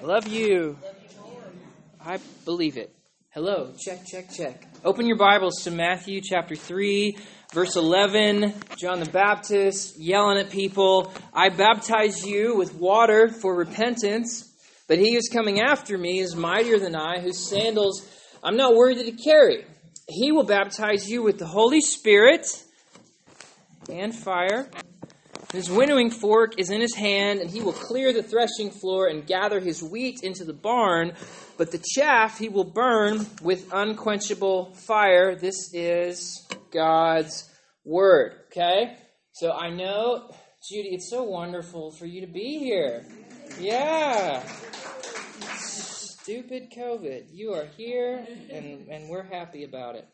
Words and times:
I 0.00 0.02
love 0.02 0.28
you. 0.28 0.78
I 2.02 2.18
believe 2.46 2.78
it. 2.78 2.94
Hello. 3.34 3.74
Check, 3.78 4.06
check, 4.06 4.30
check. 4.32 4.66
Open 4.82 5.04
your 5.06 5.18
Bibles 5.18 5.56
to 5.64 5.70
Matthew 5.70 6.22
chapter 6.22 6.56
3, 6.56 7.18
verse 7.52 7.76
11. 7.76 8.54
John 8.78 9.00
the 9.00 9.10
Baptist 9.10 10.00
yelling 10.00 10.38
at 10.38 10.48
people 10.48 11.12
I 11.34 11.50
baptize 11.50 12.24
you 12.24 12.56
with 12.56 12.74
water 12.74 13.28
for 13.28 13.54
repentance, 13.54 14.50
but 14.88 14.98
he 14.98 15.12
who's 15.12 15.28
coming 15.30 15.60
after 15.60 15.98
me 15.98 16.20
is 16.20 16.34
mightier 16.34 16.78
than 16.78 16.96
I, 16.96 17.20
whose 17.20 17.38
sandals 17.38 18.08
I'm 18.42 18.56
not 18.56 18.74
worthy 18.74 19.04
to 19.10 19.22
carry. 19.22 19.66
He 20.08 20.32
will 20.32 20.44
baptize 20.44 21.10
you 21.10 21.22
with 21.22 21.38
the 21.38 21.46
Holy 21.46 21.82
Spirit 21.82 22.46
and 23.90 24.14
fire. 24.14 24.70
His 25.52 25.68
winnowing 25.68 26.10
fork 26.10 26.60
is 26.60 26.70
in 26.70 26.80
his 26.80 26.94
hand, 26.94 27.40
and 27.40 27.50
he 27.50 27.60
will 27.60 27.72
clear 27.72 28.12
the 28.12 28.22
threshing 28.22 28.70
floor 28.70 29.08
and 29.08 29.26
gather 29.26 29.58
his 29.58 29.82
wheat 29.82 30.20
into 30.22 30.44
the 30.44 30.52
barn, 30.52 31.12
but 31.58 31.72
the 31.72 31.82
chaff 31.94 32.38
he 32.38 32.48
will 32.48 32.64
burn 32.64 33.26
with 33.42 33.72
unquenchable 33.72 34.72
fire. 34.74 35.34
This 35.34 35.74
is 35.74 36.48
God's 36.70 37.50
word. 37.84 38.34
Okay? 38.46 38.96
So 39.32 39.50
I 39.50 39.70
know, 39.70 40.30
Judy, 40.68 40.90
it's 40.90 41.10
so 41.10 41.24
wonderful 41.24 41.90
for 41.92 42.06
you 42.06 42.20
to 42.20 42.32
be 42.32 42.58
here. 42.58 43.04
Yeah. 43.58 44.44
Stupid 45.56 46.70
COVID. 46.76 47.24
You 47.32 47.54
are 47.54 47.66
here, 47.76 48.24
and, 48.52 48.86
and 48.88 49.08
we're 49.08 49.24
happy 49.24 49.64
about 49.64 49.96
it. 49.96 50.06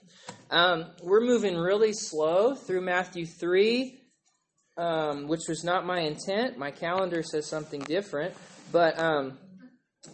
Um, 0.51 0.87
we're 1.03 1.21
moving 1.21 1.59
really 1.59 1.93
slow 1.93 2.55
through 2.55 2.81
Matthew 2.81 3.27
3 3.27 4.01
um, 4.77 5.27
which 5.29 5.49
was 5.49 5.65
not 5.65 5.87
my 5.87 6.01
intent. 6.01 6.59
My 6.59 6.71
calendar 6.71 7.23
says 7.23 7.49
something 7.49 7.81
different, 7.81 8.35
but 8.73 8.99
um, 8.99 9.39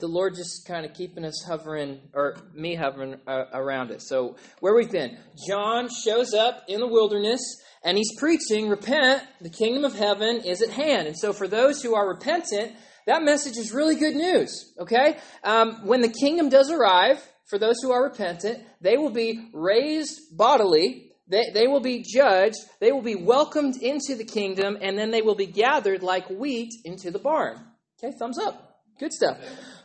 the 0.01 0.07
Lord 0.07 0.35
just 0.35 0.67
kind 0.67 0.87
of 0.87 0.95
keeping 0.95 1.25
us 1.25 1.45
hovering, 1.47 2.01
or 2.15 2.37
me 2.55 2.75
hovering 2.75 3.17
uh, 3.27 3.45
around 3.53 3.91
it. 3.91 4.03
So, 4.03 4.37
where 4.61 4.75
we've 4.75 4.91
been, 4.91 5.19
John 5.49 5.89
shows 6.05 6.35
up 6.35 6.65
in 6.69 6.81
the 6.81 6.87
wilderness 6.87 7.41
and 7.85 7.97
he's 7.97 8.17
preaching, 8.19 8.69
Repent, 8.69 9.23
the 9.41 9.51
kingdom 9.51 9.85
of 9.85 9.95
heaven 9.95 10.43
is 10.45 10.63
at 10.63 10.71
hand. 10.71 11.09
And 11.09 11.19
so, 11.19 11.33
for 11.33 11.49
those 11.49 11.83
who 11.83 11.95
are 11.95 12.09
repentant, 12.09 12.73
that 13.07 13.23
message 13.23 13.57
is 13.57 13.73
really 13.73 13.97
good 13.97 14.15
news, 14.15 14.73
okay? 14.79 15.19
Um, 15.43 15.87
when 15.87 16.03
the 16.03 16.09
kingdom 16.09 16.49
does 16.49 16.71
arrive, 16.71 17.21
for 17.49 17.59
those 17.59 17.77
who 17.83 17.91
are 17.91 18.05
repentant, 18.05 18.63
they 18.81 18.97
will 18.97 19.11
be 19.11 19.51
raised 19.53 20.37
bodily 20.37 21.12
they, 21.29 21.51
they 21.55 21.67
will 21.67 21.81
be 21.81 22.05
judged, 22.07 22.57
they 22.81 22.93
will 22.93 23.03
be 23.03 23.15
welcomed 23.15 23.77
into 23.81 24.15
the 24.17 24.25
kingdom, 24.25 24.77
and 24.81 24.99
then 24.99 25.11
they 25.11 25.23
will 25.23 25.35
be 25.35 25.47
gathered 25.47 26.03
like 26.03 26.29
wheat 26.29 26.73
into 26.85 27.11
the 27.11 27.19
barn. 27.19 27.59
Okay, 28.03 28.13
thumbs 28.19 28.39
up. 28.39 28.73
Good 28.99 29.13
stuff. 29.13 29.39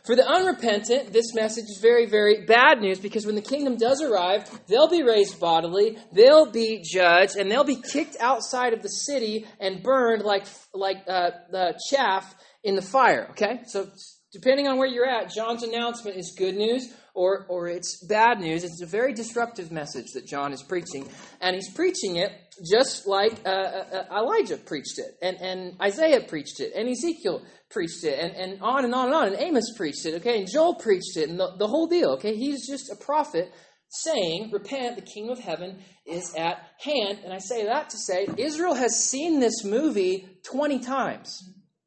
For 0.04 0.14
the 0.14 0.26
unrepentant, 0.26 1.12
this 1.12 1.34
message 1.34 1.64
is 1.64 1.78
very, 1.80 2.06
very 2.06 2.44
bad 2.46 2.80
news 2.80 2.98
because 3.00 3.26
when 3.26 3.34
the 3.34 3.42
kingdom 3.42 3.76
does 3.76 4.00
arrive, 4.00 4.48
they'll 4.68 4.88
be 4.88 5.02
raised 5.02 5.40
bodily, 5.40 5.98
they'll 6.12 6.50
be 6.50 6.82
judged, 6.84 7.36
and 7.36 7.50
they'll 7.50 7.64
be 7.64 7.82
kicked 7.92 8.16
outside 8.20 8.72
of 8.74 8.82
the 8.82 8.88
city 8.88 9.46
and 9.60 9.82
burned 9.82 10.22
like, 10.22 10.46
like 10.72 10.98
uh, 11.08 11.30
the 11.50 11.78
chaff 11.90 12.34
in 12.62 12.74
the 12.74 12.82
fire. 12.82 13.28
Okay? 13.30 13.60
So, 13.66 13.88
depending 14.32 14.68
on 14.68 14.78
where 14.78 14.88
you're 14.88 15.08
at, 15.08 15.32
John's 15.34 15.62
announcement 15.62 16.16
is 16.16 16.34
good 16.38 16.54
news 16.54 16.92
or, 17.18 17.46
or 17.48 17.66
it's 17.66 18.06
bad 18.06 18.38
news. 18.38 18.62
It's 18.62 18.80
a 18.80 18.86
very 18.86 19.12
disruptive 19.12 19.72
message 19.72 20.12
that 20.14 20.24
John 20.24 20.52
is 20.52 20.62
preaching. 20.62 21.08
And 21.40 21.56
he's 21.56 21.68
preaching 21.74 22.14
it 22.14 22.30
just 22.70 23.08
like 23.08 23.40
uh, 23.44 23.48
uh, 23.48 24.04
uh, 24.10 24.20
Elijah 24.20 24.56
preached 24.56 24.98
it, 24.98 25.16
and, 25.20 25.36
and 25.40 25.80
Isaiah 25.80 26.20
preached 26.20 26.60
it, 26.60 26.72
and 26.74 26.88
Ezekiel 26.88 27.42
preached 27.70 28.04
it, 28.04 28.18
and, 28.18 28.34
and 28.34 28.62
on 28.62 28.84
and 28.84 28.94
on 28.94 29.06
and 29.06 29.14
on. 29.14 29.26
And 29.28 29.36
Amos 29.36 29.72
preached 29.76 30.06
it, 30.06 30.14
okay? 30.14 30.38
And 30.38 30.48
Joel 30.48 30.76
preached 30.76 31.16
it, 31.16 31.28
and 31.28 31.38
the, 31.38 31.56
the 31.58 31.66
whole 31.66 31.88
deal, 31.88 32.10
okay? 32.12 32.36
He's 32.36 32.66
just 32.68 32.90
a 32.90 32.96
prophet 32.96 33.52
saying, 33.88 34.50
Repent, 34.52 34.96
the 34.96 35.02
kingdom 35.02 35.32
of 35.32 35.40
heaven 35.40 35.78
is 36.06 36.34
at 36.36 36.68
hand. 36.80 37.20
And 37.24 37.32
I 37.32 37.38
say 37.38 37.64
that 37.66 37.90
to 37.90 37.96
say, 37.96 38.28
Israel 38.36 38.74
has 38.74 39.04
seen 39.04 39.40
this 39.40 39.64
movie 39.64 40.28
20 40.44 40.80
times, 40.80 41.42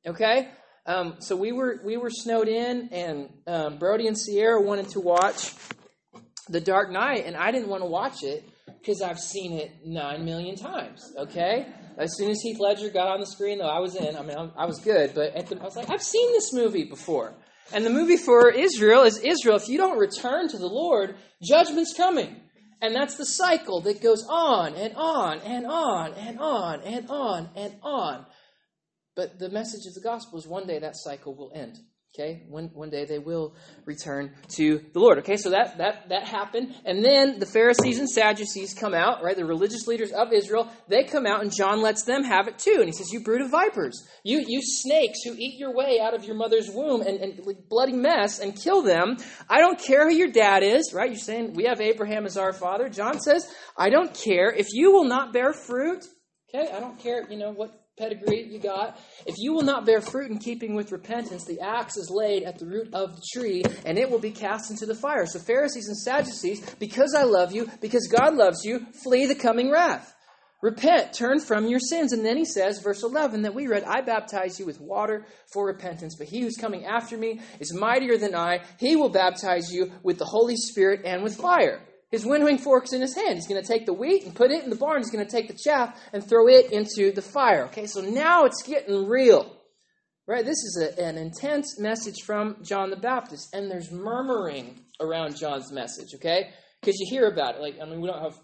okay? 0.06 0.50
Um, 0.86 1.16
so 1.20 1.36
we 1.36 1.52
were 1.52 1.80
we 1.84 1.98
were 1.98 2.10
snowed 2.10 2.48
in, 2.48 2.90
and 2.92 3.30
um, 3.48 3.78
Brody 3.78 4.08
and 4.08 4.18
Sierra 4.18 4.62
wanted 4.62 4.90
to 4.90 5.00
watch 5.00 5.54
The 6.50 6.60
Dark 6.60 6.92
Knight, 6.92 7.26
and 7.26 7.36
I 7.36 7.52
didn't 7.52 7.70
want 7.70 7.84
to 7.84 7.90
watch 7.90 8.24
it 8.24 8.44
because 8.80 9.02
I've 9.02 9.20
seen 9.20 9.54
it 9.54 9.72
nine 9.86 10.26
million 10.26 10.56
times. 10.56 11.14
Okay, 11.18 11.68
as 11.98 12.18
soon 12.18 12.32
as 12.32 12.42
Heath 12.42 12.60
Ledger 12.60 12.90
got 12.90 13.08
on 13.10 13.20
the 13.20 13.28
screen, 13.28 13.60
though, 13.60 13.70
I 13.70 13.80
was 13.80 13.96
in. 13.96 14.16
I 14.16 14.24
mean, 14.24 14.38
I, 14.58 14.66
was 14.66 14.80
good, 14.80 15.14
but 15.14 15.34
the, 15.48 15.60
I 15.62 15.64
was 15.64 15.76
like, 15.76 15.92
I've 15.92 16.02
seen 16.02 16.32
this 16.32 16.52
movie 16.54 16.86
before. 16.86 17.36
And 17.74 17.86
the 17.86 17.90
movie 17.90 18.18
for 18.18 18.50
Israel 18.50 19.04
is 19.04 19.18
Israel. 19.20 19.56
If 19.56 19.70
you 19.70 19.78
don't 19.78 19.98
return 19.98 20.50
to 20.50 20.58
the 20.58 20.68
Lord, 20.68 21.16
judgment's 21.42 21.94
coming. 21.96 22.42
And 22.82 22.96
that's 22.96 23.16
the 23.16 23.26
cycle 23.26 23.82
that 23.82 24.02
goes 24.02 24.26
on 24.28 24.74
and 24.74 24.96
on 24.96 25.40
and 25.42 25.68
on 25.68 26.14
and 26.14 26.40
on 26.40 26.82
and 26.82 27.10
on 27.10 27.50
and 27.56 27.76
on. 27.84 28.26
But 29.16 29.40
the 29.40 29.50
message 29.50 29.86
of 29.88 29.94
the 29.94 30.02
gospel 30.02 30.40
is 30.40 30.48
one 30.48 30.68
day 30.68 30.80
that 30.80 30.96
cycle 30.96 31.36
will 31.36 31.52
end. 31.54 31.78
Okay, 32.14 32.44
one, 32.50 32.70
one 32.74 32.90
day 32.90 33.06
they 33.06 33.20
will 33.20 33.56
return 33.86 34.34
to 34.56 34.82
the 34.92 35.00
Lord. 35.00 35.20
Okay, 35.20 35.38
so 35.38 35.52
that, 35.52 35.78
that, 35.78 36.10
that 36.10 36.26
happened. 36.26 36.76
And 36.84 37.02
then 37.02 37.40
the 37.40 37.46
Pharisees 37.46 38.00
and 38.00 38.10
Sadducees 38.10 38.74
come 38.74 38.94
out, 38.94 39.24
right? 39.24 39.38
The 39.38 39.46
religious 39.46 39.88
leaders 39.88 40.12
of 40.12 40.34
Israel, 40.34 40.70
they 40.90 41.06
come 41.06 41.26
out, 41.26 41.42
and 41.42 41.56
John 41.56 41.82
lets 41.82 42.04
them 42.04 42.26
have 42.26 42.50
it 42.50 42.60
too. 42.60 42.76
And 42.80 42.86
he 42.88 42.92
says, 42.92 43.14
You 43.14 43.22
brood 43.22 43.40
of 43.40 43.50
vipers, 43.50 44.06
you, 44.26 44.44
you 44.46 44.60
snakes 44.62 45.20
who 45.24 45.36
eat 45.38 45.58
your 45.58 45.74
way 45.74 46.02
out 46.02 46.14
of 46.14 46.26
your 46.26 46.36
mother's 46.36 46.70
womb 46.70 47.00
and, 47.00 47.18
and 47.18 47.42
bloody 47.70 47.94
mess 47.94 48.40
and 48.40 48.58
kill 48.58 48.82
them. 48.82 49.16
I 49.50 49.60
don't 49.60 49.80
care 49.80 50.10
who 50.10 50.14
your 50.14 50.32
dad 50.32 50.64
is, 50.64 50.92
right? 50.94 51.10
You're 51.10 51.18
saying 51.18 51.54
we 51.54 51.64
have 51.64 51.80
Abraham 51.80 52.26
as 52.26 52.36
our 52.36 52.52
father. 52.52 52.90
John 52.90 53.22
says, 53.22 53.50
I 53.78 53.90
don't 53.90 54.14
care. 54.14 54.52
If 54.52 54.68
you 54.74 54.92
will 54.92 55.06
not 55.06 55.32
bear 55.32 55.54
fruit, 55.54 56.04
okay, 56.54 56.70
I 56.74 56.82
don't 56.82 57.00
care, 57.00 57.26
you 57.30 57.38
know, 57.38 57.52
what 57.52 57.81
pedigree 58.02 58.48
you 58.50 58.60
got. 58.60 59.00
If 59.28 59.36
you 59.38 59.54
will 59.54 59.62
not 59.62 59.86
bear 59.86 60.02
fruit 60.02 60.32
in 60.32 60.40
keeping 60.40 60.74
with 60.74 60.92
repentance, 60.92 61.46
the 61.46 61.60
axe 61.60 61.98
is 61.98 62.10
laid 62.10 62.44
at 62.44 62.58
the 62.58 62.66
root 62.66 62.94
of 62.94 63.16
the 63.16 63.22
tree, 63.34 63.64
and 63.86 63.98
it 63.98 64.10
will 64.10 64.20
be 64.20 64.32
cast 64.32 64.72
into 64.72 64.88
the 64.88 64.96
fire. 64.96 65.28
So, 65.28 65.40
Pharisees 65.40 65.88
and 65.88 65.98
Sadducees, 65.98 66.76
because 66.80 67.14
I 67.16 67.24
love 67.24 67.52
you, 67.52 67.70
because 67.80 68.08
God 68.08 68.34
loves 68.34 68.66
you, 68.66 68.88
flee 69.04 69.28
the 69.28 69.36
coming 69.36 69.72
wrath. 69.72 70.16
Repent, 70.62 71.14
turn 71.14 71.40
from 71.40 71.68
your 71.68 71.80
sins. 71.80 72.14
And 72.14 72.24
then 72.24 72.38
he 72.38 72.46
says, 72.46 72.82
verse 72.84 73.04
11 73.04 73.44
that 73.44 73.56
we 73.56 73.68
read, 73.68 73.84
I 73.84 74.02
baptize 74.02 74.60
you 74.60 74.66
with 74.66 74.80
water 74.80 75.26
for 75.52 75.66
repentance, 75.66 76.16
but 76.18 76.28
he 76.28 76.42
who's 76.42 76.58
coming 76.58 76.86
after 76.86 77.18
me 77.18 77.42
is 77.60 77.74
mightier 77.74 78.18
than 78.18 78.36
I. 78.36 78.62
He 78.80 78.96
will 78.96 79.10
baptize 79.10 79.72
you 79.72 79.92
with 80.04 80.20
the 80.20 80.26
Holy 80.26 80.56
Spirit 80.56 81.02
and 81.04 81.24
with 81.24 81.36
fire. 81.36 81.82
His 82.12 82.26
winnowing 82.26 82.58
fork's 82.58 82.92
in 82.92 83.00
his 83.00 83.16
hand. 83.16 83.36
He's 83.36 83.48
going 83.48 83.62
to 83.62 83.68
take 83.68 83.86
the 83.86 83.94
wheat 83.94 84.26
and 84.26 84.36
put 84.36 84.52
it 84.52 84.64
in 84.64 84.70
the 84.70 84.76
barn. 84.76 85.00
He's 85.00 85.10
going 85.10 85.26
to 85.26 85.32
take 85.32 85.48
the 85.48 85.58
chaff 85.58 85.98
and 86.12 86.22
throw 86.24 86.48
it 86.48 86.72
into 86.72 87.14
the 87.14 87.22
fire. 87.22 87.66
Okay, 87.68 87.88
so 87.88 88.02
now 88.02 88.44
it's 88.44 88.64
getting 88.64 89.08
real. 89.08 89.50
Right? 90.28 90.46
This 90.46 90.58
is 90.58 90.84
a, 90.84 91.04
an 91.04 91.18
intense 91.18 91.80
message 91.80 92.22
from 92.26 92.58
John 92.64 92.90
the 92.90 92.98
Baptist, 92.98 93.54
and 93.54 93.72
there's 93.72 93.92
murmuring 93.92 94.80
around 95.00 95.38
John's 95.38 95.72
message, 95.72 96.10
okay? 96.16 96.50
Because 96.80 97.00
you 97.00 97.08
hear 97.10 97.28
about 97.28 97.56
it. 97.56 97.62
Like, 97.62 97.78
I 97.82 97.86
mean, 97.86 98.02
we 98.02 98.08
don't 98.08 98.22
have 98.22 98.40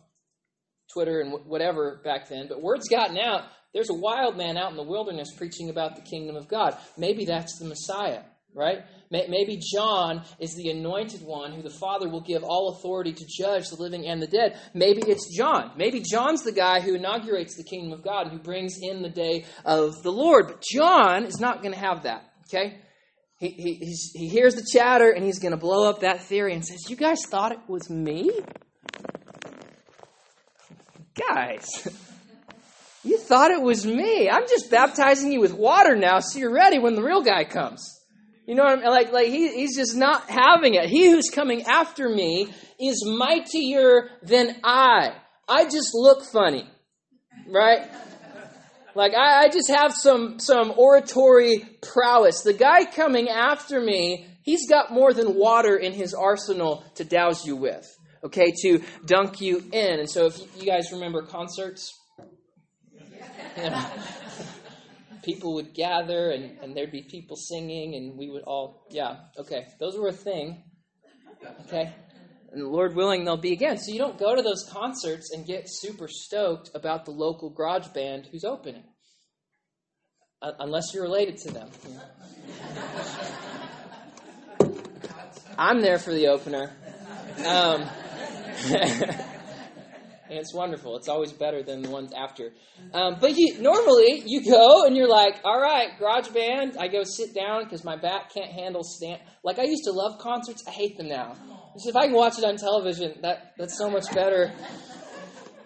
Twitter 0.94 1.20
and 1.20 1.34
whatever 1.46 2.02
back 2.04 2.30
then, 2.30 2.48
but 2.48 2.62
word's 2.62 2.88
gotten 2.88 3.18
out. 3.18 3.44
There's 3.74 3.90
a 3.90 3.94
wild 3.94 4.38
man 4.38 4.58
out 4.58 4.72
in 4.72 4.78
the 4.78 4.84
wilderness 4.84 5.30
preaching 5.38 5.70
about 5.70 5.96
the 5.96 6.02
kingdom 6.02 6.36
of 6.36 6.48
God. 6.48 6.78
Maybe 6.98 7.26
that's 7.26 7.60
the 7.60 7.66
Messiah 7.66 8.24
right? 8.58 8.80
Maybe 9.10 9.62
John 9.74 10.24
is 10.40 10.54
the 10.56 10.70
anointed 10.70 11.22
one 11.22 11.54
who 11.54 11.62
the 11.62 11.70
Father 11.70 12.10
will 12.10 12.22
give 12.22 12.44
all 12.44 12.76
authority 12.76 13.14
to 13.14 13.26
judge 13.26 13.70
the 13.70 13.82
living 13.82 14.06
and 14.06 14.22
the 14.22 14.28
dead. 14.28 14.60
Maybe 14.74 15.02
it's 15.08 15.34
John. 15.36 15.72
Maybe 15.78 16.02
John's 16.02 16.44
the 16.44 16.52
guy 16.52 16.82
who 16.82 16.96
inaugurates 16.96 17.56
the 17.56 17.64
kingdom 17.64 17.94
of 17.94 18.04
God 18.04 18.28
and 18.28 18.32
who 18.32 18.40
brings 18.40 18.78
in 18.82 19.02
the 19.02 19.10
day 19.10 19.46
of 19.64 20.04
the 20.04 20.12
Lord. 20.12 20.48
But 20.48 20.62
John 20.62 21.24
is 21.24 21.40
not 21.40 21.62
going 21.62 21.74
to 21.74 21.80
have 21.80 22.04
that, 22.04 22.30
okay? 22.48 22.80
He, 23.40 23.50
he, 23.50 23.96
he 24.14 24.28
hears 24.28 24.56
the 24.56 24.68
chatter 24.70 25.12
and 25.12 25.24
he's 25.24 25.40
going 25.40 25.52
to 25.52 25.58
blow 25.58 25.90
up 25.90 26.02
that 26.02 26.22
theory 26.22 26.54
and 26.54 26.66
says, 26.66 26.90
You 26.90 26.96
guys 26.98 27.20
thought 27.26 27.54
it 27.54 27.60
was 27.68 27.90
me? 27.90 28.32
Guys, 31.16 31.88
you 33.04 33.18
thought 33.20 33.52
it 33.52 33.62
was 33.62 33.86
me. 33.86 34.30
I'm 34.30 34.48
just 34.50 34.70
baptizing 34.70 35.32
you 35.32 35.40
with 35.40 35.54
water 35.54 35.96
now 35.96 36.20
so 36.20 36.40
you're 36.40 36.54
ready 36.54 36.78
when 36.78 36.96
the 36.96 37.04
real 37.04 37.22
guy 37.22 37.46
comes. 37.46 37.97
You 38.48 38.56
know 38.56 38.64
what 38.64 38.80
I 38.80 38.82
mean? 38.82 38.90
Like, 38.90 39.12
like 39.12 39.28
he, 39.28 39.54
he's 39.54 39.76
just 39.76 39.96
not 39.96 40.30
having 40.30 40.76
it. 40.76 40.90
He 40.90 41.12
who's 41.12 41.30
coming 41.30 41.64
after 41.64 42.08
me 42.08 42.48
is 42.80 43.06
mightier 43.06 44.10
than 44.24 44.56
I. 44.64 45.14
I 45.50 45.66
just 45.66 45.90
look 45.94 46.24
funny, 46.32 46.66
right? 47.46 47.90
Like 48.96 49.14
I, 49.14 49.44
I 49.44 49.50
just 49.50 49.70
have 49.70 49.94
some 49.94 50.40
some 50.40 50.74
oratory 50.78 51.66
prowess. 51.82 52.42
The 52.42 52.54
guy 52.54 52.86
coming 52.86 53.28
after 53.28 53.82
me, 53.82 54.26
he's 54.44 54.68
got 54.70 54.94
more 54.94 55.14
than 55.14 55.36
water 55.36 55.76
in 55.76 55.92
his 55.92 56.14
arsenal 56.14 56.86
to 56.96 57.04
douse 57.04 57.46
you 57.46 57.58
with. 57.58 57.86
Okay, 58.24 58.54
to 58.64 58.82
dunk 59.06 59.42
you 59.42 59.58
in. 59.72 60.00
And 60.00 60.10
so, 60.10 60.26
if 60.26 60.40
you 60.58 60.66
guys 60.66 60.92
remember 60.92 61.22
concerts, 61.22 61.94
people 65.28 65.56
would 65.56 65.74
gather 65.74 66.32
and, 66.32 66.58
and 66.62 66.76
there'd 66.76 66.90
be 66.90 67.04
people 67.04 67.36
singing 67.36 67.96
and 67.96 68.18
we 68.18 68.30
would 68.30 68.44
all, 68.44 68.88
yeah, 68.90 69.18
okay. 69.38 69.68
Those 69.78 69.98
were 69.98 70.08
a 70.08 70.14
thing. 70.14 70.64
Okay? 71.66 71.94
And 72.54 72.64
Lord 72.70 72.96
willing, 72.96 73.26
they'll 73.26 73.36
be 73.36 73.52
again. 73.52 73.78
So 73.78 73.92
you 73.92 74.00
don't 74.00 74.18
go 74.18 74.38
to 74.38 74.42
those 74.42 74.64
concerts 74.72 75.32
and 75.34 75.46
get 75.46 75.64
super 75.66 76.08
stoked 76.08 76.72
about 76.74 77.04
the 77.04 77.12
local 77.12 77.50
garage 77.50 77.88
band 77.90 78.30
who's 78.32 78.46
opening. 78.46 78.86
Uh, 80.42 80.52
unless 80.60 80.94
you're 80.94 81.04
related 81.04 81.38
to 81.40 81.52
them. 81.52 81.70
I'm 85.58 85.82
there 85.82 86.00
for 86.00 86.14
the 86.14 86.28
opener. 86.28 86.72
Um, 87.46 87.86
and 90.30 90.38
it's 90.38 90.54
wonderful. 90.54 90.98
It's 90.98 91.08
always 91.08 91.32
better 91.32 91.64
than 91.64 91.82
the 91.82 91.90
ones 91.90 92.12
after. 92.14 92.52
Um, 92.94 93.18
but 93.20 93.38
you, 93.38 93.62
normally 93.62 94.24
you 94.26 94.44
go 94.44 94.86
and 94.86 94.96
you're 94.96 95.08
like, 95.08 95.40
all 95.44 95.60
right, 95.60 95.90
garage 96.00 96.30
band. 96.30 96.78
I 96.80 96.88
go 96.88 97.04
sit 97.04 97.34
down 97.34 97.64
because 97.64 97.84
my 97.84 97.96
back 97.96 98.34
can't 98.34 98.52
handle 98.52 98.84
stand. 98.84 99.22
Like 99.44 99.60
I 99.60 99.64
used 99.64 99.84
to 99.86 99.92
love 99.92 100.20
concerts. 100.20 100.64
I 100.68 100.72
hate 100.72 100.98
them 100.98 101.10
now. 101.10 101.36
So 101.78 101.90
if 101.90 101.96
I 101.96 102.08
can 102.08 102.16
watch 102.16 102.38
it 102.40 102.46
on 102.46 102.58
television, 102.58 103.20
that 103.22 103.54
that's 103.58 103.78
so 103.78 103.90
much 103.90 104.12
better. 104.14 104.52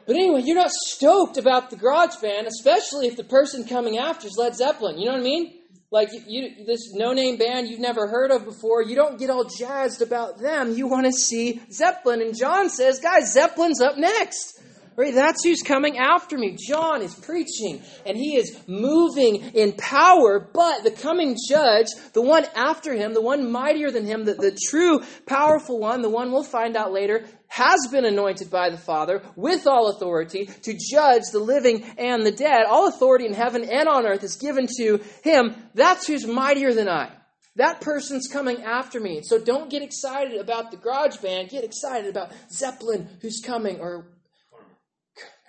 But 0.05 0.15
anyway, 0.15 0.41
you're 0.43 0.55
not 0.55 0.71
stoked 0.71 1.37
about 1.37 1.69
the 1.69 1.77
garage 1.77 2.17
band, 2.21 2.47
especially 2.47 3.07
if 3.07 3.15
the 3.15 3.23
person 3.23 3.65
coming 3.65 3.97
after 3.97 4.27
is 4.27 4.35
Led 4.37 4.55
Zeppelin. 4.55 4.97
You 4.97 5.05
know 5.05 5.13
what 5.13 5.21
I 5.21 5.23
mean? 5.23 5.60
Like 5.91 6.13
you, 6.13 6.21
you 6.25 6.65
this 6.65 6.93
no-name 6.93 7.37
band 7.37 7.67
you've 7.67 7.81
never 7.81 8.07
heard 8.07 8.31
of 8.31 8.45
before. 8.45 8.81
You 8.81 8.95
don't 8.95 9.19
get 9.19 9.29
all 9.29 9.43
jazzed 9.43 10.01
about 10.01 10.39
them. 10.39 10.73
You 10.73 10.87
want 10.87 11.05
to 11.05 11.11
see 11.11 11.61
Zeppelin. 11.69 12.21
And 12.21 12.35
John 12.35 12.69
says, 12.69 12.99
"Guys, 12.99 13.33
Zeppelin's 13.33 13.81
up 13.81 13.97
next." 13.97 14.59
Right? 14.97 15.15
That's 15.15 15.43
who's 15.43 15.61
coming 15.61 15.97
after 15.97 16.37
me. 16.37 16.57
John 16.67 17.01
is 17.01 17.15
preaching 17.15 17.81
and 18.05 18.17
he 18.17 18.35
is 18.35 18.57
moving 18.67 19.37
in 19.53 19.71
power, 19.71 20.39
but 20.53 20.83
the 20.83 20.91
coming 20.91 21.37
judge, 21.49 21.87
the 22.13 22.21
one 22.21 22.45
after 22.55 22.93
him, 22.93 23.13
the 23.13 23.21
one 23.21 23.49
mightier 23.49 23.89
than 23.89 24.05
him, 24.05 24.25
the, 24.25 24.33
the 24.33 24.57
true 24.69 25.01
powerful 25.25 25.79
one, 25.79 26.01
the 26.01 26.09
one 26.09 26.31
we'll 26.31 26.43
find 26.43 26.75
out 26.75 26.91
later, 26.91 27.25
has 27.51 27.87
been 27.91 28.05
anointed 28.05 28.49
by 28.49 28.69
the 28.69 28.77
Father 28.77 29.21
with 29.35 29.67
all 29.67 29.89
authority 29.89 30.45
to 30.45 30.73
judge 30.73 31.23
the 31.33 31.39
living 31.39 31.83
and 31.97 32.25
the 32.25 32.31
dead. 32.31 32.65
All 32.65 32.87
authority 32.87 33.25
in 33.25 33.33
heaven 33.33 33.65
and 33.65 33.89
on 33.89 34.05
earth 34.05 34.23
is 34.23 34.37
given 34.37 34.67
to 34.77 35.01
him. 35.21 35.53
That's 35.75 36.07
who's 36.07 36.25
mightier 36.25 36.73
than 36.73 36.87
I. 36.87 37.11
That 37.57 37.81
person's 37.81 38.29
coming 38.31 38.63
after 38.63 39.01
me. 39.01 39.19
So 39.23 39.37
don't 39.37 39.69
get 39.69 39.81
excited 39.83 40.39
about 40.39 40.71
the 40.71 40.77
garage 40.77 41.17
band. 41.17 41.49
Get 41.49 41.65
excited 41.65 42.09
about 42.09 42.31
Zeppelin 42.49 43.09
who's 43.21 43.41
coming 43.45 43.81
or 43.81 44.07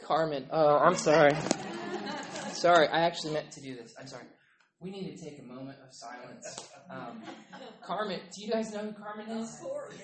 Carmen. 0.05 0.47
Oh, 0.51 0.79
I'm 0.79 0.97
sorry. 0.97 1.37
sorry, 2.53 2.89
I 2.89 3.03
actually 3.03 3.35
meant 3.35 3.53
to 3.53 3.61
do 3.61 3.77
this. 3.77 3.95
I'm 3.97 4.09
sorry. 4.09 4.25
We 4.83 4.91
need 4.91 5.17
to 5.17 5.25
take 5.25 5.39
a 5.39 5.43
moment 5.43 5.79
of 5.87 5.95
silence. 5.95 6.69
Um, 6.91 7.23
Carmen, 7.83 8.21
do 8.35 8.43
you 8.43 8.53
guys 8.53 8.75
know 8.75 8.81
who 8.81 8.93
Carmen 8.93 9.27
is? 9.31 9.55
Of 9.55 9.61
course. 9.63 9.95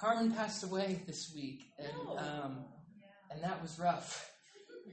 Carmen 0.00 0.32
passed 0.32 0.64
away 0.64 1.02
this 1.06 1.30
week, 1.34 1.64
and 1.78 1.92
um, 2.16 2.64
and 3.30 3.42
that 3.42 3.60
was 3.60 3.78
rough. 3.78 4.30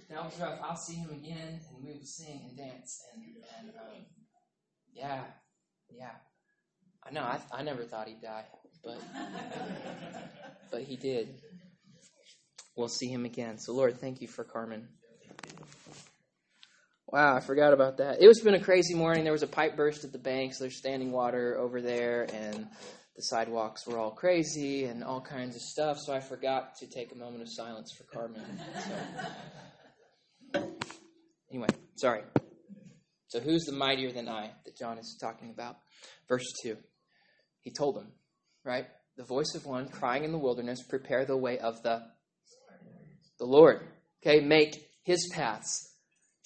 That 0.10 0.25
was 0.25 0.38
rough. 0.42 0.60
I'll 0.62 0.75
see 0.75 0.95
him 0.95 1.10
again, 1.12 1.62
and 1.69 1.86
we 1.86 1.94
will 1.94 2.04
sing 2.04 2.42
and 2.50 2.57
dance, 2.57 3.01
and, 3.13 3.24
and 3.60 3.69
um, 3.69 4.06
yeah, 4.94 5.22
yeah. 5.89 6.16
I 7.01 7.12
know. 7.12 7.22
I, 7.22 7.39
I 7.54 7.63
never 7.63 7.84
thought 7.84 8.10
he'd 8.10 8.22
die, 8.22 8.44
but 8.84 9.00
but 10.72 10.81
he 10.81 10.98
did 10.98 11.30
we'll 12.78 12.88
see 12.88 13.07
him 13.07 13.25
again. 13.25 13.57
So, 13.57 13.74
Lord, 13.74 14.00
thank 14.00 14.22
you 14.22 14.28
for 14.28 14.45
Carmen. 14.45 14.88
Wow, 17.09 17.38
I 17.38 17.39
forgot 17.39 17.71
about 17.71 17.98
that. 17.98 18.21
It 18.21 18.27
was 18.27 18.42
been 18.42 18.54
a 18.54 18.59
crazy 18.59 18.94
morning. 18.94 19.24
There 19.24 19.31
was 19.31 19.44
a 19.44 19.48
pipe 19.48 19.77
burst 19.77 20.04
at 20.04 20.12
the 20.12 20.18
bank, 20.18 20.54
so 20.54 20.65
there's 20.65 20.77
standing 20.77 21.13
water 21.13 21.57
over 21.57 21.81
there, 21.81 22.27
and 22.33 22.68
the 23.15 23.21
sidewalks 23.21 23.88
were 23.88 23.98
all 23.98 24.12
crazy 24.12 24.83
and 24.83 25.06
all 25.06 25.21
kinds 25.21 25.56
of 25.56 25.62
stuff. 25.62 26.00
So 26.00 26.13
I 26.13 26.19
forgot 26.19 26.75
to 26.80 26.88
take 26.88 27.13
a 27.13 27.15
moment 27.15 27.44
of 27.44 27.48
silence 27.50 27.94
for 27.98 28.04
Carmen. 28.13 28.44
So. 30.54 30.69
Anyway, 31.50 31.69
sorry. 31.95 32.24
So 33.30 33.39
who's 33.39 33.63
the 33.63 33.71
mightier 33.71 34.12
than 34.12 34.27
I 34.27 34.51
that 34.65 34.77
John 34.77 34.98
is 34.98 35.18
talking 35.21 35.50
about? 35.50 35.77
Verse 36.27 36.45
2. 36.62 36.75
He 37.62 37.71
told 37.71 37.95
them, 37.95 38.12
right? 38.65 38.86
The 39.15 39.24
voice 39.24 39.56
of 39.56 39.65
one 39.65 39.88
crying 39.88 40.25
in 40.25 40.33
the 40.33 40.38
wilderness, 40.38 40.83
prepare 40.83 41.24
the 41.24 41.38
way 41.38 41.57
of 41.57 41.81
the 41.83 42.01
the 43.39 43.45
Lord. 43.45 43.80
Okay, 44.21 44.42
make 44.42 44.89
his 45.03 45.30
paths 45.33 45.94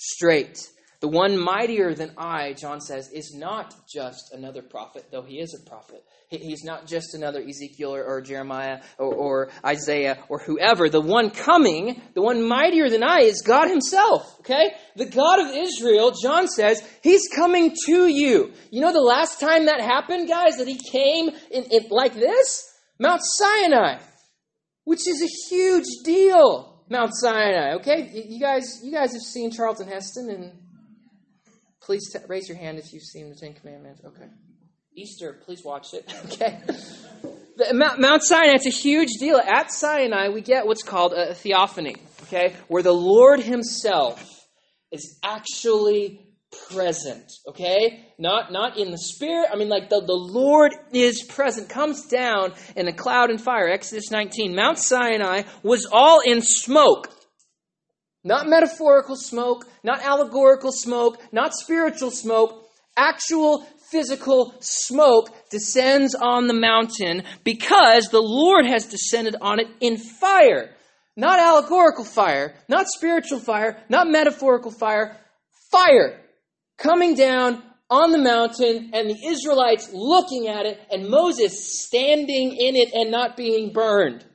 straight. 0.01 0.67
The 0.99 1.07
one 1.07 1.37
mightier 1.37 1.95
than 1.95 2.11
I, 2.17 2.53
John 2.53 2.79
says, 2.79 3.09
is 3.11 3.33
not 3.35 3.73
just 3.91 4.33
another 4.33 4.61
prophet, 4.61 5.05
though 5.11 5.23
he 5.23 5.39
is 5.39 5.55
a 5.59 5.67
prophet. 5.67 6.03
He's 6.29 6.63
not 6.63 6.85
just 6.85 7.13
another 7.15 7.41
Ezekiel 7.41 7.93
or, 7.95 8.03
or 8.03 8.21
Jeremiah 8.21 8.81
or, 8.97 9.13
or, 9.13 9.49
Isaiah 9.65 10.23
or 10.29 10.39
whoever. 10.39 10.89
The 10.89 11.01
one 11.01 11.31
coming, 11.31 12.01
the 12.13 12.21
one 12.21 12.47
mightier 12.47 12.89
than 12.89 13.03
I, 13.03 13.21
is 13.21 13.41
God 13.41 13.67
himself. 13.67 14.39
Okay? 14.39 14.73
The 14.95 15.07
God 15.07 15.39
of 15.39 15.55
Israel, 15.55 16.13
John 16.21 16.47
says, 16.47 16.81
he's 17.01 17.27
coming 17.35 17.75
to 17.87 18.07
you. 18.07 18.53
You 18.69 18.81
know 18.81 18.93
the 18.93 19.01
last 19.01 19.39
time 19.39 19.65
that 19.65 19.81
happened, 19.81 20.29
guys, 20.29 20.57
that 20.57 20.67
he 20.67 20.77
came 20.77 21.29
in, 21.51 21.63
in 21.63 21.87
like 21.89 22.13
this? 22.13 22.63
Mount 22.99 23.21
Sinai, 23.23 23.97
which 24.83 25.07
is 25.07 25.21
a 25.21 25.49
huge 25.49 25.87
deal. 26.05 26.70
Mount 26.91 27.11
Sinai. 27.15 27.75
Okay, 27.75 28.25
you 28.27 28.39
guys, 28.39 28.81
you 28.83 28.91
guys 28.91 29.13
have 29.13 29.21
seen 29.21 29.49
Charlton 29.49 29.87
Heston, 29.87 30.29
and 30.29 30.51
please 31.81 32.11
t- 32.11 32.19
raise 32.27 32.49
your 32.49 32.57
hand 32.57 32.77
if 32.77 32.91
you've 32.91 33.03
seen 33.03 33.29
the 33.29 33.35
Ten 33.35 33.53
Commandments. 33.53 34.01
Okay, 34.05 34.27
Easter, 34.93 35.39
please 35.45 35.63
watch 35.63 35.93
it. 35.93 36.13
Okay, 36.25 36.59
the, 37.55 37.73
Mount, 37.73 37.99
Mount 37.99 38.23
Sinai. 38.23 38.55
It's 38.55 38.65
a 38.65 38.69
huge 38.69 39.09
deal. 39.19 39.37
At 39.37 39.71
Sinai, 39.71 40.29
we 40.29 40.41
get 40.41 40.67
what's 40.67 40.83
called 40.83 41.13
a 41.13 41.33
theophany. 41.33 41.95
Okay, 42.23 42.55
where 42.67 42.83
the 42.83 42.93
Lord 42.93 43.39
Himself 43.39 44.45
is 44.91 45.17
actually 45.23 46.19
present 46.73 47.31
okay? 47.47 48.07
Not 48.17 48.51
not 48.51 48.77
in 48.77 48.91
the 48.91 48.97
spirit. 48.97 49.49
I 49.51 49.55
mean 49.55 49.69
like 49.69 49.89
the, 49.89 50.01
the 50.01 50.13
lord 50.13 50.73
is 50.91 51.23
present 51.23 51.69
comes 51.69 52.07
down 52.07 52.53
in 52.75 52.87
a 52.87 52.93
cloud 52.93 53.29
and 53.29 53.39
fire. 53.39 53.69
Exodus 53.69 54.11
19 54.11 54.55
mount 54.55 54.77
sinai 54.77 55.43
was 55.63 55.87
all 55.91 56.21
in 56.21 56.41
smoke. 56.41 57.09
Not 58.23 58.47
metaphorical 58.47 59.15
smoke 59.15 59.65
not 59.83 60.01
allegorical 60.03 60.71
smoke 60.71 61.21
not 61.31 61.53
spiritual 61.53 62.11
smoke. 62.11 62.57
Actual 62.97 63.65
physical 63.89 64.53
smoke 64.59 65.29
descends 65.49 66.13
on 66.13 66.47
the 66.47 66.53
mountain 66.53 67.23
because 67.45 68.09
the 68.09 68.21
lord 68.21 68.65
has 68.65 68.85
descended 68.85 69.35
on 69.41 69.59
it 69.59 69.67
in 69.79 69.97
fire. 69.97 70.75
Not 71.15 71.39
allegorical 71.39 72.05
fire 72.05 72.55
not 72.67 72.87
spiritual 72.87 73.39
fire 73.39 73.81
not 73.89 74.07
metaphorical 74.09 74.71
fire 74.71 75.17
fire 75.71 76.21
coming 76.81 77.15
down 77.15 77.61
on 77.89 78.11
the 78.11 78.17
mountain 78.17 78.91
and 78.93 79.09
the 79.09 79.27
Israelites 79.27 79.89
looking 79.93 80.47
at 80.47 80.65
it 80.65 80.79
and 80.89 81.09
Moses 81.09 81.83
standing 81.83 82.55
in 82.55 82.75
it 82.75 82.93
and 82.93 83.11
not 83.11 83.37
being 83.37 83.73
burned. 83.73 84.25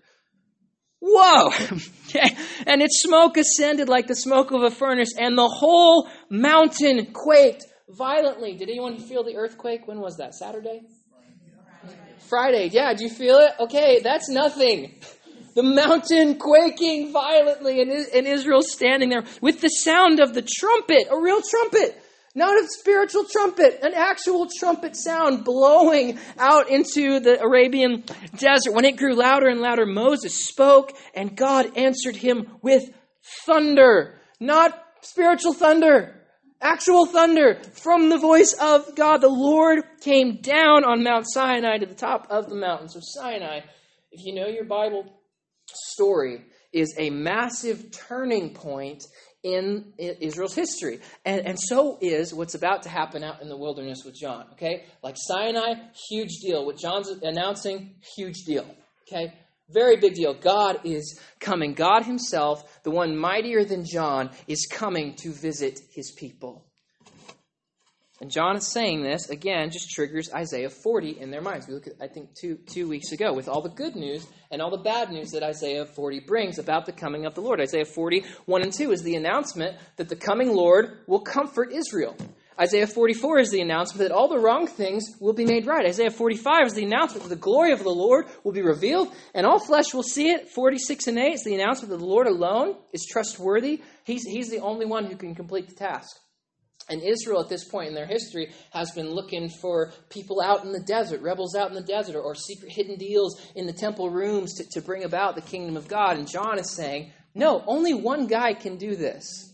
Whoa! 1.00 1.50
and 2.66 2.82
its 2.82 3.02
smoke 3.02 3.36
ascended 3.36 3.88
like 3.88 4.06
the 4.06 4.14
smoke 4.14 4.50
of 4.50 4.62
a 4.62 4.70
furnace, 4.70 5.14
and 5.18 5.36
the 5.36 5.48
whole 5.48 6.08
mountain 6.30 7.12
quaked 7.12 7.64
violently. 7.88 8.56
Did 8.56 8.70
anyone 8.70 8.98
feel 8.98 9.22
the 9.22 9.36
earthquake? 9.36 9.86
When 9.86 10.00
was 10.00 10.16
that? 10.16 10.34
Saturday? 10.34 10.82
Friday. 12.28 12.70
Yeah, 12.72 12.92
do 12.94 13.04
you 13.04 13.10
feel 13.10 13.36
it? 13.36 13.52
Okay, 13.60 14.00
that's 14.02 14.28
nothing. 14.28 14.98
The 15.54 15.62
mountain 15.62 16.38
quaking 16.38 17.12
violently, 17.12 17.80
and 17.80 18.26
Israel 18.26 18.62
standing 18.62 19.10
there 19.10 19.24
with 19.40 19.60
the 19.60 19.68
sound 19.68 20.18
of 20.18 20.34
the 20.34 20.42
trumpet, 20.42 21.06
a 21.10 21.20
real 21.20 21.40
trumpet 21.40 22.02
not 22.36 22.54
a 22.62 22.68
spiritual 22.68 23.24
trumpet, 23.24 23.80
an 23.82 23.94
actual 23.94 24.46
trumpet 24.58 24.94
sound 24.94 25.42
blowing 25.42 26.18
out 26.38 26.68
into 26.68 27.18
the 27.18 27.40
Arabian 27.40 28.04
desert. 28.36 28.74
When 28.74 28.84
it 28.84 28.98
grew 28.98 29.14
louder 29.14 29.48
and 29.48 29.60
louder, 29.60 29.86
Moses 29.86 30.46
spoke, 30.46 30.92
and 31.14 31.34
God 31.34 31.76
answered 31.78 32.14
him 32.14 32.58
with 32.60 32.84
thunder. 33.46 34.20
Not 34.38 34.78
spiritual 35.00 35.54
thunder, 35.54 36.20
actual 36.60 37.06
thunder 37.06 37.58
from 37.72 38.10
the 38.10 38.18
voice 38.18 38.54
of 38.60 38.94
God. 38.94 39.22
The 39.22 39.28
Lord 39.28 39.82
came 40.02 40.42
down 40.42 40.84
on 40.84 41.02
Mount 41.02 41.24
Sinai 41.26 41.78
to 41.78 41.86
the 41.86 41.94
top 41.94 42.26
of 42.28 42.50
the 42.50 42.54
mountain. 42.54 42.90
So, 42.90 43.00
Sinai, 43.00 43.60
if 44.12 44.26
you 44.26 44.34
know 44.34 44.46
your 44.46 44.66
Bible 44.66 45.10
story, 45.66 46.44
is 46.72 46.94
a 46.98 47.08
massive 47.08 47.90
turning 47.90 48.50
point 48.50 49.02
in 49.46 49.92
Israel's 49.96 50.56
history. 50.56 50.98
And, 51.24 51.46
and 51.46 51.58
so 51.58 51.98
is 52.00 52.34
what's 52.34 52.56
about 52.56 52.82
to 52.82 52.88
happen 52.88 53.22
out 53.22 53.40
in 53.42 53.48
the 53.48 53.56
wilderness 53.56 54.02
with 54.04 54.16
John. 54.16 54.46
Okay? 54.54 54.84
Like 55.04 55.14
Sinai, 55.16 55.74
huge 56.10 56.40
deal. 56.42 56.66
What 56.66 56.78
John's 56.78 57.08
announcing, 57.08 57.94
huge 58.16 58.42
deal. 58.44 58.66
Okay? 59.06 59.32
Very 59.70 59.98
big 59.98 60.14
deal. 60.14 60.34
God 60.34 60.80
is 60.84 61.20
coming. 61.38 61.74
God 61.74 62.02
Himself, 62.02 62.82
the 62.82 62.90
one 62.90 63.16
mightier 63.16 63.64
than 63.64 63.84
John, 63.84 64.30
is 64.48 64.66
coming 64.70 65.14
to 65.16 65.32
visit 65.32 65.78
His 65.94 66.12
people. 66.18 66.64
And 68.20 68.30
John 68.30 68.56
is 68.56 68.73
saying 68.73 69.02
this, 69.02 69.28
again, 69.28 69.70
just 69.70 69.90
triggers 69.90 70.32
Isaiah 70.32 70.70
40 70.70 71.20
in 71.20 71.30
their 71.30 71.42
minds. 71.42 71.66
We 71.68 71.75
looked 71.75 71.88
at, 71.88 71.94
I 72.00 72.08
think, 72.08 72.35
two, 72.35 72.56
two 72.66 72.88
weeks 72.88 73.12
ago 73.12 73.35
with 73.35 73.46
all 73.46 73.61
the 73.61 73.68
good 73.68 73.94
news 73.94 74.26
and 74.50 74.62
all 74.62 74.70
the 74.70 74.78
bad 74.78 75.11
news 75.11 75.32
that 75.32 75.42
Isaiah 75.42 75.85
40 75.85 76.20
brings 76.20 76.58
about 76.58 76.87
the 76.87 76.92
coming 76.92 77.26
of 77.26 77.35
the 77.35 77.42
Lord. 77.42 77.61
Isaiah 77.61 77.85
40, 77.85 78.25
1 78.46 78.62
and 78.62 78.73
2 78.73 78.92
is 78.92 79.02
the 79.02 79.16
announcement 79.16 79.76
that 79.96 80.08
the 80.08 80.16
coming 80.16 80.54
Lord 80.54 80.99
will 81.06 81.20
comfort 81.20 81.73
Israel. 81.73 82.16
Isaiah 82.58 82.87
44 82.87 83.40
is 83.40 83.50
the 83.50 83.61
announcement 83.61 84.08
that 84.08 84.16
all 84.16 84.28
the 84.28 84.38
wrong 84.38 84.66
things 84.66 85.04
will 85.20 85.35
be 85.35 85.44
made 85.44 85.66
right. 85.66 85.85
Isaiah 85.85 86.11
45 86.11 86.68
is 86.68 86.73
the 86.73 86.85
announcement 86.85 87.25
that 87.25 87.28
the 87.28 87.37
glory 87.37 87.73
of 87.73 87.85
the 87.85 87.90
Lord 87.90 88.28
will 88.44 88.52
be 88.52 88.62
revealed 88.62 89.12
and 89.35 89.44
all 89.44 89.58
flesh 89.58 89.92
will 89.92 90.02
see 90.02 90.30
it. 90.30 90.49
46 90.49 91.06
and 91.08 91.18
8 91.18 91.35
is 91.35 91.44
the 91.44 91.54
announcement 91.54 91.90
that 91.90 91.99
the 91.99 92.06
Lord 92.06 92.26
alone 92.26 92.76
is 92.94 93.04
trustworthy. 93.04 93.82
He's, 94.04 94.23
he's 94.25 94.49
the 94.49 94.61
only 94.61 94.87
one 94.87 95.04
who 95.04 95.16
can 95.16 95.35
complete 95.35 95.68
the 95.68 95.75
task. 95.75 96.16
And 96.88 97.02
Israel, 97.02 97.40
at 97.40 97.48
this 97.48 97.64
point 97.64 97.88
in 97.88 97.94
their 97.94 98.06
history, 98.06 98.52
has 98.70 98.92
been 98.92 99.10
looking 99.10 99.48
for 99.48 99.92
people 100.08 100.40
out 100.40 100.64
in 100.64 100.72
the 100.72 100.80
desert, 100.80 101.20
rebels 101.20 101.56
out 101.56 101.68
in 101.68 101.74
the 101.74 101.82
desert, 101.82 102.16
or, 102.16 102.22
or 102.22 102.34
secret 102.34 102.70
hidden 102.70 102.96
deals 102.96 103.40
in 103.56 103.66
the 103.66 103.72
temple 103.72 104.10
rooms 104.10 104.54
to, 104.54 104.64
to 104.70 104.80
bring 104.80 105.02
about 105.04 105.34
the 105.34 105.40
kingdom 105.40 105.76
of 105.76 105.88
God. 105.88 106.16
And 106.16 106.28
John 106.28 106.58
is 106.58 106.70
saying, 106.70 107.12
no, 107.34 107.62
only 107.66 107.92
one 107.92 108.26
guy 108.28 108.54
can 108.54 108.76
do 108.76 108.94
this. 108.94 109.52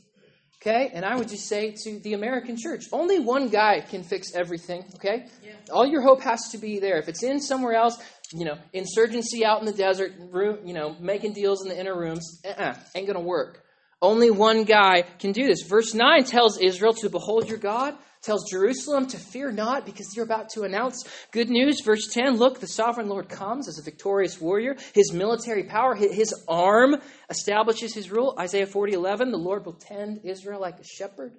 Okay? 0.60 0.90
And 0.94 1.04
I 1.04 1.16
would 1.16 1.28
just 1.28 1.48
say 1.48 1.74
to 1.84 1.98
the 2.00 2.12
American 2.12 2.56
church, 2.56 2.84
only 2.92 3.18
one 3.18 3.48
guy 3.48 3.80
can 3.80 4.04
fix 4.04 4.34
everything. 4.34 4.84
Okay? 4.96 5.26
Yeah. 5.44 5.52
All 5.72 5.86
your 5.86 6.02
hope 6.02 6.20
has 6.20 6.50
to 6.52 6.58
be 6.58 6.78
there. 6.78 6.98
If 6.98 7.08
it's 7.08 7.22
in 7.24 7.40
somewhere 7.40 7.74
else, 7.74 7.96
you 8.32 8.44
know, 8.44 8.58
insurgency 8.72 9.44
out 9.44 9.58
in 9.60 9.66
the 9.66 9.72
desert, 9.72 10.12
room, 10.18 10.58
you 10.64 10.72
know, 10.72 10.94
making 11.00 11.32
deals 11.32 11.62
in 11.62 11.68
the 11.68 11.78
inner 11.78 11.98
rooms, 11.98 12.40
uh-uh, 12.44 12.74
ain't 12.94 13.06
going 13.06 13.18
to 13.18 13.24
work. 13.24 13.62
Only 14.02 14.32
one 14.32 14.64
guy 14.64 15.04
can 15.21 15.30
do 15.30 15.47
this. 15.47 15.62
Verse 15.62 15.94
9 15.94 16.25
tells 16.25 16.59
Israel 16.59 16.92
to 16.94 17.09
behold 17.09 17.49
your 17.49 17.59
God, 17.59 17.94
tells 18.21 18.50
Jerusalem 18.50 19.06
to 19.06 19.16
fear 19.16 19.52
not 19.52 19.87
because 19.87 20.12
you're 20.16 20.25
about 20.25 20.49
to 20.50 20.62
announce 20.62 21.04
good 21.30 21.49
news. 21.49 21.80
Verse 21.85 22.09
10 22.09 22.37
look, 22.37 22.59
the 22.59 22.66
sovereign 22.66 23.09
Lord 23.09 23.28
comes 23.28 23.68
as 23.68 23.78
a 23.78 23.82
victorious 23.82 24.40
warrior. 24.40 24.76
His 24.92 25.12
military 25.12 25.62
power, 25.62 25.94
his 25.94 26.35
arm 26.49 26.97
establishes 27.30 27.94
his 27.94 28.11
rule. 28.11 28.35
Isaiah 28.40 28.66
40 28.66 28.92
11, 28.94 29.30
the 29.30 29.38
Lord 29.38 29.64
will 29.64 29.75
tend 29.75 30.23
Israel 30.25 30.61
like 30.61 30.80
a 30.80 30.85
shepherd. 30.85 31.32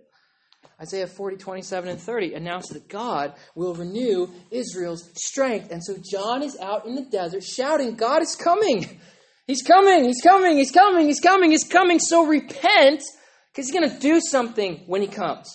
Isaiah 0.82 1.08
40, 1.08 1.38
27, 1.38 1.89
and 1.89 2.00
30 2.00 2.34
announce 2.34 2.70
that 2.70 2.88
God 2.88 3.34
will 3.55 3.75
renew 3.75 4.29
Israel's 4.51 5.10
strength. 5.15 5.70
And 5.72 5.84
so 5.84 5.96
John 6.12 6.41
is 6.41 6.58
out 6.60 6.86
in 6.86 6.96
the 6.96 7.03
desert 7.03 7.43
shouting, 7.43 7.96
God 7.96 8.22
is 8.22 8.36
coming. 8.36 9.00
He's 9.45 9.62
coming, 9.62 10.05
he's 10.05 10.21
coming, 10.21 10.57
he's 10.57 10.71
coming, 10.71 11.07
he's 11.07 11.19
coming, 11.19 11.51
he's 11.51 11.65
coming. 11.65 12.00
So 12.00 12.25
repent 12.25 13.03
because 13.51 13.67
he's 13.67 13.71
going 13.71 13.89
to 13.89 14.00
do 14.00 14.19
something 14.19 14.83
when 14.88 15.01
he 15.01 15.07
comes. 15.07 15.53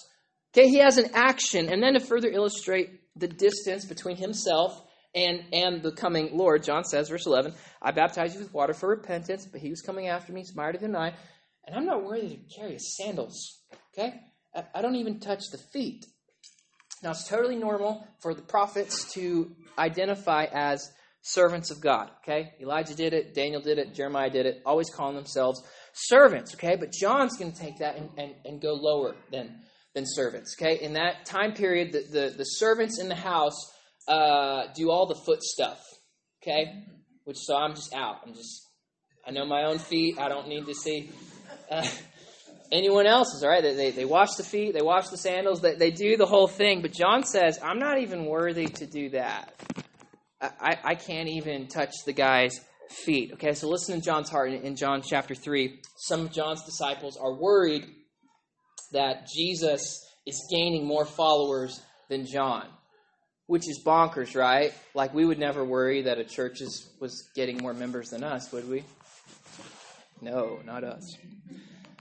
Okay, 0.53 0.69
he 0.69 0.79
has 0.79 0.99
an 0.99 1.11
action. 1.15 1.69
And 1.69 1.83
then 1.83 1.95
to 1.95 2.01
further 2.01 2.29
illustrate 2.29 3.01
the 3.17 3.29
distance 3.29 3.85
between 3.85 4.17
himself 4.17 4.83
and, 5.15 5.43
and 5.53 5.83
the 5.83 5.93
coming 5.93 6.37
Lord, 6.37 6.65
John 6.65 6.85
says, 6.85 7.09
verse 7.09 7.27
11, 7.27 7.55
I 7.81 7.93
baptize 7.93 8.35
you 8.35 8.41
with 8.41 8.53
water 8.53 8.75
for 8.75 8.89
repentance, 8.89 9.47
but 9.47 9.61
he 9.61 9.71
was 9.71 9.81
coming 9.81 10.09
after 10.09 10.33
me, 10.33 10.41
he's 10.41 10.55
mightier 10.55 10.81
than 10.81 10.95
I, 10.95 11.15
and 11.67 11.75
I'm 11.77 11.87
not 11.87 12.05
worthy 12.05 12.37
to 12.37 12.55
carry 12.55 12.75
his 12.75 12.97
sandals. 12.97 13.63
Okay? 13.93 14.15
I, 14.55 14.65
I 14.75 14.83
don't 14.83 14.97
even 14.97 15.19
touch 15.19 15.45
the 15.51 15.59
feet. 15.59 16.07
Now, 17.03 17.11
it's 17.13 17.29
totally 17.29 17.57
normal 17.57 18.07
for 18.21 18.35
the 18.35 18.43
prophets 18.43 19.13
to 19.15 19.55
identify 19.79 20.47
as 20.53 20.91
servants 21.23 21.71
of 21.71 21.81
God. 21.81 22.11
Okay? 22.23 22.53
Elijah 22.61 22.95
did 22.95 23.13
it, 23.13 23.35
Daniel 23.35 23.61
did 23.61 23.79
it, 23.79 23.95
Jeremiah 23.95 24.31
did 24.31 24.47
it, 24.47 24.63
always 24.65 24.91
calling 24.91 25.17
themselves 25.17 25.63
servants. 25.93 26.55
Okay? 26.55 26.77
But 26.77 26.93
John's 26.93 27.37
going 27.37 27.53
to 27.53 27.59
take 27.59 27.79
that 27.79 27.97
and, 27.97 28.11
and, 28.17 28.35
and 28.45 28.61
go 28.61 28.75
lower 28.75 29.17
than, 29.33 29.61
than 29.95 30.05
servants. 30.07 30.57
Okay? 30.61 30.83
In 30.83 30.95
that 30.95 31.27
time 31.27 31.53
period, 31.53 31.93
the, 31.93 32.05
the, 32.11 32.35
the 32.37 32.45
servants 32.45 33.01
in 33.01 33.09
the 33.09 33.15
house 33.15 33.73
uh, 34.07 34.65
do 34.75 34.91
all 34.91 35.07
the 35.07 35.21
foot 35.27 35.43
stuff. 35.43 35.81
Okay? 36.43 36.85
Which, 37.25 37.39
so 37.39 37.57
I'm 37.57 37.75
just 37.75 37.95
out. 37.95 38.21
I'm 38.27 38.35
just, 38.35 38.67
I 39.27 39.31
know 39.31 39.45
my 39.45 39.65
own 39.65 39.79
feet. 39.79 40.19
I 40.19 40.29
don't 40.29 40.49
need 40.49 40.67
to 40.67 40.75
see. 40.75 41.11
Uh, 41.71 41.87
anyone 42.73 43.07
else's, 43.07 43.43
all 43.43 43.51
right? 43.51 43.63
They, 43.63 43.75
they, 43.75 43.91
they, 43.91 44.05
wash 44.05 44.35
the 44.37 44.45
feet, 44.45 44.75
they 44.75 44.83
wash 44.83 45.09
the 45.09 45.17
sandals, 45.17 45.61
they, 45.61 45.75
they 45.75 45.91
do 45.91 46.17
the 46.17 46.27
whole 46.27 46.49
thing. 46.49 46.83
But 46.83 46.93
John 46.93 47.25
says, 47.25 47.59
I'm 47.63 47.79
not 47.79 47.99
even 47.99 48.27
worthy 48.27 48.67
to 48.67 48.87
do 48.87 49.11
that. 49.11 49.55
I, 50.41 50.79
I 50.85 50.95
can't 50.95 51.29
even 51.29 51.67
touch 51.67 51.93
the 52.07 52.13
guy's 52.13 52.61
feet. 52.91 53.33
Okay, 53.35 53.55
so 53.55 53.69
listen 53.69 53.99
to 53.99 54.05
John's 54.05 54.31
heart 54.31 54.53
in, 54.53 54.63
in 54.63 54.77
John 54.77 55.03
chapter 55.03 55.35
3. 55.35 55.81
Some 55.97 56.27
of 56.27 56.33
John's 56.33 56.65
disciples 56.65 57.17
are 57.17 57.35
worried 57.35 57.87
that 58.93 59.27
Jesus 59.35 60.05
is 60.27 60.47
gaining 60.51 60.87
more 60.87 61.05
followers 61.05 61.81
than 62.09 62.27
John, 62.27 62.67
which 63.47 63.69
is 63.69 63.83
bonkers, 63.85 64.37
right? 64.37 64.73
Like 64.95 65.13
we 65.13 65.25
would 65.25 65.39
never 65.39 65.65
worry 65.65 66.03
that 66.03 66.19
a 66.19 66.25
church 66.25 66.61
is, 66.61 66.91
was 67.01 67.29
getting 67.35 67.59
more 67.59 67.75
members 67.75 68.11
than 68.11 68.23
us, 68.23 68.53
would 68.53 68.69
we? 68.69 68.85
No, 70.21 70.61
not 70.65 70.85
us. 70.85 71.17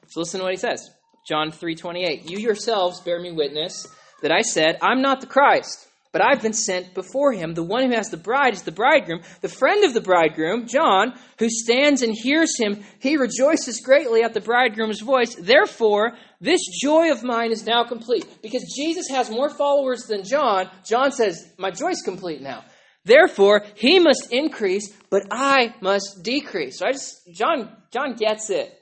So 0.07 0.19
listen 0.19 0.39
to 0.39 0.43
what 0.43 0.53
he 0.53 0.59
says. 0.59 0.89
John 1.27 1.51
3:28. 1.51 2.29
You 2.29 2.39
yourselves 2.39 3.01
bear 3.01 3.19
me 3.19 3.31
witness 3.31 3.85
that 4.21 4.31
I 4.31 4.41
said, 4.41 4.77
I'm 4.81 5.01
not 5.01 5.21
the 5.21 5.27
Christ 5.27 5.86
but 6.11 6.21
I've 6.21 6.41
been 6.41 6.53
sent 6.53 6.93
before 6.93 7.33
him. 7.33 7.53
The 7.53 7.63
one 7.63 7.83
who 7.83 7.95
has 7.95 8.09
the 8.09 8.17
bride 8.17 8.53
is 8.53 8.63
the 8.63 8.71
bridegroom. 8.71 9.21
The 9.41 9.49
friend 9.49 9.83
of 9.83 9.93
the 9.93 10.01
bridegroom, 10.01 10.67
John, 10.67 11.13
who 11.39 11.49
stands 11.49 12.01
and 12.01 12.15
hears 12.15 12.57
him, 12.57 12.83
he 12.99 13.17
rejoices 13.17 13.81
greatly 13.81 14.23
at 14.23 14.33
the 14.33 14.41
bridegroom's 14.41 15.01
voice. 15.01 15.35
Therefore, 15.35 16.13
this 16.39 16.61
joy 16.81 17.11
of 17.11 17.23
mine 17.23 17.51
is 17.51 17.65
now 17.65 17.83
complete. 17.83 18.25
Because 18.41 18.73
Jesus 18.75 19.07
has 19.09 19.29
more 19.29 19.49
followers 19.49 20.03
than 20.03 20.23
John, 20.23 20.69
John 20.85 21.11
says, 21.11 21.51
My 21.57 21.71
joy's 21.71 22.01
complete 22.01 22.41
now. 22.41 22.63
Therefore, 23.05 23.63
he 23.75 23.99
must 23.99 24.27
increase, 24.31 24.93
but 25.09 25.23
I 25.31 25.73
must 25.81 26.23
decrease. 26.23 26.79
So 26.79 26.87
I 26.87 26.91
just 26.91 27.15
John 27.33 27.71
John 27.91 28.15
gets 28.15 28.49
it. 28.49 28.73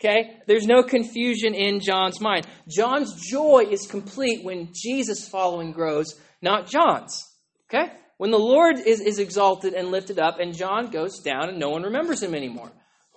Okay? 0.00 0.38
There's 0.46 0.66
no 0.66 0.82
confusion 0.82 1.54
in 1.54 1.80
John's 1.80 2.20
mind. 2.20 2.46
John's 2.68 3.14
joy 3.30 3.66
is 3.68 3.86
complete 3.86 4.44
when 4.44 4.70
Jesus' 4.72 5.28
following 5.28 5.72
grows 5.72 6.14
not 6.42 6.68
John's. 6.68 7.24
Okay? 7.68 7.92
When 8.18 8.30
the 8.30 8.38
Lord 8.38 8.78
is, 8.78 9.00
is 9.00 9.18
exalted 9.18 9.74
and 9.74 9.90
lifted 9.90 10.18
up, 10.18 10.40
and 10.40 10.56
John 10.56 10.90
goes 10.90 11.20
down 11.20 11.48
and 11.48 11.58
no 11.58 11.70
one 11.70 11.82
remembers 11.82 12.22
him 12.22 12.34
anymore. 12.34 12.70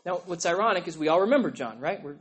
Now, 0.05 0.21
what's 0.25 0.45
ironic 0.45 0.87
is 0.87 0.97
we 0.97 1.07
all 1.07 1.21
remember 1.21 1.51
John, 1.51 1.79
right? 1.79 2.01
We're 2.03 2.17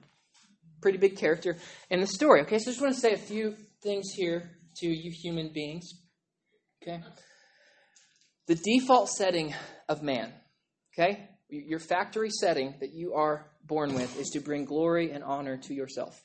pretty 0.80 0.98
big 0.98 1.16
character 1.16 1.56
in 1.90 2.00
the 2.00 2.06
story. 2.06 2.42
Okay, 2.42 2.58
so 2.58 2.70
I 2.70 2.72
just 2.72 2.80
want 2.80 2.94
to 2.94 3.00
say 3.00 3.12
a 3.12 3.18
few 3.18 3.54
things 3.82 4.10
here 4.14 4.50
to 4.76 4.86
you 4.86 5.10
human 5.10 5.52
beings. 5.52 5.92
Okay? 6.82 7.02
The 8.46 8.54
default 8.54 9.10
setting 9.10 9.54
of 9.88 10.02
man, 10.02 10.32
okay? 10.94 11.28
Your 11.48 11.80
factory 11.80 12.30
setting 12.30 12.74
that 12.80 12.92
you 12.92 13.14
are 13.14 13.50
born 13.64 13.94
with 13.94 14.18
is 14.18 14.30
to 14.30 14.40
bring 14.40 14.64
glory 14.64 15.10
and 15.12 15.22
honor 15.22 15.56
to 15.56 15.74
yourself. 15.74 16.20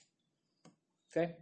Okay? 1.12 1.34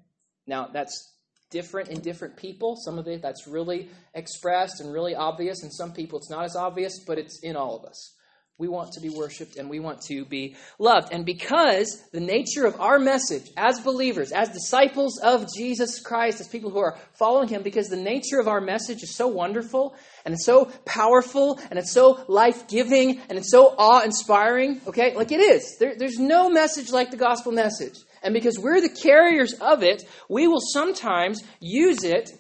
Now, 0.48 0.70
that's 0.74 1.13
different 1.54 1.90
in 1.90 2.02
different 2.02 2.36
people. 2.36 2.76
Some 2.76 2.98
of 2.98 3.08
it 3.08 3.22
that's 3.22 3.48
really 3.48 3.90
expressed 4.14 4.82
and 4.82 4.92
really 4.92 5.16
obvious, 5.16 5.64
and 5.64 5.72
some 5.72 5.94
people 5.94 6.20
it's 6.20 6.30
not 6.30 6.44
as 6.44 6.58
obvious, 6.58 7.00
but 7.08 7.18
it's 7.18 7.40
in 7.42 7.56
all 7.56 7.78
of 7.78 7.86
us. 7.86 8.16
We 8.60 8.68
want 8.68 8.92
to 8.94 9.02
be 9.02 9.10
worshiped 9.10 9.58
and 9.58 9.68
we 9.68 9.80
want 9.80 10.02
to 10.04 10.26
be 10.26 10.56
loved. 10.78 11.12
And 11.12 11.26
because 11.26 12.04
the 12.12 12.20
nature 12.20 12.66
of 12.66 12.80
our 12.80 13.00
message 13.00 13.50
as 13.58 13.80
believers, 13.80 14.32
as 14.32 14.50
disciples 14.50 15.18
of 15.18 15.48
Jesus 15.54 16.00
Christ, 16.00 16.40
as 16.40 16.48
people 16.48 16.70
who 16.70 16.78
are 16.78 16.98
following 17.14 17.48
Him, 17.48 17.64
because 17.64 17.88
the 17.88 17.98
nature 17.98 18.40
of 18.40 18.48
our 18.48 18.62
message 18.62 19.02
is 19.02 19.16
so 19.16 19.28
wonderful 19.28 19.96
and 20.24 20.36
it's 20.36 20.46
so 20.46 20.66
powerful 20.86 21.60
and 21.72 21.80
it's 21.80 21.92
so 21.92 22.24
life 22.28 22.68
giving 22.68 23.20
and 23.28 23.40
it's 23.40 23.50
so 23.50 23.74
awe 23.78 24.02
inspiring, 24.04 24.82
okay? 24.86 25.16
Like 25.16 25.32
it 25.32 25.42
is. 25.42 25.78
There, 25.80 25.96
there's 25.98 26.20
no 26.20 26.48
message 26.48 26.92
like 26.92 27.10
the 27.10 27.18
gospel 27.18 27.52
message. 27.52 27.98
And 28.24 28.34
because 28.34 28.58
we're 28.58 28.82
the 28.82 28.90
carriers 28.90 29.54
of 29.60 29.84
it, 29.84 30.04
we 30.30 30.48
will 30.48 30.62
sometimes 30.62 31.44
use 31.60 32.04
it, 32.04 32.32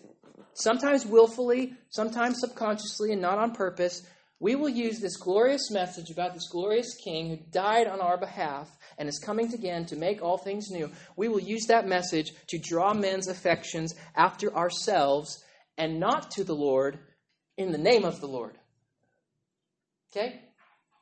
sometimes 0.53 1.05
willfully, 1.05 1.73
sometimes 1.89 2.39
subconsciously, 2.39 3.11
and 3.11 3.21
not 3.21 3.37
on 3.37 3.53
purpose. 3.53 4.01
We 4.39 4.55
will 4.55 4.69
use 4.69 4.99
this 4.99 5.17
glorious 5.17 5.69
message 5.71 6.09
about 6.09 6.33
this 6.33 6.47
glorious 6.49 6.95
King 7.03 7.29
who 7.29 7.37
died 7.51 7.87
on 7.87 7.99
our 7.99 8.17
behalf 8.17 8.69
and 8.97 9.09
is 9.09 9.19
coming 9.19 9.53
again 9.53 9.85
to 9.87 9.95
make 9.95 10.21
all 10.21 10.37
things 10.37 10.69
new. 10.71 10.89
We 11.17 11.27
will 11.27 11.41
use 11.41 11.65
that 11.67 11.87
message 11.87 12.31
to 12.47 12.57
draw 12.57 12.93
men's 12.93 13.27
affections 13.27 13.93
after 14.15 14.55
ourselves 14.55 15.43
and 15.77 15.99
not 15.99 16.31
to 16.31 16.43
the 16.43 16.55
Lord 16.55 16.99
in 17.57 17.71
the 17.71 17.77
name 17.77 18.05
of 18.05 18.21
the 18.21 18.27
Lord. 18.27 18.57
Okay? 20.11 20.41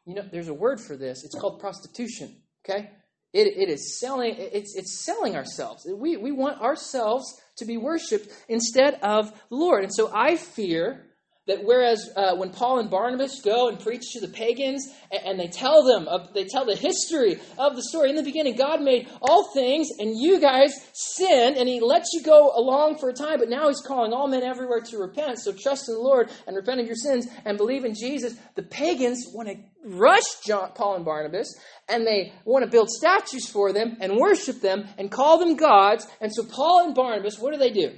You 0.06 0.16
know, 0.16 0.26
there's 0.32 0.48
a 0.48 0.54
word 0.54 0.80
for 0.80 0.96
this. 0.96 1.24
It's 1.24 1.36
called 1.36 1.60
prostitution. 1.60 2.36
Okay? 2.64 2.90
It, 3.34 3.48
it 3.48 3.70
is 3.70 4.00
selling, 4.00 4.36
it's, 4.38 4.76
it's 4.76 5.06
selling 5.06 5.36
ourselves. 5.36 5.88
We, 5.90 6.18
we 6.18 6.32
want 6.32 6.62
ourselves 6.62 7.26
to 7.58 7.66
be 7.66 7.78
worshiped 7.78 8.30
instead 8.50 8.96
of 9.02 9.32
the 9.50 9.56
Lord. 9.56 9.84
And 9.84 9.94
so 9.94 10.12
I 10.14 10.36
fear 10.36 11.06
that 11.52 11.66
whereas 11.66 12.10
uh, 12.16 12.34
when 12.36 12.50
Paul 12.50 12.80
and 12.80 12.90
Barnabas 12.90 13.42
go 13.42 13.68
and 13.68 13.78
preach 13.78 14.14
to 14.14 14.22
the 14.22 14.30
pagans 14.30 14.88
and, 15.12 15.22
and 15.26 15.40
they 15.40 15.48
tell 15.48 15.84
them, 15.84 16.08
they 16.34 16.46
tell 16.46 16.66
the 16.66 16.76
history 16.76 17.42
of 17.58 17.76
the 17.76 17.84
story. 17.84 18.10
In 18.10 18.16
the 18.16 18.24
beginning, 18.24 18.56
God 18.56 18.82
made 18.82 19.10
all 19.22 19.52
things, 19.54 19.90
and 20.00 20.18
you 20.18 20.40
guys 20.40 20.74
sinned, 20.94 21.58
and 21.58 21.68
He 21.68 21.82
lets 21.82 22.10
you 22.14 22.24
go 22.24 22.52
along 22.56 23.00
for 23.00 23.10
a 23.10 23.14
time, 23.14 23.40
but 23.40 23.50
now 23.50 23.68
He's 23.68 23.82
calling 23.82 24.14
all 24.14 24.30
men 24.30 24.44
everywhere 24.44 24.80
to 24.80 24.98
repent. 24.98 25.40
So 25.40 25.52
trust 25.52 25.90
in 25.90 25.96
the 25.96 26.02
Lord 26.02 26.30
and 26.48 26.56
repent 26.56 26.80
of 26.80 26.88
your 26.88 26.96
sins 26.96 27.28
and 27.44 27.58
believe 27.58 27.84
in 27.84 27.96
Jesus. 27.96 28.36
The 28.56 28.64
pagans 28.64 29.28
want 29.34 29.50
to 29.50 29.58
rush 29.84 30.40
John, 30.46 30.72
Paul 30.74 30.96
and 30.96 31.06
Barnabas, 31.06 31.54
and 31.90 32.08
they 32.08 32.32
want 32.46 32.64
to 32.64 32.72
build 32.72 32.90
statues 32.90 33.50
for 33.50 33.74
them 33.74 33.98
and 34.00 34.16
worship 34.16 34.62
them 34.62 34.88
and 34.98 35.12
call 35.12 35.38
them 35.38 35.58
gods. 35.58 36.08
And 36.22 36.32
so 36.34 36.44
Paul 36.44 36.86
and 36.86 36.96
Barnabas, 36.96 37.40
what 37.40 37.52
do 37.52 37.60
they 37.60 37.72
do? 37.72 37.92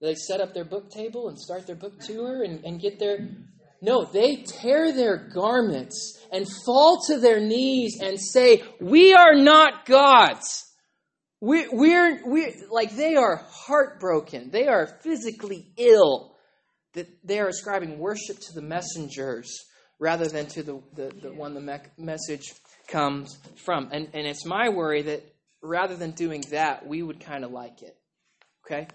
They 0.00 0.14
set 0.14 0.40
up 0.40 0.52
their 0.52 0.64
book 0.64 0.90
table 0.90 1.28
and 1.28 1.38
start 1.38 1.66
their 1.66 1.76
book 1.76 1.98
tour 2.00 2.42
and, 2.42 2.64
and 2.64 2.80
get 2.80 2.98
their. 2.98 3.28
No, 3.82 4.04
they 4.04 4.36
tear 4.36 4.92
their 4.92 5.16
garments 5.16 6.18
and 6.32 6.46
fall 6.64 7.02
to 7.06 7.18
their 7.18 7.40
knees 7.40 7.98
and 8.00 8.20
say, 8.20 8.62
We 8.80 9.14
are 9.14 9.34
not 9.34 9.86
gods. 9.86 10.64
We, 11.40 11.68
we're, 11.70 12.20
we're 12.24 12.52
like 12.70 12.96
they 12.96 13.14
are 13.14 13.44
heartbroken. 13.50 14.50
They 14.50 14.68
are 14.68 14.98
physically 15.02 15.72
ill 15.76 16.34
that 16.94 17.08
they 17.24 17.38
are 17.38 17.48
ascribing 17.48 17.98
worship 17.98 18.40
to 18.40 18.54
the 18.54 18.62
messengers 18.62 19.64
rather 19.98 20.26
than 20.26 20.46
to 20.46 20.62
the, 20.62 20.82
the, 20.94 21.12
the 21.22 21.34
one 21.34 21.54
the 21.54 21.60
me- 21.60 21.78
message 21.98 22.52
comes 22.88 23.38
from. 23.64 23.90
And, 23.92 24.08
and 24.14 24.26
it's 24.26 24.46
my 24.46 24.70
worry 24.70 25.02
that 25.02 25.22
rather 25.62 25.96
than 25.96 26.12
doing 26.12 26.42
that, 26.50 26.86
we 26.86 27.02
would 27.02 27.20
kind 27.20 27.44
of 27.44 27.50
like 27.50 27.82
it. 27.82 27.96
Okay? 28.64 28.88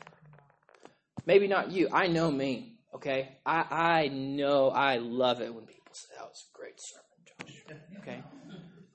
Maybe 1.25 1.47
not 1.47 1.71
you. 1.71 1.89
I 1.91 2.07
know 2.07 2.29
me. 2.31 2.77
Okay? 2.93 3.29
I, 3.45 3.65
I 3.69 4.07
know 4.09 4.69
I 4.69 4.97
love 4.97 5.41
it 5.41 5.53
when 5.53 5.65
people 5.65 5.93
say, 5.93 6.09
that 6.17 6.25
was 6.27 6.45
a 6.53 6.57
great 6.57 6.79
sermon, 6.79 7.05
Josh. 7.25 7.77
Okay? 8.01 8.23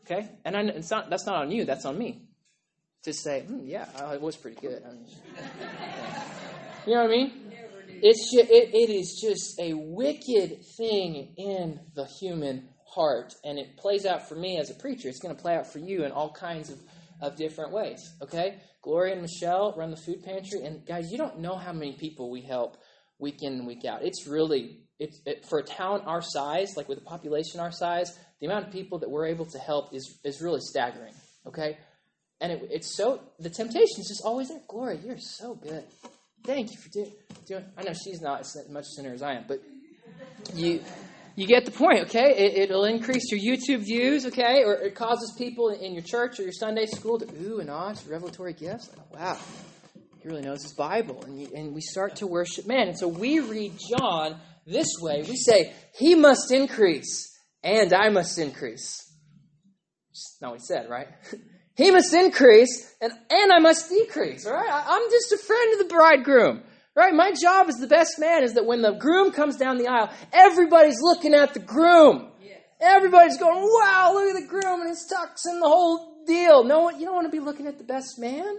Okay? 0.05 0.31
And 0.45 0.57
I, 0.57 0.61
it's 0.63 0.91
not, 0.91 1.11
that's 1.11 1.27
not 1.27 1.37
on 1.37 1.51
you, 1.51 1.65
that's 1.65 1.85
on 1.85 1.99
me. 1.99 2.23
To 3.05 3.13
say, 3.13 3.43
hmm, 3.43 3.65
yeah, 3.65 3.87
it 4.13 4.21
was 4.21 4.37
pretty 4.37 4.61
good. 4.61 4.83
I 4.85 4.91
mean, 4.93 5.07
you 6.87 6.95
know 6.95 7.03
what 7.03 7.11
I 7.11 7.17
mean? 7.17 7.33
It's 8.03 8.33
just, 8.33 8.51
it, 8.51 8.75
it 8.75 8.91
is 8.91 9.21
just 9.21 9.59
a 9.61 9.75
wicked 9.75 10.65
thing 10.77 11.35
in 11.37 11.81
the 11.95 12.05
human 12.05 12.69
heart, 12.85 13.35
and 13.45 13.59
it 13.59 13.77
plays 13.77 14.07
out 14.07 14.29
for 14.29 14.35
me 14.35 14.59
as 14.59 14.71
a 14.71 14.75
preacher. 14.75 15.09
It's 15.09 15.21
going 15.21 15.35
to 15.35 15.41
play 15.41 15.55
out 15.55 15.67
for 15.73 15.79
you 15.79 16.05
in 16.05 16.13
all 16.13 16.33
kinds 16.33 16.71
of, 16.71 16.79
of 17.21 17.37
different 17.37 17.73
ways. 17.73 18.01
Okay, 18.23 18.59
Gloria 18.83 19.15
and 19.15 19.23
Michelle 19.23 19.75
run 19.77 19.91
the 19.91 19.97
food 19.97 20.23
pantry, 20.25 20.63
and 20.63 20.87
guys, 20.87 21.11
you 21.11 21.19
don't 21.19 21.41
know 21.41 21.57
how 21.57 21.73
many 21.73 21.93
people 21.93 22.31
we 22.31 22.43
help 22.43 22.77
week 23.19 23.43
in 23.43 23.55
and 23.55 23.67
week 23.67 23.85
out. 23.85 24.03
It's 24.03 24.27
really 24.27 24.81
it's 24.99 25.21
it, 25.27 25.45
for 25.49 25.59
a 25.59 25.63
town 25.63 26.03
our 26.03 26.23
size, 26.23 26.77
like 26.77 26.89
with 26.89 26.99
a 26.99 27.03
population 27.05 27.61
our 27.61 27.73
size, 27.73 28.17
the 28.41 28.47
amount 28.47 28.67
of 28.67 28.73
people 28.73 28.99
that 29.01 29.11
we're 29.11 29.27
able 29.27 29.47
to 29.47 29.59
help 29.59 29.95
is 29.95 30.19
is 30.25 30.41
really 30.41 30.61
staggering. 30.61 31.15
Okay, 31.47 31.79
and 32.41 32.53
it, 32.53 32.69
it's 32.71 32.97
so 32.97 33.21
the 33.39 33.51
temptation 33.51 34.01
is 34.01 34.09
just 34.09 34.23
always 34.25 34.49
there. 34.49 34.61
Gloria, 34.69 34.99
you're 35.05 35.19
so 35.19 35.55
good. 35.55 35.85
Thank 36.45 36.71
you 36.71 36.79
for 36.79 36.89
do, 36.91 37.07
doing. 37.47 37.65
I 37.77 37.83
know 37.83 37.93
she's 37.93 38.21
not 38.21 38.41
as 38.41 38.57
much 38.71 38.85
sinner 38.95 39.13
as 39.13 39.23
I 39.23 39.35
am, 39.35 39.45
but 39.49 39.61
you 40.55 40.81
you 41.37 41.47
get 41.47 41.67
the 41.67 41.71
point, 41.71 42.05
okay? 42.05 42.35
It, 42.35 42.71
will 42.71 42.87
increase 42.87 43.31
your 43.31 43.39
YouTube 43.39 43.85
views, 43.85 44.25
okay? 44.27 44.65
Or 44.65 44.73
it 44.75 44.95
causes 44.95 45.35
people 45.37 45.69
in 45.69 45.93
your 45.93 46.03
church 46.03 46.41
or 46.41 46.43
your 46.43 46.53
Sunday 46.53 46.87
school 46.87 47.19
to 47.19 47.27
ooh 47.43 47.61
and 47.61 47.69
ah, 47.71 47.95
revelatory 48.09 48.55
gifts. 48.55 48.89
Wow, 49.13 49.39
he 50.23 50.29
really 50.29 50.41
knows 50.41 50.63
his 50.63 50.73
Bible, 50.73 51.23
and 51.25 51.39
you, 51.39 51.49
and 51.55 51.75
we 51.75 51.83
start 51.83 52.17
to 52.17 52.27
worship 52.27 52.67
man. 52.67 52.89
And 52.89 52.99
so 52.99 53.07
we 53.07 53.41
read 53.41 53.75
John 53.91 54.41
this 54.67 54.89
way. 55.01 55.25
We 55.29 55.37
say 55.37 55.75
he 55.95 56.15
must 56.15 56.51
increase, 56.51 57.31
and 57.63 57.93
I 57.93 58.09
must 58.09 58.39
increase. 58.39 59.03
That's 60.09 60.39
not 60.41 60.53
what 60.53 60.61
he 60.61 60.67
said, 60.67 60.89
right? 60.89 61.09
He 61.77 61.91
must 61.91 62.15
increase, 62.15 62.91
and, 63.03 63.13
and 63.29 63.53
I 63.53 63.59
must 63.59 63.91
decrease. 63.91 64.47
All 64.47 64.55
right? 64.55 64.67
I, 64.67 64.97
I'm 64.97 65.11
just 65.11 65.31
a 65.33 65.37
friend 65.37 65.75
of 65.75 65.87
the 65.87 65.95
bridegroom. 65.95 66.63
Right? 66.97 67.13
My 67.13 67.31
job 67.31 67.69
as 67.69 67.75
the 67.75 67.87
best 67.87 68.19
man 68.19 68.43
is 68.43 68.55
that 68.55 68.65
when 68.65 68.81
the 68.81 68.93
groom 68.93 69.31
comes 69.31 69.57
down 69.57 69.77
the 69.77 69.87
aisle, 69.87 70.11
everybody's 70.33 70.97
looking 71.03 71.35
at 71.35 71.53
the 71.53 71.61
groom. 71.61 72.31
Everybody's 72.81 73.39
going, 73.39 73.63
wow, 73.63 74.13
look 74.15 74.35
at 74.35 74.41
the 74.41 74.47
groom 74.47 74.81
and 74.81 74.89
his 74.89 75.07
tux 75.11 75.45
and 75.45 75.63
the 75.63 75.69
whole 75.69 76.25
deal. 76.27 76.65
No, 76.65 76.91
you 76.91 77.07
don't 77.07 77.15
want 77.15 77.27
to 77.27 77.31
be 77.31 77.41
looking 77.41 77.67
at 77.67 77.79
the 77.79 77.85
best 77.85 78.19
man. 78.19 78.59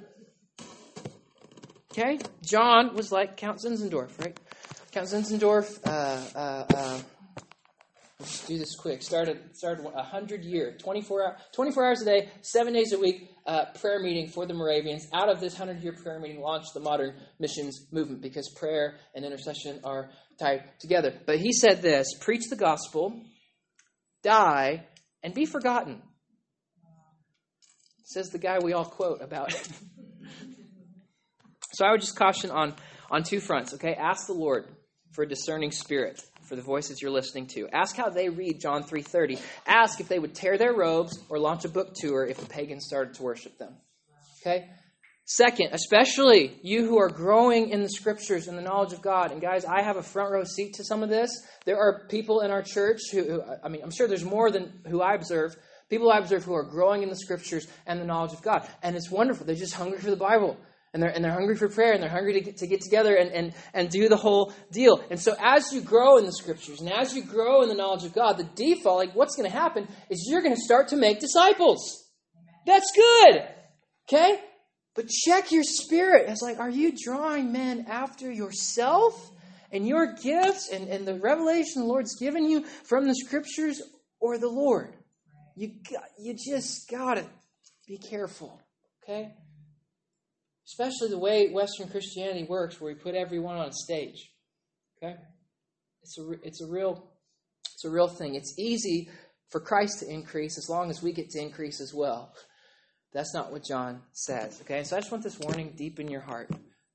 Okay? 1.92 2.20
John 2.44 2.96
was 2.96 3.12
like 3.12 3.38
Count 3.38 3.60
Zinzendorf, 3.60 4.20
right? 4.20 4.40
Count 4.92 5.08
Zinzendorf, 5.08 5.80
uh, 5.86 6.38
uh, 6.38 6.66
uh, 6.76 7.00
Let's 8.20 8.48
do 8.48 8.58
this 8.58 8.76
quick. 8.76 9.04
Started 9.04 9.56
started 9.56 9.86
a 9.94 10.02
hundred 10.02 10.44
year, 10.44 10.76
24, 10.80 11.24
hour, 11.24 11.38
24 11.54 11.86
hours 11.86 12.02
a 12.02 12.06
day, 12.06 12.30
seven 12.42 12.74
days 12.74 12.92
a 12.92 12.98
week 12.98 13.30
uh, 13.46 13.66
prayer 13.80 14.00
meeting 14.00 14.28
for 14.28 14.48
the 14.48 14.56
Moravians. 14.56 15.08
Out 15.14 15.30
of 15.30 15.40
this 15.40 15.56
hundred 15.56 15.84
year 15.84 15.94
prayer 15.94 16.20
meeting, 16.20 16.42
launched 16.42 16.74
the 16.74 16.80
modern 16.80 17.14
missions 17.40 17.86
movement 17.92 18.24
because 18.24 18.50
prayer 18.58 18.96
and 19.14 19.24
intercession 19.24 19.82
are 19.84 20.10
tied 20.40 20.64
together. 20.80 21.14
But 21.28 21.38
he 21.38 21.54
said 21.54 21.84
this: 21.84 22.08
preach 22.20 22.50
the 22.50 22.56
gospel, 22.56 23.22
die, 24.24 24.88
and 25.22 25.36
be 25.36 25.46
forgotten. 25.46 26.02
Says 28.04 28.30
the 28.30 28.40
guy 28.40 28.58
we 28.58 28.74
all 28.74 28.86
quote 28.86 29.22
about. 29.22 29.54
so 31.74 31.86
I 31.86 31.92
would 31.92 32.02
just 32.02 32.16
caution 32.16 32.50
on 32.50 32.74
on 33.12 33.22
two 33.22 33.40
fronts. 33.40 33.76
Okay, 33.76 33.94
ask 33.94 34.26
the 34.26 34.34
Lord 34.34 34.66
for 35.12 35.24
a 35.24 35.28
discerning 35.28 35.72
spirit 35.72 36.22
for 36.48 36.56
the 36.56 36.62
voices 36.62 37.02
you're 37.02 37.12
listening 37.12 37.48
to. 37.48 37.67
Ask 37.74 37.96
how 37.96 38.10
they 38.10 38.30
read 38.30 38.60
John 38.62 38.84
3:30. 38.84 39.39
Ask 39.65 40.00
if 40.00 40.08
they 40.08 40.20
would 40.20 40.34
tear 40.34 40.58
their 40.58 40.74
robes 40.74 41.20
or 41.30 41.39
launch 41.39 41.65
a 41.65 41.70
book 41.70 41.93
tour 41.93 42.26
if 42.26 42.38
the 42.38 42.46
pagans 42.46 42.86
started 42.86 43.13
to 43.15 43.24
worship 43.24 43.58
them. 43.58 43.76
Okay? 44.41 44.70
Second, 45.26 45.74
especially 45.74 46.58
you 46.63 46.86
who 46.86 46.98
are 47.00 47.10
growing 47.10 47.70
in 47.70 47.84
the 47.84 47.89
scriptures 47.89 48.48
and 48.48 48.58
the 48.58 48.62
knowledge 48.62 48.93
of 48.93 49.02
God. 49.02 49.34
And 49.34 49.41
guys, 49.41 49.65
I 49.65 49.82
have 49.82 49.98
a 49.98 50.02
front 50.02 50.32
row 50.32 50.46
seat 50.46 50.76
to 50.76 50.86
some 50.86 51.04
of 51.04 51.10
this. 51.10 51.30
There 51.65 51.78
are 51.78 52.08
people 52.08 52.39
in 52.39 52.50
our 52.50 52.63
church 52.63 53.02
who, 53.12 53.24
who 53.24 53.43
I 53.62 53.67
mean, 53.67 53.82
I'm 53.84 53.91
sure 53.91 54.08
there's 54.08 54.24
more 54.24 54.50
than 54.52 54.80
who 54.88 55.02
I 55.02 55.15
observe. 55.15 55.58
People 55.89 56.12
I 56.12 56.20
observe 56.20 56.46
who 56.46 56.54
are 56.54 56.63
growing 56.63 57.04
in 57.04 57.10
the 57.10 57.15
scriptures 57.15 57.67
and 57.86 58.00
the 58.00 58.06
knowledge 58.06 58.32
of 58.32 58.41
God. 58.41 58.70
And 58.82 58.96
it's 58.96 59.12
wonderful. 59.12 59.46
They're 59.46 59.56
just 59.56 59.74
hungry 59.74 60.00
for 60.00 60.12
the 60.12 60.15
Bible 60.15 60.58
and 60.98 61.04
they're, 61.04 61.12
and 61.12 61.24
they're 61.24 61.32
hungry 61.32 61.56
for 61.56 61.70
prayer 61.70 61.94
and 61.94 62.02
they're 62.02 62.10
hungry 62.10 62.34
to 62.34 62.42
get, 62.42 62.58
to 62.58 62.66
get 62.66 62.82
together 62.82 63.16
and, 63.16 63.32
and, 63.32 63.54
and 63.76 63.92
do 63.92 64.10
the 64.10 64.18
whole 64.18 64.52
deal. 64.72 65.00
And 65.12 65.20
so 65.20 65.36
as 65.40 65.72
you 65.72 65.82
grow 65.82 66.18
in 66.18 66.26
the 66.26 66.32
scriptures 66.32 66.82
and 66.82 66.92
as 66.92 67.16
you 67.16 67.24
grow 67.24 67.62
in 67.62 67.70
the 67.70 67.76
knowledge 67.76 68.04
of 68.04 68.16
God, 68.16 68.40
the 68.40 68.50
default, 68.56 68.98
like 68.98 69.16
what's 69.16 69.36
going 69.36 69.48
to 69.48 69.56
happen 69.56 69.88
is 70.10 70.28
you're 70.28 70.42
going 70.42 70.56
to 70.56 70.60
start 70.62 70.88
to 70.88 70.96
make 70.96 71.20
disciples. 71.20 72.10
That's 72.66 72.92
good. 72.96 73.44
Okay? 74.10 74.40
But 74.96 75.08
check 75.08 75.52
your 75.52 75.64
spirit. 75.64 76.28
It's 76.30 76.42
like, 76.42 76.58
are 76.58 76.70
you 76.70 76.92
drawing 77.06 77.52
men 77.52 77.86
after 77.88 78.32
yourself 78.32 79.30
and 79.72 79.88
your 79.88 80.16
gifts 80.16 80.72
and, 80.74 80.88
and 80.88 81.08
the 81.08 81.20
revelation 81.20 81.84
the 81.84 81.88
Lord's 81.88 82.20
given 82.20 82.50
you 82.50 82.66
from 82.86 83.08
the 83.08 83.14
scriptures 83.14 83.84
or 84.20 84.40
the 84.40 84.50
Lord? 84.50 84.96
You 85.56 85.74
got, 85.92 86.06
you 86.18 86.34
just 86.34 86.90
gotta 86.90 87.24
be 87.88 88.00
careful. 88.00 88.60
Okay? 89.04 89.36
Especially 90.68 91.10
the 91.10 91.18
way 91.18 91.50
Western 91.50 91.90
Christianity 91.90 92.46
works, 92.48 92.80
where 92.80 92.94
we 92.94 93.00
put 93.00 93.16
everyone 93.16 93.56
on 93.56 93.70
a 93.70 93.74
stage. 93.74 94.32
Okay, 95.02 95.16
it's 96.04 96.18
a 96.18 96.32
it's 96.44 96.62
a 96.62 96.68
real 96.68 97.12
it's 97.74 97.86
a 97.86 97.90
real 97.90 98.08
thing. 98.08 98.36
It's 98.36 98.56
easy 98.58 99.10
for 99.50 99.60
Christ 99.60 100.00
to 100.00 100.10
increase 100.10 100.58
as 100.58 100.70
long 100.70 100.90
as 100.90 101.02
we 101.02 101.14
get 101.14 101.30
to 101.32 101.42
increase 101.42 101.80
as 101.80 101.94
well. 101.94 102.34
That's 103.14 103.34
not 103.34 103.52
what 103.52 103.64
John 103.64 104.02
says. 104.12 104.62
Okay, 104.62 104.84
so 104.84 104.98
I 104.98 105.00
just 105.00 105.12
want 105.12 105.24
this 105.24 105.40
warning 105.40 105.74
deep 105.78 106.00
in 106.00 106.10
your 106.10 106.22
heart. 106.22 106.50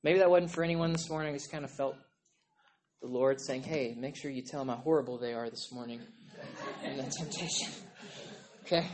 Maybe 0.05 0.19
that 0.19 0.31
wasn't 0.31 0.51
for 0.51 0.63
anyone 0.63 0.93
this 0.93 1.09
morning. 1.09 1.33
I 1.33 1.37
just 1.37 1.51
kind 1.51 1.65
of 1.65 1.71
felt 1.71 1.97
the 3.01 3.09
Lord 3.09 3.41
saying, 3.41 3.63
"Hey, 3.63 3.95
make 3.97 4.17
sure 4.17 4.31
you 4.31 4.43
tell 4.43 4.61
them 4.61 4.69
how 4.69 4.83
horrible 4.83 5.19
they 5.19 5.33
are 5.33 5.49
this 5.49 5.73
morning 5.73 6.01
in 6.85 6.97
the 6.97 7.05
temptation." 7.05 7.73
Okay, 8.65 8.87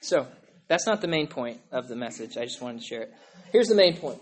so 0.00 0.26
that's 0.72 0.86
not 0.86 1.02
the 1.02 1.06
main 1.06 1.26
point 1.26 1.60
of 1.70 1.86
the 1.86 1.94
message. 1.94 2.38
I 2.38 2.44
just 2.44 2.62
wanted 2.62 2.80
to 2.80 2.86
share 2.86 3.02
it. 3.02 3.12
Here's 3.52 3.68
the 3.68 3.74
main 3.74 3.94
point. 3.94 4.18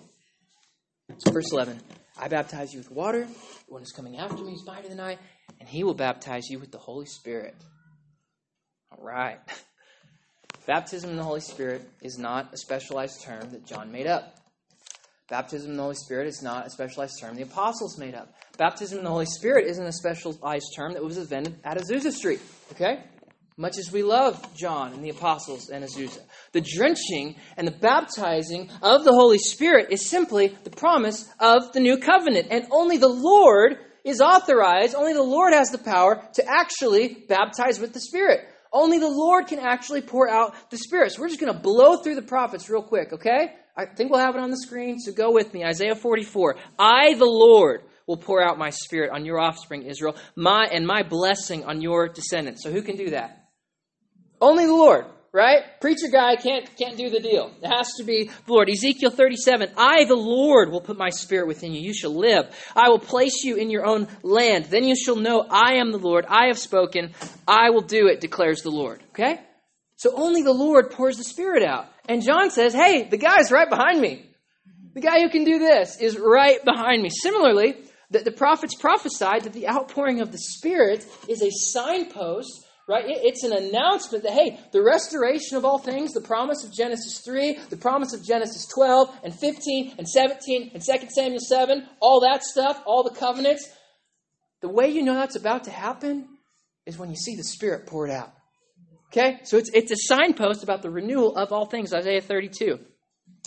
Verse 1.30 1.52
11 1.52 1.78
I 2.18 2.26
baptize 2.26 2.72
you 2.72 2.80
with 2.80 2.90
water. 2.90 3.24
The 3.24 3.72
one 3.72 3.82
who's 3.82 3.92
coming 3.92 4.18
after 4.18 4.42
me 4.42 4.54
is 4.54 4.64
mightier 4.66 4.88
than 4.88 4.98
I, 4.98 5.16
and 5.60 5.68
he 5.68 5.84
will 5.84 5.94
baptize 5.94 6.50
you 6.50 6.58
with 6.58 6.72
the 6.72 6.78
Holy 6.78 7.06
Spirit. 7.06 7.54
All 8.90 9.04
right. 9.04 9.38
Baptism 10.66 11.10
in 11.10 11.16
the 11.16 11.22
Holy 11.22 11.40
Spirit 11.40 11.88
is 12.02 12.18
not 12.18 12.52
a 12.52 12.56
specialized 12.56 13.22
term 13.22 13.52
that 13.52 13.64
John 13.64 13.92
made 13.92 14.08
up. 14.08 14.34
Baptism 15.28 15.70
in 15.70 15.76
the 15.76 15.84
Holy 15.84 15.94
Spirit 15.94 16.26
is 16.26 16.42
not 16.42 16.66
a 16.66 16.70
specialized 16.70 17.20
term 17.20 17.36
the 17.36 17.42
apostles 17.42 17.96
made 17.96 18.16
up. 18.16 18.34
Baptism 18.58 18.98
in 18.98 19.04
the 19.04 19.10
Holy 19.10 19.26
Spirit 19.26 19.68
isn't 19.68 19.86
a 19.86 19.92
specialized 19.92 20.66
term 20.74 20.94
that 20.94 21.04
was 21.04 21.16
invented 21.16 21.60
at 21.62 21.78
Azusa 21.78 22.10
Street. 22.10 22.40
Okay? 22.72 23.04
much 23.60 23.76
as 23.76 23.92
we 23.92 24.02
love 24.02 24.56
John 24.56 24.94
and 24.94 25.04
the 25.04 25.10
apostles 25.10 25.68
and 25.68 25.84
Azusa. 25.84 26.20
The 26.52 26.60
drenching 26.60 27.36
and 27.56 27.66
the 27.66 27.72
baptizing 27.72 28.70
of 28.82 29.04
the 29.04 29.12
Holy 29.12 29.38
Spirit 29.38 29.88
is 29.90 30.08
simply 30.08 30.56
the 30.64 30.70
promise 30.70 31.28
of 31.38 31.72
the 31.72 31.80
new 31.80 31.98
covenant. 31.98 32.48
And 32.50 32.66
only 32.70 32.96
the 32.96 33.08
Lord 33.08 33.78
is 34.04 34.20
authorized, 34.20 34.94
only 34.94 35.12
the 35.12 35.22
Lord 35.22 35.52
has 35.52 35.70
the 35.70 35.78
power 35.78 36.22
to 36.34 36.44
actually 36.46 37.24
baptize 37.28 37.78
with 37.78 37.92
the 37.92 38.00
Spirit. 38.00 38.40
Only 38.72 38.98
the 38.98 39.08
Lord 39.08 39.46
can 39.46 39.58
actually 39.58 40.00
pour 40.00 40.28
out 40.28 40.54
the 40.70 40.78
Spirit. 40.78 41.12
So 41.12 41.20
we're 41.20 41.28
just 41.28 41.40
going 41.40 41.52
to 41.52 41.58
blow 41.58 41.96
through 41.96 42.14
the 42.14 42.22
prophets 42.22 42.68
real 42.68 42.82
quick, 42.82 43.12
okay? 43.12 43.52
I 43.76 43.86
think 43.86 44.10
we'll 44.10 44.20
have 44.20 44.34
it 44.34 44.40
on 44.40 44.50
the 44.50 44.58
screen, 44.58 44.98
so 44.98 45.12
go 45.12 45.32
with 45.32 45.52
me. 45.54 45.64
Isaiah 45.64 45.94
44. 45.94 46.56
I, 46.78 47.14
the 47.14 47.24
Lord, 47.24 47.82
will 48.06 48.16
pour 48.16 48.42
out 48.42 48.58
my 48.58 48.70
Spirit 48.70 49.10
on 49.12 49.24
your 49.24 49.38
offspring, 49.38 49.82
Israel, 49.82 50.16
my, 50.34 50.68
and 50.72 50.86
my 50.86 51.02
blessing 51.02 51.64
on 51.64 51.80
your 51.80 52.08
descendants. 52.08 52.62
So 52.62 52.70
who 52.70 52.82
can 52.82 52.96
do 52.96 53.10
that? 53.10 53.48
Only 54.40 54.66
the 54.66 54.74
Lord 54.74 55.06
right? 55.32 55.62
Preacher 55.80 56.08
guy 56.10 56.36
can't 56.36 56.68
can't 56.76 56.96
do 56.96 57.10
the 57.10 57.20
deal. 57.20 57.52
It 57.62 57.68
has 57.68 57.94
to 57.94 58.04
be 58.04 58.24
the 58.46 58.52
Lord. 58.52 58.68
Ezekiel 58.68 59.10
37, 59.10 59.72
I 59.76 60.04
the 60.04 60.14
Lord 60.14 60.70
will 60.70 60.80
put 60.80 60.98
my 60.98 61.10
spirit 61.10 61.46
within 61.46 61.72
you. 61.72 61.80
You 61.80 61.94
shall 61.94 62.14
live. 62.14 62.54
I 62.74 62.88
will 62.88 62.98
place 62.98 63.44
you 63.44 63.56
in 63.56 63.70
your 63.70 63.86
own 63.86 64.08
land. 64.22 64.66
Then 64.66 64.84
you 64.84 64.96
shall 64.96 65.16
know 65.16 65.46
I 65.48 65.74
am 65.74 65.92
the 65.92 65.98
Lord. 65.98 66.26
I 66.28 66.46
have 66.46 66.58
spoken. 66.58 67.12
I 67.46 67.70
will 67.70 67.82
do 67.82 68.08
it, 68.08 68.20
declares 68.20 68.62
the 68.62 68.70
Lord. 68.70 69.02
Okay? 69.10 69.40
So 69.96 70.12
only 70.14 70.42
the 70.42 70.52
Lord 70.52 70.90
pours 70.90 71.16
the 71.16 71.24
spirit 71.24 71.62
out. 71.62 71.86
And 72.08 72.22
John 72.22 72.50
says, 72.50 72.72
"Hey, 72.74 73.04
the 73.04 73.18
guy's 73.18 73.52
right 73.52 73.68
behind 73.68 74.00
me. 74.00 74.26
The 74.94 75.00
guy 75.00 75.20
who 75.20 75.28
can 75.28 75.44
do 75.44 75.58
this 75.58 76.00
is 76.00 76.18
right 76.18 76.64
behind 76.64 77.02
me." 77.02 77.10
Similarly, 77.10 77.76
that 78.10 78.24
the 78.24 78.32
prophets 78.32 78.74
prophesied 78.74 79.44
that 79.44 79.52
the 79.52 79.68
outpouring 79.68 80.20
of 80.20 80.32
the 80.32 80.38
spirit 80.38 81.06
is 81.28 81.42
a 81.42 81.50
signpost 81.50 82.66
right? 82.90 83.04
It's 83.06 83.44
an 83.44 83.52
announcement 83.52 84.24
that, 84.24 84.32
hey, 84.32 84.58
the 84.72 84.82
restoration 84.82 85.56
of 85.56 85.64
all 85.64 85.78
things, 85.78 86.12
the 86.12 86.20
promise 86.20 86.64
of 86.64 86.72
Genesis 86.72 87.20
3, 87.24 87.56
the 87.70 87.76
promise 87.76 88.12
of 88.12 88.24
Genesis 88.24 88.66
12 88.66 89.20
and 89.22 89.32
15 89.32 89.94
and 89.96 90.08
17 90.08 90.72
and 90.74 90.82
2 90.82 91.08
Samuel 91.08 91.38
7, 91.38 91.86
all 92.00 92.20
that 92.22 92.42
stuff, 92.42 92.82
all 92.84 93.04
the 93.04 93.14
covenants, 93.14 93.70
the 94.60 94.68
way 94.68 94.88
you 94.88 95.02
know 95.02 95.14
that's 95.14 95.36
about 95.36 95.64
to 95.64 95.70
happen 95.70 96.26
is 96.84 96.98
when 96.98 97.10
you 97.10 97.16
see 97.16 97.36
the 97.36 97.44
Spirit 97.44 97.86
poured 97.86 98.10
out. 98.10 98.32
Okay? 99.12 99.38
So 99.44 99.56
it's, 99.56 99.70
it's 99.72 99.92
a 99.92 99.96
signpost 99.96 100.64
about 100.64 100.82
the 100.82 100.90
renewal 100.90 101.36
of 101.36 101.52
all 101.52 101.66
things, 101.66 101.94
Isaiah 101.94 102.20
32. 102.20 102.80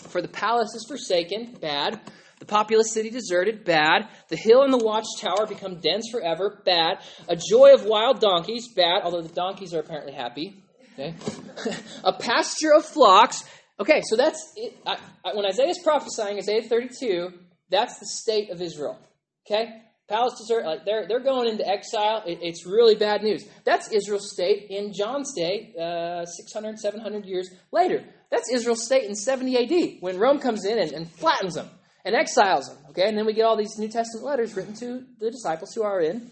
For 0.07 0.21
the 0.21 0.29
palace 0.29 0.73
is 0.73 0.85
forsaken, 0.87 1.57
bad. 1.59 1.99
The 2.43 2.47
populous 2.47 2.91
city 2.91 3.09
deserted, 3.09 3.63
bad. 3.63 4.09
The 4.27 4.35
hill 4.35 4.63
and 4.63 4.73
the 4.73 4.77
watchtower 4.77 5.47
become 5.47 5.79
dens 5.79 6.09
forever, 6.11 6.61
bad. 6.65 6.97
A 7.29 7.37
joy 7.37 7.73
of 7.73 7.85
wild 7.85 8.19
donkeys, 8.19 8.67
bad, 8.67 9.03
although 9.05 9.21
the 9.21 9.33
donkeys 9.33 9.73
are 9.73 9.79
apparently 9.79 10.11
happy. 10.11 10.61
Okay. 10.91 11.15
a 12.03 12.11
pasture 12.11 12.73
of 12.75 12.83
flocks. 12.83 13.45
Okay, 13.79 14.01
so 14.03 14.17
that's 14.17 14.51
it. 14.57 14.75
I, 14.85 14.97
I, 15.23 15.35
when 15.35 15.45
Isaiah 15.45 15.69
is 15.69 15.79
prophesying, 15.81 16.37
Isaiah 16.37 16.63
32, 16.63 17.29
that's 17.69 17.97
the 17.99 18.07
state 18.07 18.51
of 18.51 18.61
Israel. 18.61 18.99
Okay? 19.47 19.81
Palace 20.09 20.37
desert, 20.37 20.65
like 20.65 20.83
they're, 20.83 21.07
they're 21.07 21.23
going 21.23 21.47
into 21.47 21.65
exile. 21.65 22.23
It, 22.27 22.39
it's 22.41 22.65
really 22.65 22.95
bad 22.95 23.23
news. 23.23 23.45
That's 23.63 23.89
Israel's 23.89 24.33
state 24.33 24.67
in 24.69 24.91
John's 24.91 25.33
day, 25.33 25.73
uh, 25.81 26.25
600, 26.25 26.77
700 26.77 27.25
years 27.25 27.49
later. 27.71 28.03
That's 28.29 28.51
Israel's 28.51 28.83
state 28.83 29.05
in 29.05 29.15
70 29.15 29.95
AD, 29.95 30.01
when 30.01 30.19
Rome 30.19 30.39
comes 30.39 30.65
in 30.65 30.77
and, 30.77 30.91
and 30.91 31.09
flattens 31.09 31.53
them 31.53 31.69
and 32.05 32.15
exiles 32.15 32.67
them. 32.67 32.77
Okay, 32.89 33.07
and 33.07 33.17
then 33.17 33.25
we 33.25 33.33
get 33.33 33.43
all 33.43 33.57
these 33.57 33.77
New 33.77 33.89
Testament 33.89 34.25
letters 34.25 34.55
written 34.55 34.73
to 34.75 35.05
the 35.19 35.31
disciples 35.31 35.73
who 35.73 35.83
are 35.83 36.01
in 36.01 36.29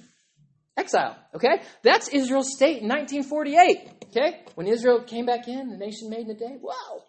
exile. 0.78 1.18
Okay, 1.34 1.62
that's 1.84 2.10
Israel's 2.10 2.54
state 2.54 2.82
in 2.82 2.90
1948. 2.90 4.06
Okay, 4.10 4.42
when 4.56 4.68
Israel 4.68 5.02
came 5.02 5.26
back 5.26 5.48
in, 5.48 5.70
the 5.70 5.78
nation 5.78 6.10
made 6.10 6.26
in 6.26 6.32
a 6.32 6.36
day. 6.36 6.58
Wow, 6.62 7.04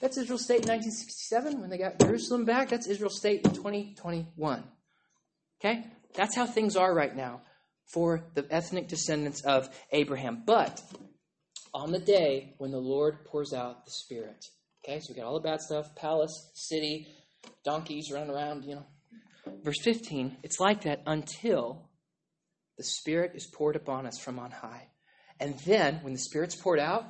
that's 0.00 0.16
Israel's 0.16 0.44
state 0.44 0.62
in 0.62 0.68
1967 0.68 1.60
when 1.60 1.70
they 1.70 1.78
got 1.78 1.98
Jerusalem 2.00 2.44
back. 2.44 2.68
That's 2.68 2.86
Israel's 2.86 3.18
state 3.18 3.44
in 3.44 3.54
2021. 3.54 4.64
Okay, 5.60 5.86
that's 6.14 6.34
how 6.34 6.46
things 6.46 6.76
are 6.76 6.94
right 6.94 7.14
now 7.14 7.42
for 7.86 8.24
the 8.34 8.46
ethnic 8.50 8.88
descendants 8.88 9.42
of 9.42 9.68
Abraham. 9.92 10.42
But 10.44 10.82
on 11.74 11.92
the 11.92 11.98
day 11.98 12.54
when 12.58 12.70
the 12.70 12.78
Lord 12.78 13.24
pours 13.24 13.52
out 13.52 13.84
the 13.84 13.90
Spirit. 13.90 14.44
Okay, 14.84 15.00
so 15.00 15.12
we 15.12 15.20
got 15.20 15.26
all 15.26 15.34
the 15.34 15.40
bad 15.40 15.60
stuff 15.60 15.94
palace, 15.96 16.50
city, 16.54 17.06
donkeys 17.64 18.10
running 18.12 18.30
around, 18.30 18.64
you 18.64 18.76
know. 18.76 18.86
Verse 19.62 19.80
15, 19.82 20.38
it's 20.42 20.60
like 20.60 20.82
that 20.82 21.02
until 21.06 21.88
the 22.76 22.84
Spirit 22.84 23.32
is 23.34 23.46
poured 23.46 23.76
upon 23.76 24.06
us 24.06 24.18
from 24.18 24.38
on 24.38 24.50
high. 24.50 24.88
And 25.40 25.58
then, 25.60 26.00
when 26.02 26.12
the 26.12 26.18
Spirit's 26.18 26.56
poured 26.56 26.80
out, 26.80 27.04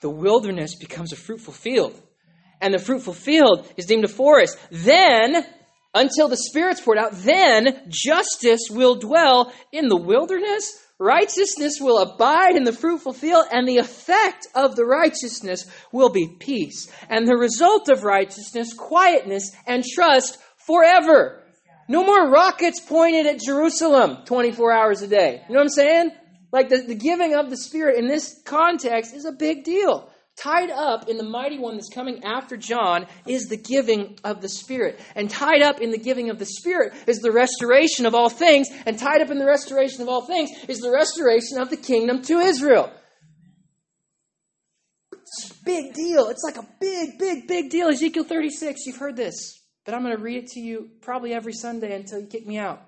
the 0.00 0.10
wilderness 0.10 0.74
becomes 0.74 1.12
a 1.12 1.16
fruitful 1.16 1.54
field. 1.54 2.00
And 2.60 2.72
the 2.72 2.78
fruitful 2.78 3.14
field 3.14 3.70
is 3.76 3.86
deemed 3.86 4.04
a 4.04 4.08
forest. 4.08 4.58
Then, 4.70 5.44
until 5.94 6.28
the 6.28 6.36
Spirit's 6.36 6.80
poured 6.80 6.98
out, 6.98 7.12
then 7.12 7.82
justice 7.88 8.68
will 8.70 8.96
dwell 8.96 9.52
in 9.72 9.88
the 9.88 9.96
wilderness 9.96 10.72
Righteousness 11.02 11.80
will 11.80 11.98
abide 11.98 12.54
in 12.54 12.62
the 12.62 12.72
fruitful 12.72 13.12
field, 13.12 13.46
and 13.50 13.66
the 13.66 13.78
effect 13.78 14.46
of 14.54 14.76
the 14.76 14.84
righteousness 14.84 15.66
will 15.90 16.10
be 16.10 16.36
peace. 16.38 16.88
And 17.10 17.26
the 17.26 17.36
result 17.36 17.88
of 17.88 18.04
righteousness, 18.04 18.72
quietness 18.72 19.50
and 19.66 19.82
trust 19.84 20.38
forever. 20.58 21.42
No 21.88 22.04
more 22.04 22.30
rockets 22.30 22.78
pointed 22.78 23.26
at 23.26 23.40
Jerusalem 23.40 24.18
24 24.26 24.72
hours 24.72 25.02
a 25.02 25.08
day. 25.08 25.42
You 25.48 25.54
know 25.54 25.58
what 25.58 25.64
I'm 25.64 25.68
saying? 25.70 26.10
Like 26.52 26.68
the, 26.68 26.82
the 26.86 26.94
giving 26.94 27.34
of 27.34 27.50
the 27.50 27.56
Spirit 27.56 27.98
in 27.98 28.06
this 28.06 28.40
context 28.44 29.12
is 29.12 29.24
a 29.24 29.32
big 29.32 29.64
deal. 29.64 30.08
Tied 30.36 30.70
up 30.70 31.08
in 31.08 31.18
the 31.18 31.24
mighty 31.24 31.58
one 31.58 31.74
that's 31.74 31.92
coming 31.92 32.24
after 32.24 32.56
John 32.56 33.06
is 33.26 33.48
the 33.48 33.56
giving 33.56 34.18
of 34.24 34.40
the 34.40 34.48
Spirit. 34.48 34.98
And 35.14 35.28
tied 35.28 35.62
up 35.62 35.80
in 35.80 35.90
the 35.90 35.98
giving 35.98 36.30
of 36.30 36.38
the 36.38 36.46
Spirit 36.46 36.94
is 37.06 37.18
the 37.18 37.30
restoration 37.30 38.06
of 38.06 38.14
all 38.14 38.30
things. 38.30 38.68
And 38.86 38.98
tied 38.98 39.20
up 39.20 39.30
in 39.30 39.38
the 39.38 39.46
restoration 39.46 40.00
of 40.00 40.08
all 40.08 40.26
things 40.26 40.50
is 40.68 40.78
the 40.78 40.90
restoration 40.90 41.58
of 41.58 41.68
the 41.68 41.76
kingdom 41.76 42.22
to 42.22 42.38
Israel. 42.38 42.90
It's 45.12 45.50
a 45.50 45.64
big 45.64 45.92
deal. 45.92 46.28
It's 46.28 46.42
like 46.44 46.56
a 46.56 46.68
big, 46.80 47.18
big, 47.18 47.46
big 47.46 47.70
deal. 47.70 47.88
Ezekiel 47.88 48.24
36, 48.24 48.86
you've 48.86 48.96
heard 48.96 49.16
this. 49.16 49.60
But 49.84 49.94
I'm 49.94 50.02
going 50.02 50.16
to 50.16 50.22
read 50.22 50.44
it 50.44 50.46
to 50.48 50.60
you 50.60 50.90
probably 51.02 51.34
every 51.34 51.52
Sunday 51.52 51.94
until 51.94 52.20
you 52.20 52.26
kick 52.26 52.46
me 52.46 52.58
out. 52.58 52.82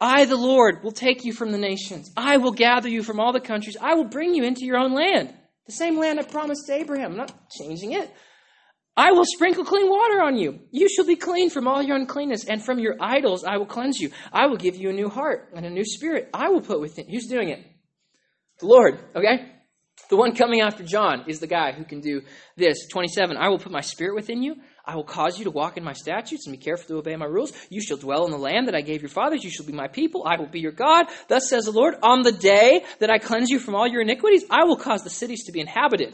I, 0.00 0.24
the 0.24 0.36
Lord, 0.36 0.82
will 0.82 0.92
take 0.92 1.24
you 1.24 1.34
from 1.34 1.52
the 1.52 1.58
nations. 1.58 2.10
I 2.16 2.38
will 2.38 2.52
gather 2.52 2.88
you 2.88 3.02
from 3.02 3.20
all 3.20 3.32
the 3.32 3.40
countries. 3.40 3.76
I 3.80 3.94
will 3.94 4.04
bring 4.04 4.34
you 4.34 4.44
into 4.44 4.64
your 4.64 4.78
own 4.78 4.94
land. 4.94 5.34
The 5.70 5.76
same 5.76 6.00
land 6.00 6.18
I 6.18 6.24
promised 6.24 6.66
to 6.66 6.72
Abraham. 6.72 7.12
I'm 7.12 7.16
not 7.16 7.48
changing 7.48 7.92
it. 7.92 8.12
I 8.96 9.12
will 9.12 9.24
sprinkle 9.24 9.64
clean 9.64 9.88
water 9.88 10.20
on 10.20 10.36
you. 10.36 10.58
You 10.72 10.88
shall 10.88 11.06
be 11.06 11.14
clean 11.14 11.48
from 11.48 11.68
all 11.68 11.80
your 11.80 11.94
uncleanness, 11.94 12.44
and 12.44 12.60
from 12.60 12.80
your 12.80 12.96
idols 12.98 13.44
I 13.44 13.56
will 13.56 13.66
cleanse 13.66 14.00
you. 14.00 14.10
I 14.32 14.46
will 14.46 14.56
give 14.56 14.74
you 14.74 14.90
a 14.90 14.92
new 14.92 15.08
heart 15.08 15.50
and 15.54 15.64
a 15.64 15.70
new 15.70 15.84
spirit. 15.84 16.28
I 16.34 16.48
will 16.48 16.60
put 16.60 16.80
within. 16.80 17.08
Who's 17.08 17.28
doing 17.28 17.50
it? 17.50 17.64
The 18.58 18.66
Lord, 18.66 18.98
okay? 19.14 19.52
The 20.08 20.16
one 20.16 20.34
coming 20.34 20.60
after 20.60 20.82
John 20.82 21.26
is 21.28 21.38
the 21.38 21.46
guy 21.46 21.70
who 21.70 21.84
can 21.84 22.00
do 22.00 22.22
this. 22.56 22.88
27. 22.88 23.36
I 23.36 23.48
will 23.48 23.60
put 23.60 23.70
my 23.70 23.80
spirit 23.80 24.16
within 24.16 24.42
you. 24.42 24.56
I 24.90 24.96
will 24.96 25.04
cause 25.04 25.38
you 25.38 25.44
to 25.44 25.52
walk 25.52 25.76
in 25.76 25.84
my 25.84 25.92
statutes 25.92 26.46
and 26.46 26.52
be 26.52 26.60
careful 26.60 26.88
to 26.88 26.98
obey 26.98 27.14
my 27.14 27.26
rules. 27.26 27.52
You 27.68 27.80
shall 27.80 27.96
dwell 27.96 28.24
in 28.24 28.32
the 28.32 28.38
land 28.38 28.66
that 28.66 28.74
I 28.74 28.80
gave 28.80 29.02
your 29.02 29.08
fathers. 29.08 29.44
You 29.44 29.50
shall 29.50 29.64
be 29.64 29.72
my 29.72 29.86
people. 29.86 30.24
I 30.26 30.36
will 30.36 30.48
be 30.48 30.58
your 30.58 30.72
God. 30.72 31.06
Thus 31.28 31.48
says 31.48 31.66
the 31.66 31.70
Lord, 31.70 31.94
on 32.02 32.22
the 32.22 32.32
day 32.32 32.84
that 32.98 33.08
I 33.08 33.18
cleanse 33.18 33.50
you 33.50 33.60
from 33.60 33.76
all 33.76 33.86
your 33.86 34.02
iniquities, 34.02 34.42
I 34.50 34.64
will 34.64 34.76
cause 34.76 35.04
the 35.04 35.10
cities 35.10 35.44
to 35.44 35.52
be 35.52 35.60
inhabited. 35.60 36.12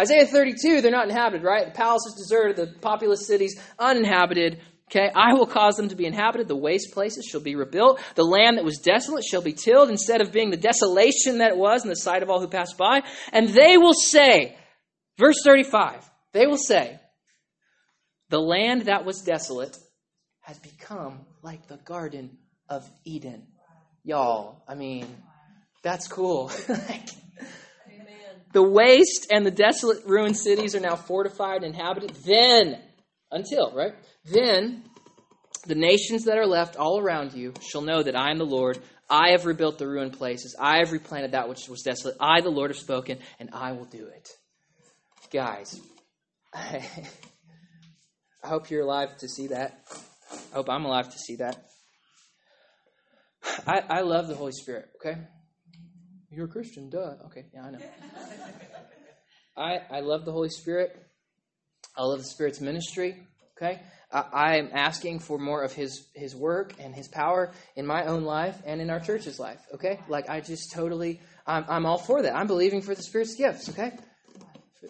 Isaiah 0.00 0.26
32, 0.26 0.80
they're 0.80 0.90
not 0.90 1.08
inhabited, 1.08 1.44
right? 1.44 1.66
The 1.66 1.78
palace 1.78 2.06
is 2.08 2.14
deserted, 2.14 2.56
the 2.56 2.80
populous 2.80 3.24
cities 3.24 3.60
uninhabited. 3.78 4.62
Okay, 4.90 5.10
I 5.14 5.34
will 5.34 5.46
cause 5.46 5.76
them 5.76 5.88
to 5.90 5.96
be 5.96 6.06
inhabited. 6.06 6.48
The 6.48 6.56
waste 6.56 6.92
places 6.92 7.24
shall 7.24 7.40
be 7.40 7.54
rebuilt. 7.54 8.00
The 8.16 8.24
land 8.24 8.58
that 8.58 8.64
was 8.64 8.78
desolate 8.78 9.22
shall 9.22 9.42
be 9.42 9.52
tilled 9.52 9.90
instead 9.90 10.22
of 10.22 10.32
being 10.32 10.50
the 10.50 10.56
desolation 10.56 11.38
that 11.38 11.52
it 11.52 11.56
was 11.56 11.84
in 11.84 11.88
the 11.88 11.94
sight 11.94 12.24
of 12.24 12.30
all 12.30 12.40
who 12.40 12.48
pass 12.48 12.72
by. 12.72 13.02
And 13.32 13.48
they 13.50 13.78
will 13.78 13.94
say, 13.94 14.56
verse 15.18 15.36
35, 15.44 16.10
they 16.32 16.48
will 16.48 16.56
say, 16.56 16.98
the 18.28 18.40
land 18.40 18.82
that 18.82 19.04
was 19.04 19.22
desolate 19.22 19.76
has 20.40 20.58
become 20.58 21.20
like 21.42 21.66
the 21.66 21.76
Garden 21.78 22.38
of 22.68 22.88
Eden. 23.04 23.46
Y'all, 24.04 24.62
I 24.66 24.74
mean, 24.74 25.06
that's 25.82 26.08
cool. 26.08 26.50
the 28.52 28.62
waste 28.62 29.26
and 29.30 29.44
the 29.44 29.50
desolate 29.50 30.04
ruined 30.06 30.36
cities 30.36 30.74
are 30.74 30.80
now 30.80 30.96
fortified 30.96 31.62
and 31.62 31.74
inhabited. 31.74 32.10
Then, 32.24 32.80
until, 33.30 33.72
right? 33.74 33.94
Then 34.24 34.84
the 35.66 35.74
nations 35.74 36.24
that 36.24 36.38
are 36.38 36.46
left 36.46 36.76
all 36.76 36.98
around 36.98 37.34
you 37.34 37.52
shall 37.70 37.82
know 37.82 38.02
that 38.02 38.16
I 38.16 38.30
am 38.30 38.38
the 38.38 38.46
Lord. 38.46 38.78
I 39.10 39.30
have 39.30 39.46
rebuilt 39.46 39.78
the 39.78 39.86
ruined 39.86 40.14
places. 40.14 40.56
I 40.58 40.78
have 40.78 40.92
replanted 40.92 41.32
that 41.32 41.48
which 41.48 41.68
was 41.68 41.82
desolate. 41.82 42.16
I, 42.20 42.40
the 42.40 42.50
Lord, 42.50 42.70
have 42.70 42.78
spoken, 42.78 43.18
and 43.38 43.50
I 43.52 43.72
will 43.72 43.86
do 43.86 44.06
it. 44.06 44.28
Guys, 45.30 45.80
I 48.48 48.50
hope 48.50 48.70
you're 48.70 48.80
alive 48.80 49.14
to 49.18 49.28
see 49.28 49.48
that. 49.48 49.78
I 50.32 50.54
hope 50.54 50.70
I'm 50.70 50.86
alive 50.86 51.12
to 51.12 51.18
see 51.18 51.36
that. 51.36 51.66
I, 53.66 53.80
I 53.80 54.00
love 54.00 54.26
the 54.26 54.34
Holy 54.34 54.52
Spirit, 54.52 54.88
okay? 54.96 55.18
You're 56.30 56.46
a 56.46 56.48
Christian, 56.48 56.88
duh. 56.88 57.16
Okay, 57.26 57.44
yeah, 57.52 57.64
I 57.66 57.70
know. 57.72 57.78
I, 59.58 59.80
I 59.90 60.00
love 60.00 60.24
the 60.24 60.32
Holy 60.32 60.48
Spirit. 60.48 60.98
I 61.94 62.04
love 62.04 62.20
the 62.20 62.24
Spirit's 62.24 62.62
ministry, 62.62 63.18
okay? 63.58 63.82
I 64.10 64.56
am 64.56 64.70
asking 64.72 65.18
for 65.18 65.38
more 65.38 65.62
of 65.62 65.74
His 65.74 66.06
His 66.14 66.34
work 66.34 66.72
and 66.80 66.94
His 66.94 67.06
power 67.06 67.52
in 67.76 67.84
my 67.84 68.06
own 68.06 68.24
life 68.24 68.56
and 68.64 68.80
in 68.80 68.88
our 68.88 69.00
church's 69.00 69.38
life. 69.38 69.60
Okay, 69.74 70.00
like 70.08 70.30
I 70.30 70.40
just 70.40 70.72
totally, 70.72 71.20
I'm, 71.46 71.66
I'm 71.68 71.84
all 71.84 71.98
for 71.98 72.22
that. 72.22 72.34
I'm 72.34 72.46
believing 72.46 72.80
for 72.80 72.94
the 72.94 73.02
Spirit's 73.02 73.34
gifts. 73.34 73.68
Okay, 73.68 73.92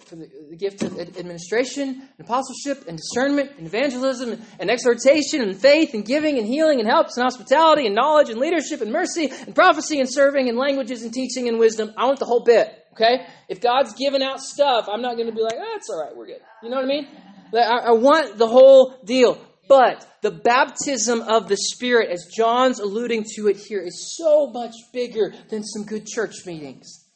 for 0.07 0.17
the, 0.17 0.57
gift 0.57 0.83
of 0.83 0.99
administration 0.99 1.89
and 1.89 2.21
apostleship 2.21 2.87
and 2.89 2.99
discernment 2.99 3.53
and 3.57 3.67
evangelism 3.67 4.39
and 4.59 4.71
exhortation 4.71 5.41
and 5.41 5.57
faith 5.57 5.95
and 5.95 6.05
giving 6.05 6.37
and 6.37 6.47
healing 6.47 6.79
and 6.79 6.87
helps 6.87 7.17
and 7.17 7.25
hospitality 7.25 7.87
and 7.87 7.95
knowledge 7.95 8.29
and 8.29 8.39
leadership 8.39 8.83
and 8.83 8.93
mercy 8.93 9.31
and 9.47 9.55
prophecy 9.55 9.99
and 9.99 10.09
serving 10.13 10.49
and 10.49 10.59
languages 10.59 11.03
and 11.03 11.15
teaching 11.15 11.49
and 11.49 11.59
wisdom. 11.59 11.91
I 11.97 12.05
want 12.05 12.19
the 12.19 12.27
whole 12.27 12.45
bit. 12.45 12.85
Okay, 12.93 13.27
if 13.49 13.61
God's 13.61 13.95
giving 13.95 14.23
out 14.23 14.41
stuff, 14.41 14.89
I'm 14.93 15.01
not 15.01 15.15
going 15.15 15.29
to 15.29 15.35
be 15.35 15.41
like, 15.41 15.55
oh, 15.57 15.75
it's 15.77 15.89
all 15.89 16.03
right, 16.03 16.15
we're 16.15 16.27
good. 16.27 16.41
You 16.63 16.69
know 16.69 16.77
what 16.77 16.85
I 16.85 16.89
mean? 16.89 17.09
I 17.55 17.93
want 17.93 18.37
the 18.37 18.49
whole 18.49 19.01
deal. 19.05 19.41
But 19.69 20.07
the 20.23 20.31
baptism 20.31 21.23
of 21.23 21.49
the 21.49 21.57
Spirit, 21.57 22.11
as 22.11 22.27
John's 22.35 22.81
alluding 22.81 23.25
to 23.37 23.49
it 23.49 23.57
here, 23.57 23.81
is 23.81 24.17
so 24.17 24.49
much 24.49 24.75
bigger 24.93 25.33
than 25.49 25.63
some 25.63 25.85
good 25.85 26.07
church 26.07 26.45
meetings. 26.45 27.08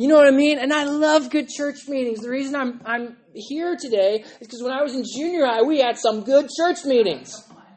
You 0.00 0.08
know 0.08 0.14
what 0.14 0.26
I 0.26 0.30
mean? 0.30 0.58
And 0.58 0.72
I 0.72 0.84
love 0.84 1.28
good 1.28 1.50
church 1.50 1.86
meetings. 1.86 2.20
The 2.20 2.30
reason 2.30 2.56
I'm, 2.56 2.80
I'm 2.86 3.18
here 3.34 3.76
today 3.78 4.24
is 4.24 4.38
because 4.38 4.62
when 4.62 4.72
I 4.72 4.82
was 4.82 4.94
in 4.94 5.04
junior 5.04 5.44
high, 5.44 5.60
we 5.60 5.78
had 5.78 5.98
some 5.98 6.22
good 6.22 6.48
church 6.56 6.86
meetings. 6.86 7.36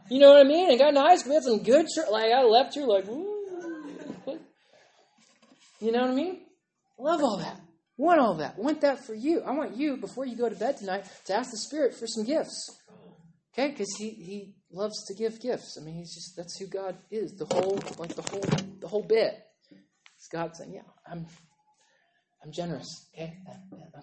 You 0.10 0.20
know 0.20 0.30
what 0.30 0.40
I 0.40 0.48
mean? 0.48 0.70
And 0.70 0.80
got 0.80 0.92
in 0.92 0.96
high 0.96 1.18
school, 1.18 1.32
we 1.32 1.36
had 1.36 1.44
some 1.44 1.64
good 1.64 1.86
church. 1.94 2.08
Like, 2.10 2.32
I 2.32 2.44
left 2.44 2.76
here 2.76 2.86
like, 2.86 3.08
you 3.08 3.60
know 5.92 6.00
what 6.00 6.12
I 6.12 6.14
mean? 6.14 6.44
Love 6.98 7.22
all 7.22 7.40
that. 7.40 7.60
Want 7.98 8.22
all 8.22 8.36
that. 8.36 8.58
Want 8.58 8.80
that 8.80 9.06
for 9.06 9.14
you. 9.14 9.42
I 9.42 9.52
want 9.52 9.76
you, 9.76 9.98
before 9.98 10.26
you 10.26 10.38
go 10.38 10.48
to 10.48 10.56
bed 10.56 10.78
tonight, 10.78 11.04
to 11.26 11.36
ask 11.36 11.52
the 11.52 11.58
Spirit 11.58 11.94
for 11.94 12.08
some 12.08 12.24
gifts. 12.24 12.70
Okay? 13.54 13.72
Because 13.72 13.94
he, 14.00 14.12
he 14.12 14.56
loves 14.72 15.04
to 15.08 15.14
give 15.14 15.42
gifts. 15.42 15.78
I 15.78 15.84
mean, 15.84 15.96
he's 15.96 16.16
just, 16.16 16.38
that's 16.38 16.58
who 16.58 16.68
God 16.68 16.96
is. 17.12 17.34
The 17.34 17.54
whole, 17.54 17.82
like 17.98 18.16
the 18.16 18.22
whole, 18.22 18.46
the 18.80 18.88
whole 18.88 19.04
bit. 19.04 19.44
It's 20.16 20.30
God 20.32 20.56
saying, 20.56 20.72
yeah, 20.74 20.84
I'm, 21.06 21.26
I'm 22.44 22.52
generous. 22.52 23.10
Okay? 23.14 23.38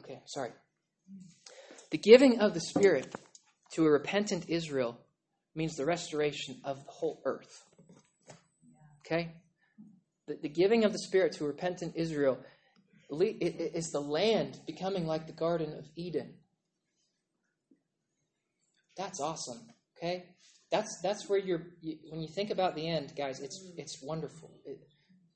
Okay, 0.00 0.20
sorry. 0.26 0.50
The 1.90 1.98
giving 1.98 2.40
of 2.40 2.54
the 2.54 2.60
Spirit 2.60 3.14
to 3.72 3.84
a 3.84 3.90
repentant 3.90 4.46
Israel 4.48 4.98
means 5.54 5.76
the 5.76 5.84
restoration 5.84 6.60
of 6.64 6.84
the 6.84 6.90
whole 6.90 7.20
earth. 7.24 7.64
Okay? 9.04 9.32
The, 10.26 10.38
the 10.42 10.48
giving 10.48 10.84
of 10.84 10.92
the 10.92 10.98
Spirit 11.00 11.32
to 11.34 11.44
repentant 11.44 11.94
Israel 11.96 12.38
is 13.10 13.90
the 13.90 14.00
land 14.00 14.60
becoming 14.66 15.06
like 15.06 15.26
the 15.26 15.32
Garden 15.32 15.74
of 15.76 15.86
Eden. 15.96 16.34
That's 18.96 19.20
awesome. 19.20 19.60
Okay, 19.96 20.26
that's 20.70 21.00
that's 21.02 21.28
where 21.28 21.38
you're. 21.38 21.62
You, 21.80 21.96
when 22.10 22.20
you 22.20 22.28
think 22.28 22.50
about 22.50 22.76
the 22.76 22.86
end, 22.88 23.14
guys, 23.16 23.40
it's 23.40 23.72
it's 23.76 24.02
wonderful. 24.02 24.50
It, 24.64 24.78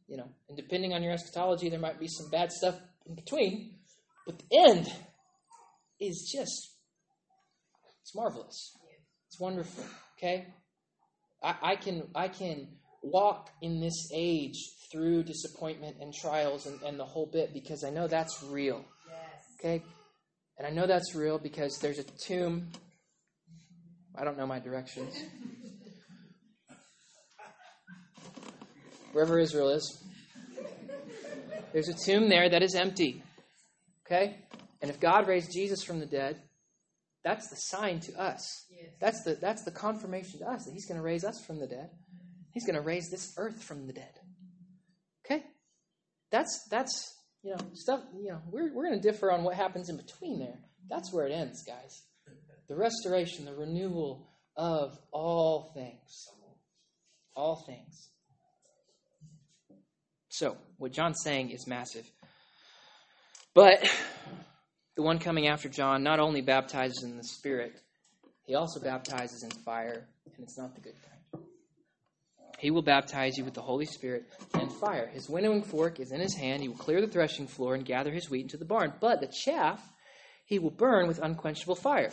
you 0.06 0.16
know, 0.16 0.28
and 0.48 0.56
depending 0.56 0.92
on 0.92 1.02
your 1.02 1.12
eschatology, 1.12 1.70
there 1.70 1.80
might 1.80 1.98
be 1.98 2.08
some 2.08 2.28
bad 2.30 2.52
stuff 2.52 2.78
in 3.06 3.14
between, 3.14 3.74
but 4.26 4.38
the 4.38 4.68
end 4.68 4.92
is 6.00 6.30
just 6.34 6.70
it's 8.02 8.14
marvelous. 8.14 8.76
It's 9.28 9.40
wonderful. 9.40 9.84
Okay, 10.18 10.46
I, 11.42 11.54
I 11.62 11.76
can 11.76 12.08
I 12.14 12.28
can 12.28 12.68
walk 13.02 13.50
in 13.60 13.80
this 13.80 14.10
age 14.14 14.56
through 14.90 15.22
disappointment 15.24 15.96
and 16.00 16.14
trials 16.14 16.66
and, 16.66 16.80
and 16.82 16.98
the 16.98 17.04
whole 17.04 17.26
bit 17.26 17.52
because 17.52 17.84
I 17.84 17.90
know 17.90 18.06
that's 18.06 18.42
real. 18.44 18.84
Yes. 19.08 19.44
Okay? 19.58 19.82
And 20.58 20.66
I 20.66 20.70
know 20.70 20.86
that's 20.86 21.14
real 21.14 21.38
because 21.38 21.78
there's 21.80 21.98
a 21.98 22.04
tomb. 22.04 22.70
I 24.16 24.24
don't 24.24 24.38
know 24.38 24.46
my 24.46 24.60
directions. 24.60 25.14
Wherever 29.12 29.38
Israel 29.38 29.70
is, 29.70 30.03
there's 31.74 31.88
a 31.88 31.92
tomb 31.92 32.28
there 32.28 32.48
that 32.48 32.62
is 32.62 32.76
empty. 32.76 33.20
Okay? 34.06 34.36
And 34.80 34.90
if 34.90 35.00
God 35.00 35.26
raised 35.26 35.52
Jesus 35.52 35.82
from 35.82 35.98
the 35.98 36.06
dead, 36.06 36.40
that's 37.24 37.48
the 37.48 37.56
sign 37.56 37.98
to 38.00 38.12
us. 38.14 38.66
Yes. 38.70 38.92
That's 39.00 39.24
the 39.24 39.34
that's 39.34 39.64
the 39.64 39.72
confirmation 39.72 40.38
to 40.38 40.46
us 40.46 40.64
that 40.64 40.72
He's 40.72 40.86
going 40.86 40.98
to 40.98 41.02
raise 41.02 41.24
us 41.24 41.44
from 41.44 41.58
the 41.58 41.66
dead. 41.66 41.90
He's 42.52 42.64
going 42.64 42.76
to 42.76 42.82
raise 42.82 43.10
this 43.10 43.34
earth 43.38 43.60
from 43.62 43.88
the 43.88 43.92
dead. 43.92 44.12
Okay? 45.26 45.42
That's 46.30 46.66
that's 46.70 47.12
you 47.42 47.50
know 47.50 47.66
stuff. 47.72 48.02
You 48.16 48.32
know 48.32 48.40
we're 48.52 48.72
we're 48.72 48.86
going 48.88 49.00
to 49.00 49.10
differ 49.10 49.32
on 49.32 49.42
what 49.42 49.56
happens 49.56 49.88
in 49.88 49.96
between 49.96 50.38
there. 50.38 50.60
That's 50.88 51.12
where 51.12 51.26
it 51.26 51.32
ends, 51.32 51.64
guys. 51.64 52.02
The 52.68 52.76
restoration, 52.76 53.46
the 53.46 53.54
renewal 53.54 54.28
of 54.56 54.96
all 55.10 55.72
things, 55.74 56.28
all 57.34 57.64
things. 57.66 58.10
So 60.44 60.58
what 60.76 60.92
John's 60.92 61.22
saying 61.24 61.52
is 61.52 61.66
massive, 61.66 62.04
but 63.54 63.82
the 64.94 65.00
one 65.00 65.18
coming 65.18 65.46
after 65.46 65.70
John 65.70 66.02
not 66.02 66.20
only 66.20 66.42
baptizes 66.42 67.02
in 67.02 67.16
the 67.16 67.24
Spirit, 67.24 67.80
he 68.46 68.54
also 68.54 68.78
baptizes 68.78 69.42
in 69.42 69.48
fire, 69.62 70.06
and 70.26 70.44
it's 70.44 70.58
not 70.58 70.74
the 70.74 70.82
good 70.82 70.96
kind. 71.32 71.44
He 72.58 72.70
will 72.70 72.82
baptize 72.82 73.38
you 73.38 73.44
with 73.46 73.54
the 73.54 73.62
Holy 73.62 73.86
Spirit 73.86 74.24
and 74.52 74.70
fire. 74.70 75.06
His 75.06 75.30
winnowing 75.30 75.62
fork 75.62 75.98
is 75.98 76.12
in 76.12 76.20
his 76.20 76.36
hand. 76.36 76.60
He 76.60 76.68
will 76.68 76.76
clear 76.76 77.00
the 77.00 77.10
threshing 77.10 77.46
floor 77.46 77.74
and 77.74 77.82
gather 77.82 78.12
his 78.12 78.28
wheat 78.28 78.42
into 78.42 78.58
the 78.58 78.66
barn. 78.66 78.92
But 79.00 79.22
the 79.22 79.32
chaff 79.46 79.82
he 80.44 80.58
will 80.58 80.72
burn 80.72 81.08
with 81.08 81.20
unquenchable 81.22 81.76
fire. 81.76 82.10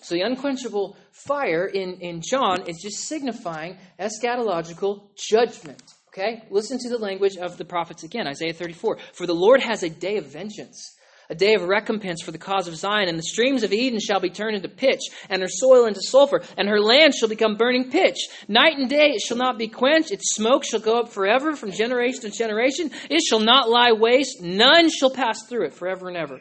So 0.00 0.14
the 0.14 0.22
unquenchable 0.22 0.96
fire 1.12 1.66
in, 1.66 2.00
in 2.00 2.22
John 2.22 2.66
is 2.66 2.80
just 2.82 3.06
signifying 3.06 3.76
eschatological 3.98 5.10
judgment. 5.14 5.82
Okay? 6.12 6.42
Listen 6.50 6.78
to 6.78 6.88
the 6.88 6.98
language 6.98 7.36
of 7.36 7.56
the 7.56 7.64
prophets 7.64 8.02
again, 8.02 8.26
Isaiah 8.26 8.52
34. 8.52 8.98
For 9.12 9.26
the 9.26 9.34
Lord 9.34 9.60
has 9.60 9.82
a 9.82 9.90
day 9.90 10.16
of 10.16 10.26
vengeance 10.26 10.96
a 11.30 11.34
day 11.34 11.54
of 11.54 11.62
recompense 11.62 12.22
for 12.22 12.32
the 12.32 12.38
cause 12.38 12.66
of 12.66 12.76
Zion, 12.76 13.08
and 13.08 13.16
the 13.16 13.22
streams 13.22 13.62
of 13.62 13.72
Eden 13.72 14.00
shall 14.00 14.20
be 14.20 14.30
turned 14.30 14.56
into 14.56 14.68
pitch, 14.68 15.00
and 15.30 15.40
her 15.40 15.48
soil 15.48 15.86
into 15.86 16.02
sulfur, 16.02 16.42
and 16.58 16.68
her 16.68 16.80
land 16.80 17.14
shall 17.14 17.28
become 17.28 17.56
burning 17.56 17.90
pitch. 17.90 18.18
Night 18.48 18.76
and 18.76 18.90
day 18.90 19.12
it 19.12 19.20
shall 19.20 19.36
not 19.36 19.56
be 19.56 19.68
quenched, 19.68 20.10
its 20.10 20.34
smoke 20.34 20.64
shall 20.64 20.80
go 20.80 20.98
up 20.98 21.10
forever 21.10 21.54
from 21.54 21.70
generation 21.70 22.22
to 22.22 22.30
generation. 22.30 22.90
It 23.08 23.22
shall 23.22 23.38
not 23.38 23.70
lie 23.70 23.92
waste, 23.92 24.42
none 24.42 24.90
shall 24.90 25.10
pass 25.10 25.46
through 25.46 25.66
it 25.66 25.74
forever 25.74 26.08
and 26.08 26.16
ever. 26.16 26.40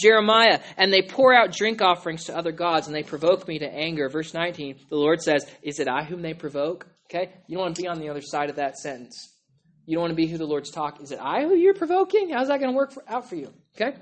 Jeremiah, 0.00 0.60
and 0.78 0.92
they 0.92 1.02
pour 1.02 1.34
out 1.34 1.52
drink 1.52 1.82
offerings 1.82 2.24
to 2.24 2.36
other 2.36 2.52
gods, 2.52 2.86
and 2.86 2.96
they 2.96 3.02
provoke 3.02 3.46
me 3.46 3.58
to 3.58 3.70
anger. 3.70 4.08
Verse 4.08 4.32
19, 4.32 4.86
the 4.88 4.96
Lord 4.96 5.20
says, 5.20 5.44
Is 5.62 5.80
it 5.80 5.88
I 5.88 6.04
whom 6.04 6.22
they 6.22 6.32
provoke? 6.32 6.86
Okay? 7.10 7.32
You 7.46 7.56
don't 7.56 7.64
want 7.64 7.76
to 7.76 7.82
be 7.82 7.88
on 7.88 7.98
the 7.98 8.08
other 8.08 8.22
side 8.22 8.50
of 8.50 8.56
that 8.56 8.78
sentence. 8.78 9.34
You 9.86 9.96
don't 9.96 10.02
want 10.02 10.12
to 10.12 10.16
be 10.16 10.28
who 10.28 10.38
the 10.38 10.46
Lord's 10.46 10.70
talk. 10.70 11.02
Is 11.02 11.10
it 11.10 11.18
I 11.20 11.42
who 11.42 11.56
you're 11.56 11.74
provoking? 11.74 12.30
How's 12.30 12.48
that 12.48 12.60
going 12.60 12.70
to 12.70 12.76
work 12.76 12.92
for, 12.92 13.02
out 13.08 13.28
for 13.28 13.34
you? 13.34 13.52
Okay? 13.74 13.96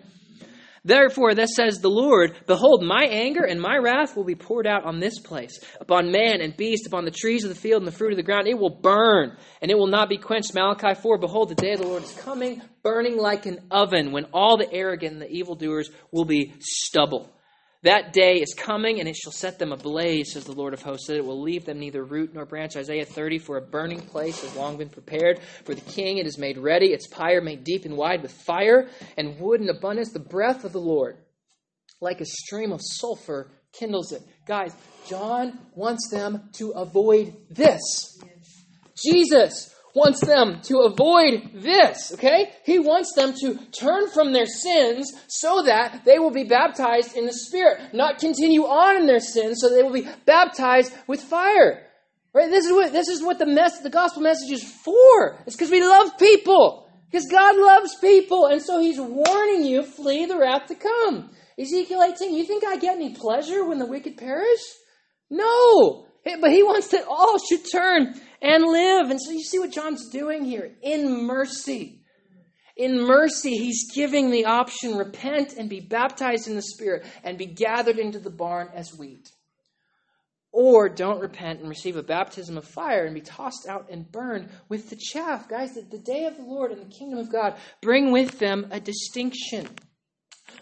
Therefore, 0.84 1.34
thus 1.34 1.50
says 1.54 1.80
the 1.80 1.90
Lord 1.90 2.36
Behold, 2.46 2.82
my 2.82 3.04
anger 3.04 3.44
and 3.44 3.60
my 3.60 3.76
wrath 3.76 4.16
will 4.16 4.24
be 4.24 4.34
poured 4.34 4.66
out 4.66 4.84
on 4.84 5.00
this 5.00 5.18
place, 5.18 5.58
upon 5.80 6.12
man 6.12 6.40
and 6.40 6.56
beast, 6.56 6.86
upon 6.86 7.04
the 7.04 7.10
trees 7.10 7.44
of 7.44 7.50
the 7.50 7.56
field 7.56 7.82
and 7.82 7.86
the 7.86 7.96
fruit 7.96 8.12
of 8.12 8.16
the 8.16 8.22
ground. 8.22 8.46
It 8.46 8.58
will 8.58 8.78
burn, 8.80 9.36
and 9.60 9.70
it 9.70 9.76
will 9.76 9.88
not 9.88 10.08
be 10.08 10.18
quenched. 10.18 10.54
Malachi 10.54 10.94
4 11.00 11.18
Behold, 11.18 11.48
the 11.48 11.54
day 11.54 11.72
of 11.72 11.80
the 11.80 11.86
Lord 11.86 12.04
is 12.04 12.12
coming, 12.12 12.62
burning 12.82 13.16
like 13.16 13.46
an 13.46 13.58
oven, 13.70 14.12
when 14.12 14.26
all 14.32 14.56
the 14.56 14.72
arrogant 14.72 15.14
and 15.14 15.22
the 15.22 15.30
evildoers 15.30 15.90
will 16.12 16.24
be 16.24 16.54
stubble. 16.60 17.34
That 17.82 18.12
day 18.12 18.34
is 18.34 18.54
coming, 18.54 18.98
and 18.98 19.08
it 19.08 19.14
shall 19.14 19.32
set 19.32 19.60
them 19.60 19.72
ablaze, 19.72 20.32
says 20.32 20.44
the 20.44 20.52
Lord 20.52 20.74
of 20.74 20.82
hosts, 20.82 21.06
that 21.06 21.16
it 21.16 21.24
will 21.24 21.40
leave 21.40 21.64
them 21.64 21.78
neither 21.78 22.02
root 22.02 22.34
nor 22.34 22.44
branch. 22.44 22.76
Isaiah 22.76 23.04
30, 23.04 23.38
for 23.38 23.56
a 23.56 23.62
burning 23.62 24.00
place 24.00 24.40
has 24.42 24.56
long 24.56 24.76
been 24.76 24.88
prepared. 24.88 25.40
For 25.64 25.74
the 25.74 25.80
king 25.80 26.18
it 26.18 26.26
is 26.26 26.38
made 26.38 26.58
ready, 26.58 26.86
its 26.86 27.06
pyre 27.06 27.40
made 27.40 27.62
deep 27.62 27.84
and 27.84 27.96
wide 27.96 28.22
with 28.22 28.32
fire 28.32 28.88
and 29.16 29.38
wood 29.38 29.60
in 29.60 29.68
abundance. 29.68 30.12
The 30.12 30.18
breath 30.18 30.64
of 30.64 30.72
the 30.72 30.80
Lord, 30.80 31.18
like 32.00 32.20
a 32.20 32.26
stream 32.26 32.72
of 32.72 32.80
sulfur, 32.82 33.52
kindles 33.72 34.10
it. 34.10 34.22
Guys, 34.44 34.74
John 35.08 35.58
wants 35.76 36.10
them 36.10 36.50
to 36.54 36.70
avoid 36.70 37.36
this. 37.48 38.18
Jesus 38.96 39.72
wants 39.94 40.20
them 40.24 40.61
to 40.62 40.81
avoid 40.81 41.51
this, 41.55 42.12
okay? 42.14 42.53
He 42.64 42.79
wants 42.79 43.12
them 43.14 43.35
to 43.40 43.59
turn 43.79 44.09
from 44.11 44.33
their 44.33 44.46
sins 44.46 45.12
so 45.29 45.62
that 45.62 46.05
they 46.05 46.18
will 46.18 46.31
be 46.31 46.44
baptized 46.44 47.16
in 47.16 47.27
the 47.27 47.33
Spirit, 47.33 47.94
not 47.94 48.18
continue 48.18 48.62
on 48.62 48.96
in 48.96 49.07
their 49.07 49.20
sins 49.20 49.59
so 49.61 49.68
they 49.68 49.83
will 49.83 49.92
be 49.92 50.09
baptized 50.24 50.92
with 51.07 51.22
fire. 51.22 51.85
Right? 52.35 52.51
This 52.51 52.66
is 52.66 52.72
what 52.72 52.92
this 52.92 53.09
is 53.09 53.22
what 53.22 53.38
the 53.38 53.46
mess 53.46 53.81
the 53.81 53.90
gospel 53.90 54.22
message 54.22 54.51
is 54.53 54.62
for. 54.62 55.38
It's 55.46 55.57
because 55.57 55.70
we 55.70 55.83
love 55.83 56.18
people. 56.18 56.88
Because 57.11 57.27
God 57.31 57.57
loves 57.57 57.94
people, 58.01 58.46
and 58.46 58.62
so 58.62 58.81
He's 58.81 59.01
warning 59.01 59.64
you, 59.64 59.83
flee 59.83 60.27
the 60.27 60.37
wrath 60.37 60.66
to 60.66 60.74
come. 60.74 61.31
Ezekiel 61.59 62.03
18, 62.03 62.37
you 62.37 62.44
think 62.44 62.64
I 62.64 62.77
get 62.77 62.96
any 62.96 63.14
pleasure 63.14 63.64
when 63.64 63.79
the 63.79 63.87
wicked 63.87 64.18
perish? 64.18 64.61
No! 65.31 66.07
But 66.22 66.51
He 66.51 66.62
wants 66.62 66.88
that 66.88 67.07
all 67.09 67.38
should 67.38 67.62
turn 67.72 68.14
and 68.42 68.64
live. 68.64 69.11
And 69.11 69.20
so 69.20 69.31
you 69.33 69.42
see 69.42 69.59
what 69.59 69.72
John's 69.72 70.09
doing 70.11 70.44
here 70.44 70.77
in 70.83 71.27
mercy. 71.27 72.03
In 72.77 73.01
mercy, 73.01 73.57
he's 73.57 73.92
giving 73.92 74.31
the 74.31 74.44
option 74.44 74.96
repent 74.96 75.55
and 75.55 75.68
be 75.68 75.81
baptized 75.81 76.46
in 76.46 76.55
the 76.55 76.62
Spirit 76.62 77.05
and 77.24 77.37
be 77.37 77.46
gathered 77.46 77.98
into 77.98 78.20
the 78.20 78.31
barn 78.31 78.68
as 78.74 78.94
wheat. 78.96 79.29
or 80.53 80.88
don't 80.88 81.20
repent 81.20 81.61
and 81.61 81.68
receive 81.68 81.96
a 81.96 82.03
baptism 82.03 82.57
of 82.57 82.64
fire 82.64 83.05
and 83.05 83.14
be 83.14 83.20
tossed 83.20 83.66
out 83.68 83.88
and 83.90 84.11
burned 84.11 84.48
with 84.68 84.90
the 84.90 84.96
chaff. 84.96 85.48
Guys, 85.48 85.74
the, 85.74 85.83
the 85.83 85.98
day 85.98 86.24
of 86.24 86.37
the 86.37 86.42
Lord 86.42 86.72
and 86.72 86.81
the 86.81 86.94
kingdom 86.94 87.18
of 87.18 87.31
God 87.31 87.57
bring 87.83 88.12
with 88.12 88.38
them 88.38 88.66
a 88.70 88.81
distinction. 88.81 89.68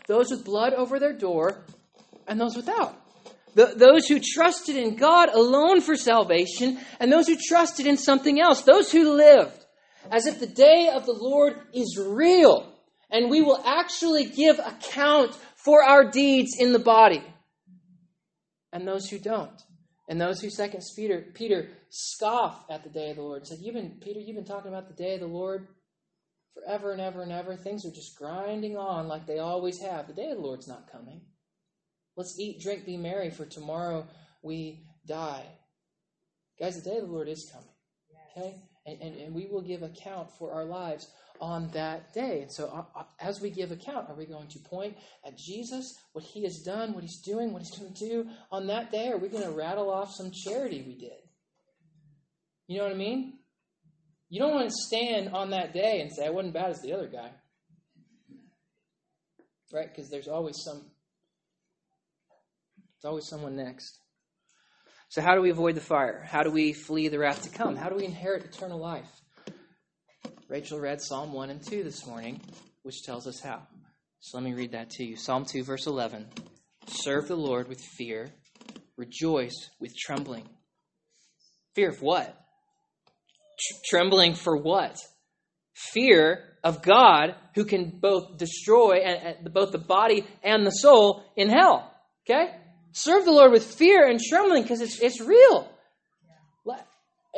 Those 0.07 0.31
with 0.31 0.45
blood 0.45 0.73
over 0.75 0.99
their 0.99 1.13
door 1.13 1.65
and 2.27 2.41
those 2.41 2.57
without. 2.57 3.01
Those 3.57 4.07
who 4.07 4.21
trusted 4.21 4.77
in 4.77 4.97
God 4.97 5.31
alone 5.31 5.81
for 5.81 5.97
salvation 5.97 6.79
and 7.01 7.11
those 7.11 7.27
who 7.27 7.39
trusted 7.49 7.87
in 7.87 7.97
something 7.97 8.39
else. 8.39 8.61
Those 8.63 8.93
who 8.93 9.15
lived 9.15 9.65
as 10.13 10.27
if 10.27 10.39
the 10.39 10.47
day 10.47 10.91
of 10.95 11.07
the 11.07 11.17
Lord 11.19 11.55
is 11.73 11.99
real 11.99 12.71
and 13.11 13.31
we 13.31 13.41
will 13.41 13.63
actually 13.65 14.27
give 14.27 14.59
account 14.59 15.35
for 15.55 15.83
our 15.83 16.11
deeds 16.11 16.53
in 16.59 16.73
the 16.73 16.79
body. 16.79 17.23
And 18.75 18.87
those 18.87 19.09
who 19.09 19.19
don't. 19.19 19.63
And 20.07 20.21
those 20.21 20.41
who 20.41 20.51
second 20.51 20.83
Peter, 20.95 21.25
Peter 21.33 21.71
scoff 21.89 22.63
at 22.71 22.85
the 22.85 22.91
day 22.91 23.11
of 23.11 23.17
the 23.17 23.23
Lord. 23.23 23.47
Said, 23.47 23.59
You've 23.63 23.75
been, 23.75 23.99
Peter, 24.03 24.21
you've 24.21 24.37
been 24.37 24.45
talking 24.45 24.71
about 24.71 24.89
the 24.89 25.03
day 25.03 25.15
of 25.15 25.21
the 25.21 25.27
Lord 25.27 25.67
forever 26.55 26.93
and 26.93 27.01
ever 27.01 27.23
and 27.23 27.33
ever. 27.33 27.57
Things 27.57 27.87
are 27.87 27.91
just 27.91 28.19
grinding 28.19 28.77
on 28.77 29.09
like 29.09 29.27
they 29.27 29.39
always 29.39 29.81
have. 29.81 30.09
The 30.09 30.13
day 30.13 30.29
of 30.29 30.37
the 30.37 30.43
Lord's 30.43 30.69
not 30.69 30.93
coming. 30.93 31.23
Let's 32.17 32.39
eat, 32.39 32.61
drink, 32.61 32.87
be 32.87 32.97
merry, 32.97 33.31
for 33.31 33.45
tomorrow 33.45 34.07
we 34.43 34.81
die. 35.07 35.45
Guys, 36.59 36.83
the 36.83 36.91
day 36.91 36.97
of 36.97 37.07
the 37.07 37.13
Lord 37.13 37.29
is 37.29 37.51
coming. 37.53 37.69
Okay? 38.37 38.55
And, 38.87 39.01
and, 39.01 39.21
and 39.21 39.35
we 39.35 39.47
will 39.47 39.63
give 39.63 39.83
account 39.83 40.31
for 40.39 40.53
our 40.53 40.65
lives 40.65 41.09
on 41.41 41.71
that 41.73 42.15
day. 42.15 42.43
And 42.43 42.53
so, 42.53 42.69
uh, 42.69 43.01
uh, 43.01 43.05
as 43.21 43.41
we 43.41 43.51
give 43.51 43.71
account, 43.71 44.09
are 44.09 44.15
we 44.15 44.25
going 44.25 44.49
to 44.49 44.59
point 44.61 44.97
at 45.27 45.37
Jesus, 45.37 45.95
what 46.13 46.25
he 46.25 46.45
has 46.45 46.63
done, 46.65 46.95
what 46.95 47.03
he's 47.03 47.21
doing, 47.21 47.53
what 47.53 47.63
he's 47.63 47.79
going 47.79 47.93
to 47.93 48.09
do 48.09 48.29
on 48.51 48.67
that 48.69 48.91
day? 48.91 49.09
Or 49.09 49.17
are 49.17 49.19
we 49.19 49.29
going 49.29 49.45
to 49.45 49.51
rattle 49.51 49.91
off 49.91 50.13
some 50.13 50.31
charity 50.31 50.83
we 50.87 50.95
did? 50.95 51.19
You 52.69 52.79
know 52.79 52.85
what 52.85 52.93
I 52.93 52.97
mean? 52.97 53.39
You 54.29 54.41
don't 54.41 54.55
want 54.55 54.71
to 54.71 54.75
stand 54.75 55.29
on 55.35 55.51
that 55.51 55.73
day 55.73 56.01
and 56.01 56.13
say, 56.13 56.27
I 56.27 56.31
wasn't 56.31 56.55
bad 56.55 56.71
as 56.71 56.81
the 56.81 56.93
other 56.93 57.07
guy. 57.07 57.31
Right? 59.73 59.89
Because 59.89 60.11
there's 60.11 60.29
always 60.29 60.57
some, 60.65 60.87
there's 63.03 63.11
always 63.11 63.29
someone 63.29 63.57
next. 63.57 63.99
So, 65.09 65.23
how 65.23 65.35
do 65.35 65.41
we 65.41 65.51
avoid 65.51 65.77
the 65.77 65.81
fire? 65.81 66.25
How 66.27 66.43
do 66.43 66.51
we 66.51 66.73
flee 66.73 67.09
the 67.09 67.19
wrath 67.19 67.43
to 67.43 67.51
come? 67.51 67.77
How 67.77 67.89
do 67.89 67.97
we 67.97 68.05
inherit 68.05 68.45
eternal 68.45 68.79
life? 68.79 69.09
Rachel 70.49 70.81
read 70.81 71.01
Psalm 71.01 71.33
1 71.33 71.51
and 71.51 71.61
2 71.65 71.83
this 71.83 72.07
morning, 72.07 72.41
which 72.83 73.03
tells 73.03 73.27
us 73.27 73.41
how. 73.41 73.63
So 74.21 74.39
let 74.39 74.45
me 74.45 74.55
read 74.55 74.73
that 74.73 74.91
to 74.91 75.05
you. 75.05 75.17
Psalm 75.17 75.45
2, 75.45 75.63
verse 75.63 75.87
11. 75.87 76.27
Serve 76.87 77.29
the 77.29 77.37
Lord 77.37 77.69
with 77.69 77.81
fear, 77.81 78.31
rejoice 78.97 79.71
with 79.81 79.97
trembling. 79.97 80.45
Fear 81.75 81.91
of 81.91 82.01
what? 82.01 82.35
Trembling 83.89 84.35
for 84.35 84.57
what? 84.57 84.97
Fear 85.75 86.43
of 86.65 86.83
God 86.83 87.35
who 87.55 87.65
can 87.65 87.99
both 88.01 88.39
destroy 88.39 88.99
and, 89.05 89.53
both 89.53 89.73
the 89.73 89.79
body 89.79 90.27
and 90.43 90.67
the 90.67 90.71
soul 90.71 91.23
in 91.37 91.49
hell. 91.49 91.93
Okay? 92.29 92.51
Serve 92.97 93.27
the 93.27 93.31
Lord 93.31 93.53
with 93.53 93.63
fear 93.63 94.09
and 94.09 94.19
trembling 94.19 94.63
because 94.63 94.81
it's, 94.81 94.99
it's 95.01 95.21
real. 95.21 95.71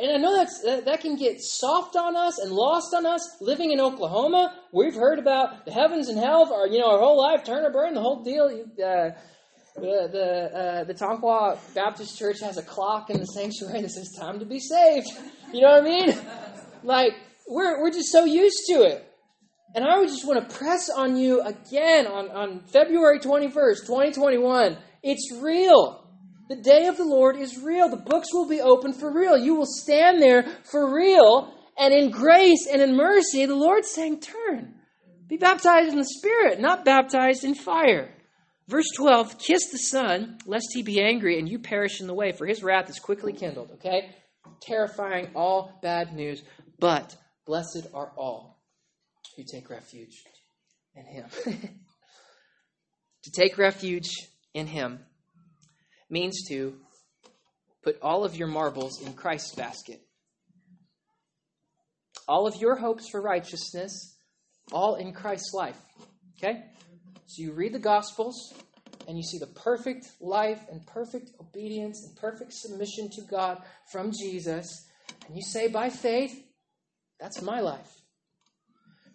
And 0.01 0.09
I 0.13 0.15
know 0.15 0.33
that's, 0.33 0.61
that, 0.63 0.85
that 0.85 1.01
can 1.01 1.17
get 1.17 1.41
soft 1.41 1.97
on 1.97 2.15
us 2.15 2.39
and 2.39 2.49
lost 2.49 2.93
on 2.95 3.05
us. 3.05 3.19
Living 3.41 3.73
in 3.73 3.81
Oklahoma, 3.81 4.57
we've 4.71 4.95
heard 4.95 5.19
about 5.19 5.65
the 5.65 5.73
heavens 5.73 6.07
and 6.07 6.17
hell, 6.17 6.49
or, 6.49 6.65
you 6.67 6.79
know, 6.79 6.89
our 6.89 6.99
whole 6.99 7.17
life, 7.19 7.43
turn 7.43 7.65
or 7.65 7.71
burn, 7.71 7.93
the 7.93 7.99
whole 7.99 8.23
deal. 8.23 8.45
Uh, 8.45 9.09
the 9.75 10.09
the, 10.09 10.57
uh, 10.57 10.83
the 10.85 10.93
Tonkawa 10.93 11.57
Baptist 11.75 12.17
Church 12.17 12.39
has 12.39 12.57
a 12.57 12.63
clock 12.63 13.09
in 13.09 13.19
the 13.19 13.25
sanctuary 13.25 13.81
that 13.81 13.91
says 13.91 14.13
"time 14.17 14.39
to 14.39 14.45
be 14.45 14.59
saved." 14.59 15.07
You 15.53 15.61
know 15.61 15.71
what 15.71 15.83
I 15.83 15.85
mean? 15.85 16.17
Like 16.83 17.15
we're 17.47 17.81
we're 17.81 17.91
just 17.91 18.11
so 18.11 18.23
used 18.23 18.63
to 18.67 18.83
it. 18.83 19.05
And 19.75 19.85
I 19.85 19.99
would 19.99 20.09
just 20.09 20.25
want 20.25 20.49
to 20.49 20.57
press 20.57 20.89
on 20.89 21.15
you 21.15 21.41
again 21.41 22.07
on, 22.07 22.31
on 22.31 22.61
February 22.61 23.19
21st, 23.19 23.85
2021. 23.85 24.77
It's 25.03 25.31
real. 25.41 26.07
The 26.49 26.55
day 26.55 26.87
of 26.87 26.97
the 26.97 27.05
Lord 27.05 27.37
is 27.37 27.59
real. 27.59 27.89
The 27.89 27.97
books 27.97 28.33
will 28.33 28.47
be 28.47 28.61
open 28.61 28.93
for 28.93 29.13
real. 29.13 29.37
You 29.37 29.55
will 29.55 29.67
stand 29.67 30.21
there 30.21 30.43
for 30.63 30.93
real. 30.93 31.53
And 31.77 31.93
in 31.93 32.09
grace 32.09 32.67
and 32.71 32.81
in 32.81 32.95
mercy, 32.95 33.45
the 33.45 33.55
Lord's 33.55 33.89
saying, 33.89 34.21
Turn. 34.21 34.75
Be 35.27 35.37
baptized 35.37 35.89
in 35.89 35.99
the 35.99 36.05
Spirit, 36.05 36.59
not 36.59 36.83
baptized 36.83 37.43
in 37.43 37.53
fire. 37.53 38.11
Verse 38.67 38.87
12 38.95 39.37
Kiss 39.37 39.69
the 39.71 39.77
Son, 39.77 40.39
lest 40.45 40.67
he 40.73 40.81
be 40.81 41.01
angry 41.01 41.37
and 41.37 41.47
you 41.47 41.59
perish 41.59 42.01
in 42.01 42.07
the 42.07 42.13
way, 42.15 42.31
for 42.31 42.47
his 42.47 42.63
wrath 42.63 42.89
is 42.89 42.99
quickly 42.99 43.31
kindled. 43.31 43.71
Okay? 43.73 44.09
Terrifying, 44.61 45.29
all 45.35 45.79
bad 45.83 46.13
news. 46.15 46.41
But 46.79 47.15
blessed 47.45 47.87
are 47.93 48.11
all 48.17 48.59
who 49.37 49.43
take 49.43 49.69
refuge 49.69 50.23
in 50.95 51.05
him. 51.05 51.25
to 53.23 53.31
take 53.31 53.57
refuge 53.57 54.09
in 54.53 54.67
him 54.67 54.99
means 56.09 56.47
to 56.49 56.75
put 57.83 57.97
all 58.01 58.23
of 58.23 58.35
your 58.35 58.47
marbles 58.47 59.01
in 59.01 59.13
Christ's 59.13 59.55
basket. 59.55 60.01
All 62.27 62.47
of 62.47 62.55
your 62.55 62.75
hopes 62.75 63.09
for 63.09 63.21
righteousness, 63.21 64.17
all 64.71 64.95
in 64.95 65.13
Christ's 65.13 65.53
life. 65.53 65.77
Okay? 66.37 66.63
So 67.25 67.43
you 67.43 67.53
read 67.53 67.73
the 67.73 67.79
Gospels 67.79 68.53
and 69.07 69.17
you 69.17 69.23
see 69.23 69.39
the 69.39 69.47
perfect 69.47 70.07
life 70.21 70.61
and 70.71 70.85
perfect 70.85 71.31
obedience 71.39 72.05
and 72.05 72.15
perfect 72.15 72.53
submission 72.53 73.09
to 73.15 73.21
God 73.23 73.61
from 73.91 74.11
Jesus, 74.11 74.85
and 75.25 75.35
you 75.35 75.41
say, 75.41 75.67
by 75.67 75.89
faith, 75.89 76.31
that's 77.19 77.41
my 77.41 77.59
life. 77.59 77.89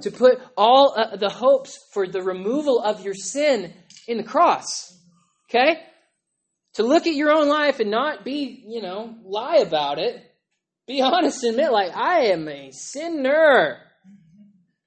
To 0.02 0.10
put 0.10 0.40
all 0.56 0.94
uh, 0.96 1.16
the 1.16 1.28
hopes 1.28 1.78
for 1.92 2.08
the 2.08 2.22
removal 2.22 2.80
of 2.80 3.04
your 3.04 3.14
sin 3.14 3.72
in 4.08 4.16
the 4.16 4.24
cross. 4.24 4.98
Okay? 5.54 5.80
to 6.74 6.82
look 6.82 7.06
at 7.06 7.14
your 7.14 7.32
own 7.32 7.48
life 7.48 7.80
and 7.80 7.90
not 7.90 8.24
be, 8.24 8.64
you 8.66 8.82
know, 8.82 9.14
lie 9.24 9.58
about 9.58 9.98
it. 9.98 10.22
Be 10.86 11.00
honest 11.00 11.42
and 11.44 11.54
admit, 11.54 11.72
like, 11.72 11.96
I 11.96 12.26
am 12.26 12.48
a 12.48 12.70
sinner. 12.72 13.78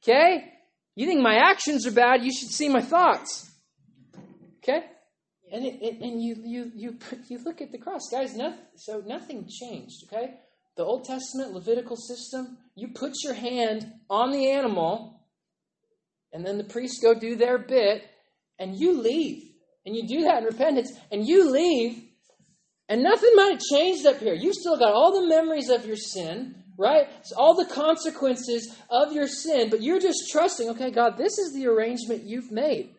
Okay? 0.04 0.54
You 0.96 1.08
think 1.08 1.22
my 1.22 1.36
actions 1.36 1.88
are 1.88 1.92
bad, 1.92 2.24
you 2.24 2.32
should 2.32 2.50
see 2.50 2.70
my 2.70 2.82
thoughts. 2.82 3.50
Okay? 4.58 4.84
And, 5.52 5.66
it, 5.66 5.82
it, 5.82 6.02
and 6.02 6.22
you, 6.22 6.36
you, 6.44 6.72
you, 6.76 6.98
you 7.30 7.40
look 7.44 7.62
at 7.62 7.72
the 7.72 7.78
cross. 7.78 8.10
Guys, 8.12 8.36
nothing, 8.36 8.60
so 8.76 9.02
nothing 9.06 9.48
changed, 9.48 10.04
okay? 10.04 10.34
The 10.76 10.84
Old 10.84 11.06
Testament 11.06 11.54
Levitical 11.54 11.96
system, 11.96 12.58
you 12.76 12.90
put 12.90 13.14
your 13.24 13.34
hand 13.34 13.94
on 14.10 14.32
the 14.32 14.52
animal, 14.52 15.22
and 16.34 16.46
then 16.46 16.58
the 16.58 16.66
priests 16.66 17.02
go 17.02 17.18
do 17.18 17.38
their 17.38 17.58
bit, 17.58 18.04
and 18.60 18.76
you 18.76 19.02
leave 19.02 19.47
and 19.88 19.96
you 19.96 20.06
do 20.06 20.24
that 20.26 20.40
in 20.40 20.44
repentance, 20.44 20.92
and 21.14 21.26
you 21.26 21.50
leave, 21.50 22.04
and 22.90 23.02
nothing 23.02 23.32
might 23.36 23.54
have 23.54 23.62
changed 23.72 24.06
up 24.06 24.20
here. 24.20 24.34
You 24.34 24.54
still 24.54 24.78
got 24.78 24.94
all 24.94 25.22
the 25.22 25.28
memories 25.28 25.70
of 25.70 25.86
your 25.86 25.96
sin, 25.96 26.62
right? 26.78 27.08
It's 27.22 27.32
all 27.32 27.56
the 27.56 27.74
consequences 27.74 28.76
of 28.90 29.14
your 29.14 29.28
sin, 29.28 29.70
but 29.70 29.82
you're 29.82 30.02
just 30.02 30.30
trusting, 30.30 30.70
okay, 30.72 30.92
God, 30.92 31.18
this 31.18 31.38
is 31.38 31.54
the 31.54 31.68
arrangement 31.68 32.24
you've 32.26 32.52
made. 32.52 32.96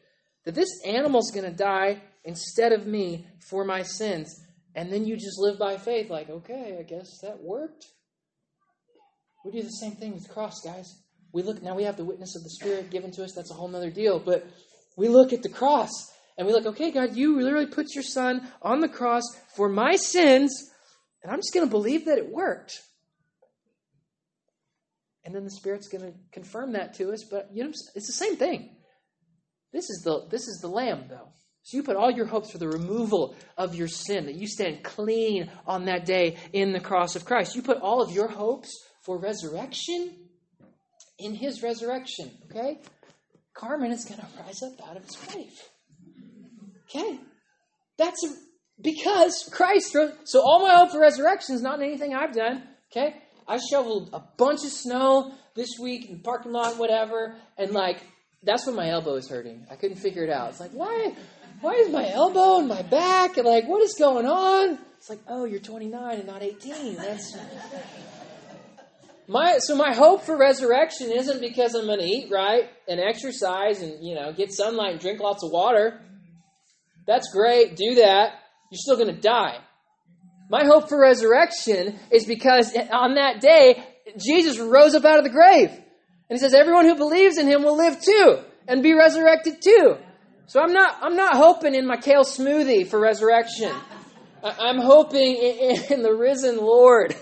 That 0.46 0.54
this 0.54 0.70
animal's 0.86 1.30
going 1.30 1.44
to 1.44 1.54
die 1.54 2.00
instead 2.24 2.72
of 2.72 2.86
me 2.86 3.26
for 3.50 3.66
my 3.66 3.82
sins. 3.82 4.34
And 4.74 4.90
then 4.90 5.04
you 5.04 5.16
just 5.16 5.38
live 5.38 5.58
by 5.58 5.76
faith, 5.76 6.08
like, 6.08 6.30
okay, 6.30 6.78
I 6.80 6.84
guess 6.84 7.18
that 7.20 7.42
worked. 7.42 7.84
We 9.44 9.52
do 9.52 9.62
the 9.62 9.68
same 9.68 9.92
thing 9.92 10.14
with 10.14 10.26
the 10.26 10.32
cross, 10.32 10.54
guys. 10.64 11.02
We 11.34 11.42
look 11.42 11.62
now 11.62 11.74
we 11.74 11.84
have 11.84 11.98
the 11.98 12.04
witness 12.06 12.34
of 12.34 12.44
the 12.44 12.50
Spirit 12.50 12.90
given 12.90 13.10
to 13.12 13.24
us, 13.24 13.34
that's 13.34 13.50
a 13.50 13.54
whole 13.54 13.74
other 13.76 13.90
deal. 13.90 14.18
But 14.18 14.46
we 14.96 15.08
look 15.08 15.34
at 15.34 15.42
the 15.42 15.50
cross 15.50 15.90
and 16.38 16.46
we 16.46 16.52
look, 16.52 16.66
okay, 16.66 16.92
God, 16.92 17.16
you 17.16 17.40
literally 17.40 17.66
put 17.66 17.94
your 17.96 18.04
son 18.04 18.48
on 18.62 18.78
the 18.78 18.88
cross 18.88 19.24
for 19.56 19.68
my 19.68 19.96
sins, 19.96 20.70
and 21.22 21.32
I'm 21.32 21.40
just 21.40 21.52
going 21.52 21.66
to 21.66 21.70
believe 21.70 22.04
that 22.04 22.16
it 22.16 22.30
worked. 22.30 22.78
And 25.24 25.34
then 25.34 25.44
the 25.44 25.50
Spirit's 25.50 25.88
going 25.88 26.04
to 26.04 26.16
confirm 26.32 26.72
that 26.72 26.94
to 26.94 27.10
us, 27.10 27.24
but 27.28 27.48
you 27.52 27.64
know, 27.64 27.70
it's 27.70 28.06
the 28.06 28.12
same 28.12 28.36
thing. 28.36 28.70
This 29.72 29.90
is 29.90 30.02
the 30.02 30.26
this 30.30 30.48
is 30.48 30.60
the 30.62 30.68
lamb, 30.68 31.06
though. 31.10 31.28
So 31.64 31.76
you 31.76 31.82
put 31.82 31.96
all 31.96 32.10
your 32.10 32.24
hopes 32.24 32.50
for 32.50 32.58
the 32.58 32.68
removal 32.68 33.36
of 33.58 33.74
your 33.74 33.88
sin, 33.88 34.24
that 34.26 34.36
you 34.36 34.46
stand 34.46 34.84
clean 34.84 35.50
on 35.66 35.84
that 35.84 36.06
day 36.06 36.38
in 36.54 36.72
the 36.72 36.80
cross 36.80 37.16
of 37.16 37.26
Christ. 37.26 37.56
You 37.56 37.62
put 37.62 37.78
all 37.82 38.00
of 38.00 38.12
your 38.12 38.28
hopes 38.28 38.70
for 39.04 39.18
resurrection 39.18 40.28
in 41.18 41.34
his 41.34 41.62
resurrection, 41.62 42.30
okay? 42.48 42.78
Carmen 43.52 43.90
is 43.90 44.04
going 44.04 44.20
to 44.20 44.26
rise 44.40 44.62
up 44.62 44.88
out 44.88 44.96
of 44.96 45.04
his 45.04 45.16
grave. 45.16 45.52
Okay. 46.88 47.18
That's 47.96 48.24
because 48.80 49.48
Christ 49.52 49.94
rose. 49.94 50.12
So 50.24 50.40
all 50.40 50.66
my 50.66 50.74
hope 50.74 50.92
for 50.92 51.00
resurrection 51.00 51.54
is 51.54 51.62
not 51.62 51.80
in 51.80 51.86
anything 51.86 52.14
I've 52.14 52.34
done. 52.34 52.62
Okay. 52.90 53.16
I 53.46 53.58
shoveled 53.70 54.10
a 54.12 54.20
bunch 54.36 54.64
of 54.64 54.70
snow 54.70 55.32
this 55.54 55.70
week 55.80 56.08
in 56.08 56.18
the 56.18 56.22
parking 56.22 56.52
lot, 56.52 56.78
whatever, 56.78 57.36
and 57.56 57.72
like 57.72 58.00
that's 58.42 58.66
when 58.66 58.76
my 58.76 58.88
elbow 58.90 59.14
is 59.14 59.28
hurting. 59.28 59.66
I 59.70 59.76
couldn't 59.76 59.96
figure 59.96 60.22
it 60.22 60.30
out. 60.30 60.50
It's 60.50 60.60
like 60.60 60.70
why, 60.72 61.14
why 61.60 61.72
is 61.74 61.90
my 61.90 62.08
elbow 62.08 62.60
and 62.60 62.68
my 62.68 62.82
back 62.82 63.36
and 63.36 63.46
like 63.46 63.66
what 63.66 63.82
is 63.82 63.94
going 63.98 64.26
on? 64.26 64.78
It's 64.98 65.10
like, 65.10 65.20
oh, 65.28 65.44
you're 65.44 65.60
29 65.60 66.18
and 66.18 66.26
not 66.26 66.42
18. 66.42 66.96
That's 66.96 67.36
my 69.28 69.58
so 69.58 69.76
my 69.76 69.94
hope 69.94 70.22
for 70.24 70.36
resurrection 70.36 71.12
isn't 71.12 71.40
because 71.40 71.74
I'm 71.74 71.86
going 71.86 72.00
to 72.00 72.04
eat 72.04 72.30
right 72.30 72.68
and 72.88 73.00
exercise 73.00 73.82
and 73.82 74.02
you 74.04 74.14
know 74.14 74.32
get 74.32 74.52
sunlight 74.52 74.92
and 74.92 75.00
drink 75.00 75.20
lots 75.20 75.42
of 75.42 75.50
water. 75.50 76.00
That's 77.08 77.32
great, 77.32 77.74
do 77.74 77.94
that. 77.96 78.34
You're 78.70 78.78
still 78.78 78.96
going 78.96 79.14
to 79.14 79.20
die. 79.20 79.56
My 80.50 80.64
hope 80.66 80.90
for 80.90 81.00
resurrection 81.00 81.98
is 82.10 82.26
because 82.26 82.76
on 82.92 83.14
that 83.14 83.40
day 83.40 83.82
Jesus 84.18 84.58
rose 84.58 84.94
up 84.94 85.06
out 85.06 85.16
of 85.16 85.24
the 85.24 85.30
grave. 85.30 85.70
And 85.70 86.36
he 86.36 86.38
says 86.38 86.52
everyone 86.52 86.84
who 86.84 86.96
believes 86.96 87.38
in 87.38 87.46
him 87.46 87.62
will 87.62 87.78
live 87.78 87.98
too 88.02 88.40
and 88.66 88.82
be 88.82 88.92
resurrected 88.92 89.62
too. 89.62 89.96
So 90.48 90.60
I'm 90.60 90.74
not 90.74 90.98
I'm 91.00 91.16
not 91.16 91.34
hoping 91.34 91.74
in 91.74 91.86
my 91.86 91.96
kale 91.96 92.24
smoothie 92.24 92.86
for 92.86 93.00
resurrection. 93.00 93.72
I'm 94.42 94.78
hoping 94.78 95.36
in 95.90 96.02
the 96.02 96.14
risen 96.14 96.58
Lord 96.58 97.16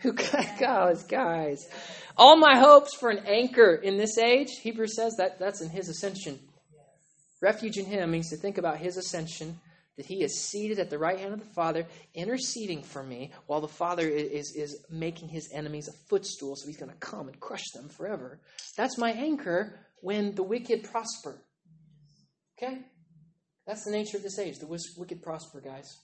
who 0.00 0.12
guys 0.12 1.04
guys. 1.04 1.66
All 2.18 2.36
my 2.36 2.58
hopes 2.58 2.94
for 2.94 3.08
an 3.08 3.26
anchor 3.26 3.74
in 3.74 3.96
this 3.96 4.18
age, 4.18 4.50
Hebrews 4.62 4.94
says 4.94 5.14
that 5.16 5.38
that's 5.38 5.62
in 5.62 5.70
his 5.70 5.88
ascension. 5.88 6.38
Refuge 7.44 7.76
in 7.76 7.84
him 7.84 8.10
means 8.10 8.30
to 8.30 8.38
think 8.38 8.56
about 8.56 8.78
his 8.78 8.96
ascension, 8.96 9.60
that 9.98 10.06
he 10.06 10.24
is 10.24 10.48
seated 10.48 10.78
at 10.78 10.88
the 10.88 10.98
right 10.98 11.18
hand 11.18 11.34
of 11.34 11.40
the 11.40 11.54
Father, 11.54 11.86
interceding 12.14 12.82
for 12.82 13.02
me, 13.02 13.32
while 13.46 13.60
the 13.60 13.68
Father 13.68 14.08
is, 14.08 14.54
is 14.56 14.82
making 14.90 15.28
his 15.28 15.50
enemies 15.52 15.86
a 15.86 16.08
footstool, 16.08 16.56
so 16.56 16.66
he's 16.66 16.78
going 16.78 16.90
to 16.90 16.96
come 16.96 17.28
and 17.28 17.38
crush 17.40 17.70
them 17.74 17.90
forever. 17.90 18.40
That's 18.78 18.96
my 18.96 19.10
anchor 19.10 19.78
when 20.00 20.34
the 20.34 20.42
wicked 20.42 20.84
prosper. 20.84 21.36
Okay? 22.56 22.78
That's 23.66 23.84
the 23.84 23.92
nature 23.92 24.16
of 24.16 24.22
this 24.22 24.38
age. 24.38 24.58
The 24.58 24.78
wicked 24.96 25.22
prosper, 25.22 25.60
guys. 25.60 25.98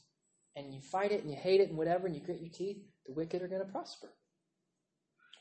And 0.56 0.74
you 0.74 0.80
fight 0.92 1.10
it 1.10 1.22
and 1.22 1.30
you 1.30 1.38
hate 1.42 1.62
it 1.62 1.70
and 1.70 1.78
whatever, 1.78 2.06
and 2.06 2.14
you 2.14 2.20
grit 2.20 2.42
your 2.42 2.50
teeth, 2.52 2.82
the 3.06 3.14
wicked 3.14 3.40
are 3.40 3.48
going 3.48 3.64
to 3.64 3.72
prosper. 3.72 4.08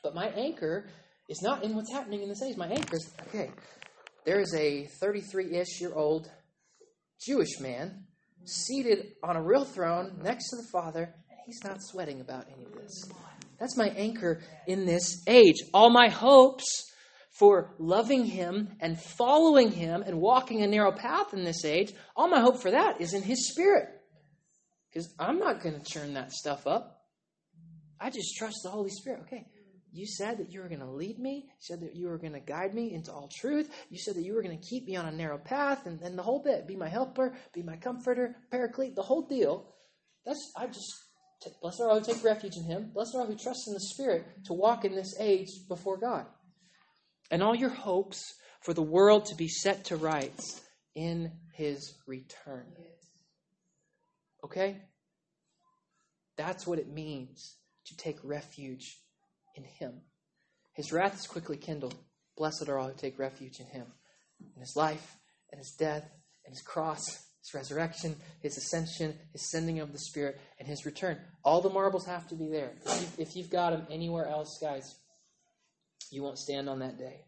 But 0.02 0.14
my 0.14 0.28
anchor 0.28 0.88
is 1.28 1.42
not 1.42 1.62
in 1.62 1.76
what's 1.76 1.92
happening 1.92 2.22
in 2.22 2.30
this 2.30 2.42
age. 2.42 2.56
My 2.56 2.68
anchor 2.68 2.96
is, 2.96 3.12
okay, 3.28 3.50
there 4.30 4.38
is 4.38 4.54
a 4.54 4.86
33 5.00 5.56
ish 5.56 5.80
year 5.80 5.92
old 5.92 6.30
Jewish 7.20 7.58
man 7.58 8.04
seated 8.44 9.14
on 9.24 9.34
a 9.34 9.42
real 9.42 9.64
throne 9.64 10.20
next 10.22 10.50
to 10.50 10.56
the 10.56 10.68
Father, 10.70 11.12
and 11.28 11.38
he's 11.46 11.64
not 11.64 11.78
sweating 11.80 12.20
about 12.20 12.46
any 12.54 12.64
of 12.64 12.72
this. 12.74 13.10
That's 13.58 13.76
my 13.76 13.88
anchor 13.88 14.40
in 14.68 14.86
this 14.86 15.24
age. 15.26 15.56
All 15.74 15.90
my 15.90 16.10
hopes 16.10 16.64
for 17.40 17.74
loving 17.80 18.24
him 18.24 18.68
and 18.78 19.00
following 19.00 19.72
him 19.72 20.02
and 20.02 20.20
walking 20.20 20.62
a 20.62 20.68
narrow 20.68 20.92
path 20.92 21.34
in 21.34 21.42
this 21.42 21.64
age, 21.64 21.92
all 22.14 22.28
my 22.28 22.40
hope 22.40 22.62
for 22.62 22.70
that 22.70 23.00
is 23.00 23.14
in 23.14 23.22
his 23.24 23.50
spirit. 23.50 23.88
Because 24.88 25.12
I'm 25.18 25.40
not 25.40 25.60
going 25.60 25.74
to 25.74 25.84
churn 25.84 26.14
that 26.14 26.30
stuff 26.30 26.68
up. 26.68 27.02
I 27.98 28.10
just 28.10 28.36
trust 28.36 28.58
the 28.62 28.70
Holy 28.70 28.90
Spirit. 28.90 29.22
Okay, 29.22 29.44
you 29.92 30.06
said 30.06 30.38
that 30.38 30.52
you 30.52 30.60
were 30.60 30.68
going 30.68 30.80
to 30.80 30.90
lead 30.90 31.18
me. 31.18 31.46
You 31.46 31.52
said 31.58 31.80
that 31.80 31.96
you 31.96 32.08
were 32.08 32.18
going 32.18 32.32
to 32.32 32.40
guide 32.40 32.74
me 32.74 32.92
into 32.92 33.12
all 33.12 33.28
truth. 33.28 33.70
You 33.90 33.98
said 33.98 34.14
that 34.14 34.22
you 34.22 34.34
were 34.34 34.42
going 34.42 34.58
to 34.58 34.68
keep 34.68 34.86
me 34.86 34.96
on 34.96 35.06
a 35.06 35.12
narrow 35.12 35.38
path 35.38 35.86
and, 35.86 36.00
and 36.02 36.16
the 36.16 36.22
whole 36.22 36.42
bit. 36.42 36.66
Be 36.66 36.76
my 36.76 36.88
helper, 36.88 37.34
be 37.52 37.62
my 37.62 37.76
comforter, 37.76 38.36
paraclete, 38.50 38.94
the 38.94 39.02
whole 39.02 39.26
deal. 39.26 39.74
That's, 40.24 40.52
I 40.56 40.66
just, 40.66 40.92
t- 41.42 41.50
blessed 41.60 41.80
are 41.80 41.90
all 41.90 41.98
who 41.98 42.12
take 42.12 42.22
refuge 42.22 42.56
in 42.56 42.64
him. 42.64 42.90
Blessed 42.94 43.14
are 43.16 43.22
all 43.22 43.26
who 43.26 43.36
trust 43.36 43.66
in 43.66 43.74
the 43.74 43.80
Spirit 43.80 44.26
to 44.46 44.52
walk 44.52 44.84
in 44.84 44.94
this 44.94 45.16
age 45.18 45.48
before 45.68 45.96
God. 45.96 46.26
And 47.30 47.42
all 47.42 47.54
your 47.54 47.70
hopes 47.70 48.34
for 48.62 48.74
the 48.74 48.82
world 48.82 49.26
to 49.26 49.34
be 49.34 49.48
set 49.48 49.86
to 49.86 49.96
rights 49.96 50.60
in 50.94 51.32
his 51.54 51.94
return. 52.06 52.66
Okay? 54.44 54.82
That's 56.36 56.66
what 56.66 56.78
it 56.78 56.88
means 56.88 57.56
to 57.86 57.96
take 57.96 58.18
refuge 58.22 58.98
in 59.54 59.64
him. 59.64 60.00
His 60.72 60.92
wrath 60.92 61.14
is 61.18 61.26
quickly 61.26 61.56
kindled. 61.56 61.94
Blessed 62.36 62.68
are 62.68 62.78
all 62.78 62.88
who 62.88 62.94
take 62.94 63.18
refuge 63.18 63.60
in 63.60 63.66
him. 63.66 63.86
In 64.54 64.60
his 64.60 64.74
life, 64.76 65.16
and 65.50 65.58
his 65.58 65.74
death, 65.78 66.08
and 66.44 66.54
his 66.54 66.62
cross, 66.62 67.00
his 67.40 67.54
resurrection, 67.54 68.16
his 68.40 68.56
ascension, 68.56 69.14
his 69.32 69.50
sending 69.50 69.80
of 69.80 69.92
the 69.92 69.98
Spirit, 69.98 70.40
and 70.58 70.68
his 70.68 70.86
return. 70.86 71.18
All 71.44 71.60
the 71.60 71.70
marbles 71.70 72.06
have 72.06 72.26
to 72.28 72.34
be 72.34 72.48
there. 72.48 72.72
If 73.18 73.36
you've 73.36 73.50
got 73.50 73.70
them 73.70 73.86
anywhere 73.90 74.26
else, 74.26 74.58
guys, 74.60 74.94
you 76.10 76.22
won't 76.22 76.38
stand 76.38 76.68
on 76.68 76.80
that 76.80 76.98
day. 76.98 77.24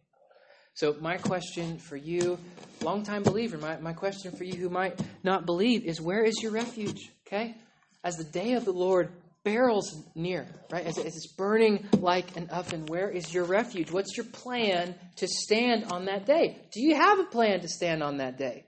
So, 0.74 0.96
my 1.00 1.18
question 1.18 1.76
for 1.76 1.96
you, 1.96 2.38
longtime 2.80 3.24
believer, 3.24 3.58
my, 3.58 3.76
my 3.78 3.92
question 3.92 4.32
for 4.32 4.44
you 4.44 4.54
who 4.54 4.70
might 4.70 4.98
not 5.22 5.44
believe 5.44 5.84
is 5.84 6.00
where 6.00 6.24
is 6.24 6.40
your 6.42 6.52
refuge? 6.52 7.10
Okay? 7.26 7.54
As 8.02 8.16
the 8.16 8.24
day 8.24 8.54
of 8.54 8.64
the 8.64 8.72
Lord 8.72 9.12
barrels 9.44 10.02
near, 10.14 10.46
right? 10.70 10.86
As, 10.86 10.98
it's 10.98 11.26
burning 11.26 11.86
like 11.98 12.36
an 12.36 12.48
oven, 12.50 12.86
where 12.86 13.10
is 13.10 13.32
your 13.32 13.44
refuge? 13.44 13.90
What's 13.90 14.16
your 14.16 14.26
plan 14.26 14.94
to 15.16 15.26
stand 15.26 15.84
on 15.84 16.06
that 16.06 16.26
day? 16.26 16.60
Do 16.72 16.80
you 16.80 16.94
have 16.94 17.18
a 17.18 17.24
plan 17.24 17.60
to 17.60 17.68
stand 17.68 18.02
on 18.02 18.18
that 18.18 18.38
day? 18.38 18.66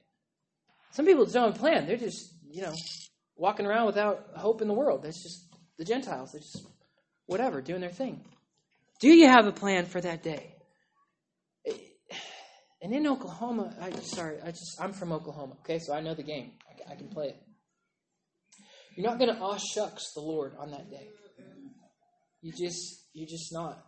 Some 0.93 1.07
people 1.07 1.27
don't 1.27 1.57
plan. 1.57 1.87
They're 1.87 1.97
just, 1.97 2.33
you 2.49 2.63
know, 2.63 2.75
walking 3.37 3.67
around 3.67 3.87
without 3.87 4.27
hope 4.37 4.63
in 4.63 4.69
the 4.69 4.75
world. 4.75 5.03
That's 5.03 5.23
just 5.23 5.47
the 5.79 5.85
Gentiles. 5.85 6.33
They're 6.33 6.41
just 6.41 6.67
whatever, 7.27 7.61
doing 7.61 7.81
their 7.81 7.91
thing. 7.91 8.25
Do 9.01 9.09
you 9.09 9.29
have 9.29 9.47
a 9.47 9.53
plan 9.53 9.87
for 9.87 10.01
that 10.01 10.23
day? 10.23 10.55
And 12.85 12.93
in 12.93 13.07
Oklahoma, 13.07 13.75
I 13.81 13.91
sorry, 14.01 14.37
I 14.45 14.51
just 14.51 14.77
I'm 14.79 14.93
from 14.93 15.11
Oklahoma, 15.11 15.55
okay, 15.61 15.79
so 15.79 15.95
I 15.95 16.01
know 16.01 16.15
the 16.15 16.23
game. 16.23 16.53
I, 16.69 16.93
I 16.93 16.97
can 16.97 17.09
play 17.09 17.29
it. 17.29 17.43
You're 18.97 19.09
not 19.09 19.19
going 19.19 19.35
to 19.35 19.41
aw 19.41 19.57
shucks 19.57 20.13
the 20.15 20.21
Lord 20.21 20.53
on 20.59 20.71
that 20.71 20.91
day. 20.91 21.09
You 22.43 22.53
just 22.53 23.07
you're 23.13 23.29
just 23.29 23.53
not. 23.53 23.83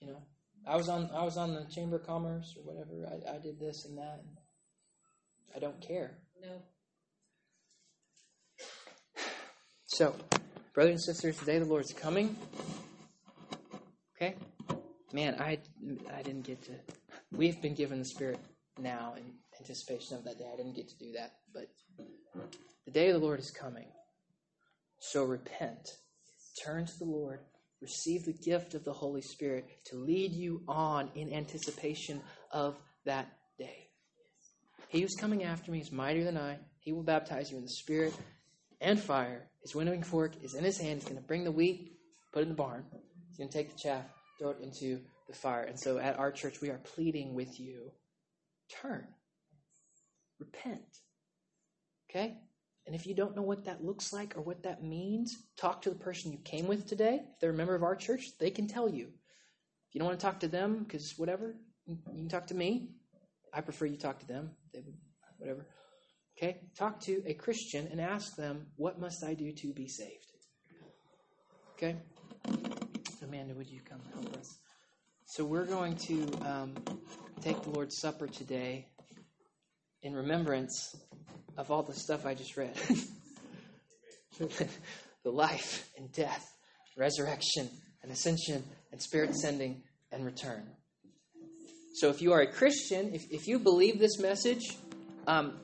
You 0.00 0.08
know, 0.08 0.22
I 0.66 0.76
was 0.76 0.88
on 0.88 1.08
I 1.14 1.22
was 1.22 1.36
on 1.36 1.54
the 1.54 1.66
Chamber 1.74 1.96
of 1.96 2.06
Commerce 2.06 2.54
or 2.58 2.64
whatever. 2.64 3.06
I, 3.06 3.36
I 3.36 3.38
did 3.38 3.58
this 3.60 3.84
and 3.86 3.96
that. 3.98 4.24
I 5.54 5.58
don't 5.58 5.80
care. 5.80 6.18
No. 6.42 6.62
So, 9.86 10.14
brothers 10.74 10.92
and 10.92 11.02
sisters, 11.02 11.38
today 11.38 11.58
the 11.58 11.64
Lord's 11.64 11.92
coming. 11.92 12.36
Okay, 14.16 14.34
man, 15.12 15.36
I 15.40 15.58
I 16.12 16.22
didn't 16.22 16.44
get 16.44 16.62
to. 16.64 16.72
We've 17.32 17.60
been 17.62 17.74
given 17.74 18.00
the 18.00 18.04
Spirit 18.04 18.40
now 18.78 19.14
in 19.16 19.22
anticipation 19.60 20.16
of 20.16 20.24
that 20.24 20.38
day. 20.38 20.50
I 20.52 20.56
didn't 20.56 20.74
get 20.74 20.88
to 20.88 20.98
do 20.98 21.12
that, 21.12 21.36
but 21.54 21.68
the 22.84 22.90
day 22.90 23.08
of 23.08 23.20
the 23.20 23.24
Lord 23.24 23.38
is 23.38 23.50
coming. 23.50 23.86
So 24.98 25.24
repent, 25.24 25.88
turn 26.64 26.86
to 26.86 26.98
the 26.98 27.04
Lord, 27.04 27.40
receive 27.80 28.24
the 28.24 28.32
gift 28.32 28.74
of 28.74 28.84
the 28.84 28.92
Holy 28.92 29.22
Spirit 29.22 29.68
to 29.86 29.96
lead 29.96 30.32
you 30.32 30.62
on 30.66 31.10
in 31.14 31.32
anticipation 31.32 32.20
of 32.50 32.76
that 33.04 33.28
day. 33.58 33.88
He 34.88 35.00
who's 35.00 35.14
coming 35.14 35.44
after 35.44 35.70
me 35.70 35.80
is 35.80 35.92
mightier 35.92 36.24
than 36.24 36.38
I. 36.38 36.58
He 36.80 36.92
will 36.92 37.02
baptize 37.02 37.50
you 37.50 37.56
in 37.56 37.64
the 37.64 37.70
Spirit 37.70 38.14
and 38.80 38.98
fire. 38.98 39.48
His 39.62 39.74
winnowing 39.74 40.02
fork 40.02 40.32
is 40.42 40.54
in 40.54 40.64
his 40.64 40.78
hand. 40.78 41.00
He's 41.00 41.08
going 41.08 41.20
to 41.20 41.26
bring 41.26 41.44
the 41.44 41.52
wheat, 41.52 41.98
put 42.32 42.40
it 42.40 42.42
in 42.44 42.48
the 42.50 42.54
barn. 42.54 42.84
He's 43.28 43.38
going 43.38 43.50
to 43.50 43.56
take 43.56 43.72
the 43.72 43.78
chaff, 43.78 44.04
throw 44.38 44.50
it 44.50 44.58
into 44.62 45.00
the 45.26 45.34
fire. 45.34 45.64
And 45.64 45.78
so 45.78 45.98
at 45.98 46.18
our 46.18 46.30
church, 46.30 46.60
we 46.60 46.70
are 46.70 46.78
pleading 46.78 47.34
with 47.34 47.58
you 47.58 47.90
turn, 48.68 49.06
repent. 50.38 51.00
Okay? 52.10 52.38
And 52.86 52.94
if 52.94 53.06
you 53.06 53.14
don't 53.14 53.34
know 53.34 53.42
what 53.42 53.64
that 53.64 53.84
looks 53.84 54.12
like 54.12 54.36
or 54.36 54.42
what 54.42 54.62
that 54.62 54.84
means, 54.84 55.36
talk 55.56 55.82
to 55.82 55.90
the 55.90 55.96
person 55.96 56.32
you 56.32 56.38
came 56.38 56.68
with 56.68 56.86
today. 56.86 57.22
If 57.34 57.40
they're 57.40 57.50
a 57.50 57.54
member 57.54 57.74
of 57.74 57.82
our 57.82 57.96
church, 57.96 58.38
they 58.38 58.50
can 58.50 58.68
tell 58.68 58.88
you. 58.88 59.06
If 59.88 59.94
you 59.94 59.98
don't 59.98 60.08
want 60.08 60.20
to 60.20 60.24
talk 60.24 60.40
to 60.40 60.48
them, 60.48 60.84
because 60.84 61.14
whatever, 61.16 61.56
you 61.86 61.98
can 62.06 62.28
talk 62.28 62.46
to 62.48 62.54
me. 62.54 62.90
I 63.52 63.60
prefer 63.60 63.86
you 63.86 63.96
talk 63.96 64.20
to 64.20 64.26
them. 64.26 64.50
They 64.72 64.80
would, 64.80 64.94
whatever. 65.38 65.66
Okay? 66.36 66.60
Talk 66.76 67.00
to 67.02 67.22
a 67.26 67.34
Christian 67.34 67.88
and 67.90 68.00
ask 68.00 68.36
them, 68.36 68.66
what 68.76 69.00
must 69.00 69.24
I 69.24 69.34
do 69.34 69.50
to 69.52 69.72
be 69.72 69.88
saved? 69.88 70.32
Okay? 71.74 71.96
Amanda, 73.22 73.54
would 73.54 73.68
you 73.68 73.80
come 73.80 74.00
help 74.14 74.36
us? 74.36 74.58
So 75.24 75.44
we're 75.44 75.66
going 75.66 75.96
to 75.96 76.22
um, 76.44 76.74
take 77.40 77.60
the 77.62 77.70
Lord's 77.70 77.98
Supper 77.98 78.28
today 78.28 78.86
in 80.02 80.14
remembrance 80.14 80.94
of 81.56 81.70
all 81.70 81.82
the 81.82 81.94
stuff 81.94 82.26
I 82.26 82.34
just 82.34 82.56
read 82.56 82.74
the 84.38 85.30
life 85.30 85.88
and 85.96 86.12
death, 86.12 86.44
resurrection 86.96 87.68
and 88.02 88.12
ascension 88.12 88.62
and 88.92 89.00
spirit 89.00 89.34
sending 89.34 89.82
and 90.12 90.24
return. 90.24 90.64
So 91.94 92.10
if 92.10 92.20
you 92.20 92.32
are 92.32 92.40
a 92.40 92.52
Christian, 92.52 93.14
if, 93.14 93.30
if 93.30 93.48
you 93.48 93.58
believe 93.58 93.98
this 93.98 94.18
message, 94.18 94.62
um, 95.26 95.58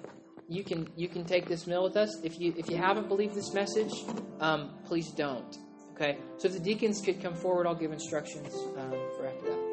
you 0.48 0.64
can 0.64 0.88
you 0.96 1.08
can 1.08 1.24
take 1.24 1.46
this 1.46 1.66
meal 1.66 1.82
with 1.82 1.96
us. 1.96 2.20
If 2.22 2.38
you 2.40 2.54
if 2.56 2.68
you 2.68 2.76
haven't 2.76 3.08
believed 3.08 3.34
this 3.34 3.52
message, 3.52 3.92
um, 4.40 4.70
please 4.86 5.10
don't. 5.10 5.56
Okay. 5.94 6.18
So 6.38 6.48
if 6.48 6.54
the 6.54 6.60
deacons 6.60 7.00
could 7.00 7.22
come 7.22 7.34
forward, 7.34 7.66
I'll 7.66 7.74
give 7.74 7.92
instructions 7.92 8.54
um, 8.76 8.90
for 9.16 9.26
after 9.26 9.50
that. 9.50 9.71